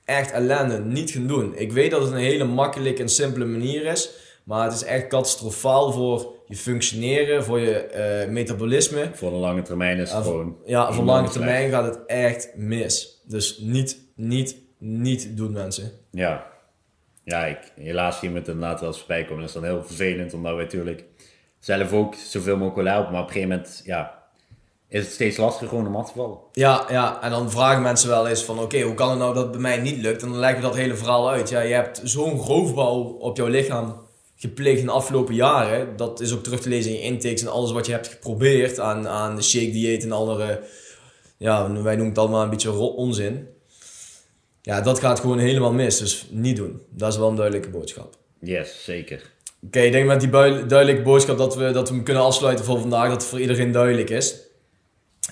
Echt 0.06 0.32
ellende, 0.32 0.80
niet 0.80 1.12
gaan 1.12 1.28
doen. 1.28 1.56
Ik 1.56 1.72
weet 1.72 1.92
dat 1.92 2.02
het 2.02 2.12
een 2.12 2.18
hele 2.18 2.44
makkelijke 2.44 3.02
en 3.02 3.10
simpele 3.10 3.46
manier 3.46 3.86
is, 3.86 4.10
maar 4.44 4.64
het 4.64 4.74
is 4.74 4.84
echt 4.84 5.08
catastrofaal 5.08 5.92
voor 5.92 6.34
je 6.48 6.56
functioneren, 6.56 7.44
voor 7.44 7.60
je 7.60 8.24
uh, 8.26 8.32
metabolisme. 8.32 9.10
Voor 9.14 9.32
de 9.32 9.38
lange 9.38 9.62
termijn 9.62 9.98
is 9.98 10.12
het 10.12 10.24
gewoon. 10.24 10.56
Ja, 10.66 10.94
voor 10.94 11.04
lange 11.04 11.30
termijn 11.30 11.70
gaat 11.70 11.86
het 11.86 12.06
echt 12.06 12.52
mis. 12.56 13.22
Dus 13.28 13.58
niet, 13.58 13.98
niet, 14.16 14.58
niet 14.78 15.38
doen 15.38 15.52
mensen. 15.52 15.92
Ja, 16.12 16.51
ja, 17.24 17.46
ik, 17.46 17.72
helaas 17.76 18.20
zien 18.20 18.32
we 18.32 18.40
het 18.40 18.48
inderdaad 18.48 18.80
wel 18.80 18.90
eens 18.90 18.98
voorbij 18.98 19.24
komen. 19.24 19.40
Dat 19.40 19.48
is 19.48 19.54
dan 19.54 19.64
heel 19.64 19.84
vervelend, 19.84 20.34
omdat 20.34 20.56
we 20.56 20.62
natuurlijk 20.62 21.04
zelf 21.60 21.94
ook 21.94 22.16
zoveel 22.16 22.54
mogelijk 22.54 22.76
willen 22.76 22.92
helpen. 22.92 23.12
Maar 23.12 23.22
op 23.22 23.28
een 23.28 23.34
gegeven 23.34 23.56
moment, 23.56 23.82
ja, 23.86 24.22
is 24.88 25.04
het 25.04 25.14
steeds 25.14 25.38
lastiger 25.38 25.68
gewoon 25.68 25.88
om 25.88 25.96
af 25.96 26.08
te 26.12 26.18
vallen. 26.18 26.38
Ja, 26.52 26.86
ja, 26.90 27.22
en 27.22 27.32
dan 27.32 27.52
vragen 27.52 27.82
mensen 27.82 28.10
wel 28.10 28.28
eens 28.28 28.44
van, 28.44 28.60
oké, 28.60 28.82
hoe 28.82 28.94
kan 28.94 29.10
het 29.10 29.20
nou 29.20 29.34
dat 29.34 29.44
het 29.44 29.52
bij 29.52 29.62
mij 29.62 29.78
niet 29.78 29.98
lukt? 29.98 30.22
En 30.22 30.30
dan 30.30 30.40
leggen 30.40 30.62
we 30.62 30.68
dat 30.68 30.76
hele 30.76 30.96
verhaal 30.96 31.30
uit. 31.30 31.50
Ja, 31.50 31.60
je 31.60 31.74
hebt 31.74 32.02
zo'n 32.04 32.38
roofbouw 32.38 33.02
op 33.04 33.38
jouw 33.38 33.48
lichaam 33.48 34.10
gepleegd 34.36 34.80
in 34.80 34.86
de 34.86 34.92
afgelopen 34.92 35.36
jaren. 35.36 35.98
Dat 35.98 36.20
is 36.20 36.34
ook 36.34 36.44
terug 36.44 36.62
te 36.62 36.70
lezen 36.70 36.92
in 36.92 36.98
je 36.98 37.04
intakes 37.04 37.42
en 37.42 37.52
alles 37.52 37.72
wat 37.72 37.86
je 37.86 37.92
hebt 37.92 38.08
geprobeerd 38.08 38.80
aan, 38.80 39.08
aan 39.08 39.36
de 39.36 39.42
shake 39.42 39.72
dieet 39.72 40.04
en 40.04 40.12
andere, 40.12 40.64
ja, 41.38 41.72
wij 41.72 41.96
noemen 41.96 42.06
het 42.06 42.18
allemaal 42.18 42.44
een 42.44 42.50
beetje 42.50 42.72
onzin 42.72 43.48
ja, 44.62 44.82
dat 44.82 45.00
gaat 45.00 45.20
gewoon 45.20 45.40
helemaal 45.40 45.74
mis. 45.74 45.98
Dus 45.98 46.28
niet 46.30 46.56
doen. 46.56 46.82
Dat 46.90 47.12
is 47.12 47.18
wel 47.18 47.30
een 47.30 47.36
duidelijke 47.36 47.70
boodschap. 47.70 48.16
Yes, 48.40 48.84
zeker. 48.84 49.32
Oké, 49.66 49.80
ik 49.80 49.92
denk 49.92 50.06
met 50.06 50.20
die 50.20 50.30
duidelijke 50.30 51.02
boodschap 51.02 51.38
dat 51.38 51.56
we, 51.56 51.72
dat 51.72 51.90
we 51.90 51.96
hem 51.96 52.04
kunnen 52.04 52.24
afsluiten 52.24 52.66
voor 52.66 52.80
vandaag. 52.80 53.08
Dat 53.08 53.22
het 53.22 53.26
voor 53.26 53.40
iedereen 53.40 53.72
duidelijk 53.72 54.10
is. 54.10 54.36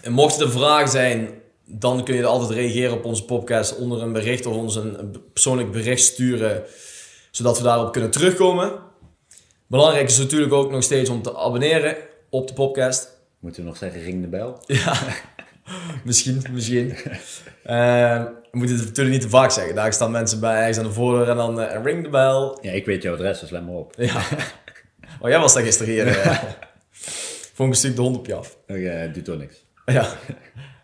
En 0.01 0.11
mochten 0.11 0.45
er 0.45 0.51
vragen 0.51 0.89
zijn, 0.89 1.29
dan 1.65 2.03
kun 2.03 2.15
je 2.15 2.25
altijd 2.25 2.49
reageren 2.49 2.93
op 2.93 3.05
onze 3.05 3.25
podcast 3.25 3.77
onder 3.77 4.01
een 4.01 4.13
bericht 4.13 4.45
of 4.45 4.55
ons 4.55 4.75
een, 4.75 5.15
persoonlijk 5.33 5.71
bericht 5.71 6.03
sturen. 6.03 6.63
Zodat 7.31 7.57
we 7.57 7.63
daarop 7.63 7.91
kunnen 7.91 8.11
terugkomen. 8.11 8.73
Belangrijk 9.67 10.09
is 10.09 10.17
natuurlijk 10.17 10.53
ook 10.53 10.71
nog 10.71 10.83
steeds 10.83 11.09
om 11.09 11.21
te 11.21 11.37
abonneren 11.37 11.95
op 12.29 12.47
de 12.47 12.53
podcast. 12.53 13.17
Moeten 13.39 13.61
we 13.61 13.67
nog 13.67 13.77
zeggen, 13.77 14.01
ring 14.01 14.21
de 14.21 14.27
bel? 14.27 14.63
Ja, 14.65 14.97
misschien, 16.03 16.43
misschien. 16.51 16.87
Uh, 17.65 18.23
we 18.51 18.57
moeten 18.57 18.75
het 18.75 18.85
natuurlijk 18.85 19.15
niet 19.15 19.21
te 19.21 19.29
vaak 19.29 19.51
zeggen. 19.51 19.75
Daar 19.75 19.93
staan 19.93 20.11
mensen 20.11 20.39
bij 20.39 20.55
ergens 20.55 20.77
aan 20.77 20.83
de 20.83 20.91
voordeur 20.91 21.29
en 21.29 21.35
dan 21.35 21.59
uh, 21.59 21.83
ring 21.83 22.03
de 22.03 22.09
bel. 22.09 22.59
Ja, 22.61 22.71
ik 22.71 22.85
weet 22.85 23.03
jouw 23.03 23.13
adres, 23.13 23.39
dus 23.39 23.49
let 23.49 23.65
maar 23.65 23.75
op. 23.75 23.93
Ja. 23.97 24.21
Oh, 25.21 25.29
jij 25.29 25.39
was 25.39 25.53
daar 25.53 25.63
gisteren 25.63 25.93
hier. 25.93 26.07
Uh, 26.07 26.39
Vond 27.53 27.69
een 27.69 27.75
stuk 27.75 27.95
de 27.95 28.01
hond 28.01 28.17
op 28.17 28.25
je 28.25 28.33
af. 28.33 28.57
Okay, 28.67 29.11
doet 29.11 29.25
toch 29.25 29.37
niks. 29.37 29.65
Ja. 29.85 30.07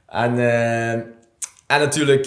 En, 0.07 0.37
uh, 0.37 0.91
en 0.91 1.09
natuurlijk 1.67 2.25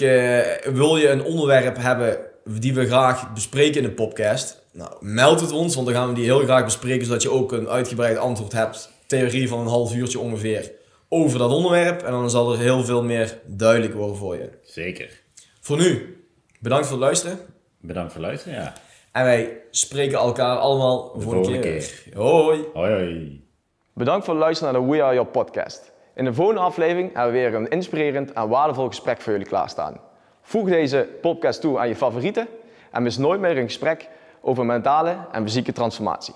wil 0.73 0.97
je 0.97 1.09
een 1.09 1.23
onderwerp 1.23 1.77
hebben 1.77 2.17
die 2.45 2.73
we 2.73 2.85
graag 2.85 3.33
bespreken 3.33 3.81
in 3.81 3.87
de 3.87 3.93
podcast. 3.93 4.61
Nou, 4.71 4.91
meld 4.99 5.41
het 5.41 5.51
ons, 5.51 5.75
want 5.75 5.87
dan 5.87 5.95
gaan 5.95 6.07
we 6.07 6.13
die 6.13 6.23
heel 6.23 6.39
graag 6.39 6.63
bespreken, 6.63 7.05
zodat 7.05 7.21
je 7.21 7.31
ook 7.31 7.51
een 7.51 7.69
uitgebreid 7.69 8.17
antwoord 8.17 8.51
hebt. 8.51 8.89
Theorie 9.07 9.47
van 9.47 9.59
een 9.59 9.67
half 9.67 9.95
uurtje 9.95 10.19
ongeveer 10.19 10.71
over 11.09 11.39
dat 11.39 11.51
onderwerp. 11.51 12.01
En 12.01 12.11
dan 12.11 12.29
zal 12.29 12.51
er 12.51 12.59
heel 12.59 12.83
veel 12.83 13.03
meer 13.03 13.39
duidelijk 13.45 13.93
worden 13.93 14.15
voor 14.15 14.35
je. 14.35 14.49
Zeker. 14.63 15.21
Voor 15.61 15.77
nu, 15.77 16.17
bedankt 16.59 16.85
voor 16.85 16.95
het 16.95 17.05
luisteren. 17.05 17.39
Bedankt 17.81 18.11
voor 18.13 18.21
het 18.21 18.29
luisteren, 18.29 18.59
ja. 18.59 18.73
En 19.11 19.23
wij 19.23 19.57
spreken 19.71 20.17
elkaar 20.17 20.57
allemaal 20.57 21.13
de 21.13 21.21
volgende 21.21 21.59
keer. 21.59 21.71
keer. 21.71 22.17
Hoi. 22.17 22.65
Hoi, 22.73 22.91
hoi. 22.91 23.47
Bedankt 23.93 24.25
voor 24.25 24.33
het 24.33 24.43
luisteren 24.43 24.73
naar 24.73 24.81
de 24.81 24.87
We 24.87 25.03
Are 25.03 25.13
Your 25.13 25.29
podcast. 25.29 25.91
In 26.15 26.25
de 26.25 26.33
volgende 26.33 26.61
aflevering 26.61 27.13
hebben 27.13 27.33
we 27.33 27.39
weer 27.39 27.53
een 27.53 27.69
inspirerend 27.69 28.33
en 28.33 28.49
waardevol 28.49 28.87
gesprek 28.87 29.21
voor 29.21 29.31
jullie 29.31 29.47
klaarstaan. 29.47 29.99
Voeg 30.41 30.69
deze 30.69 31.07
podcast 31.21 31.61
toe 31.61 31.79
aan 31.79 31.87
je 31.87 31.95
favorieten 31.95 32.47
en 32.91 33.03
mis 33.03 33.17
nooit 33.17 33.39
meer 33.39 33.57
een 33.57 33.63
gesprek 33.63 34.09
over 34.41 34.65
mentale 34.65 35.17
en 35.31 35.43
fysieke 35.43 35.71
transformatie. 35.71 36.33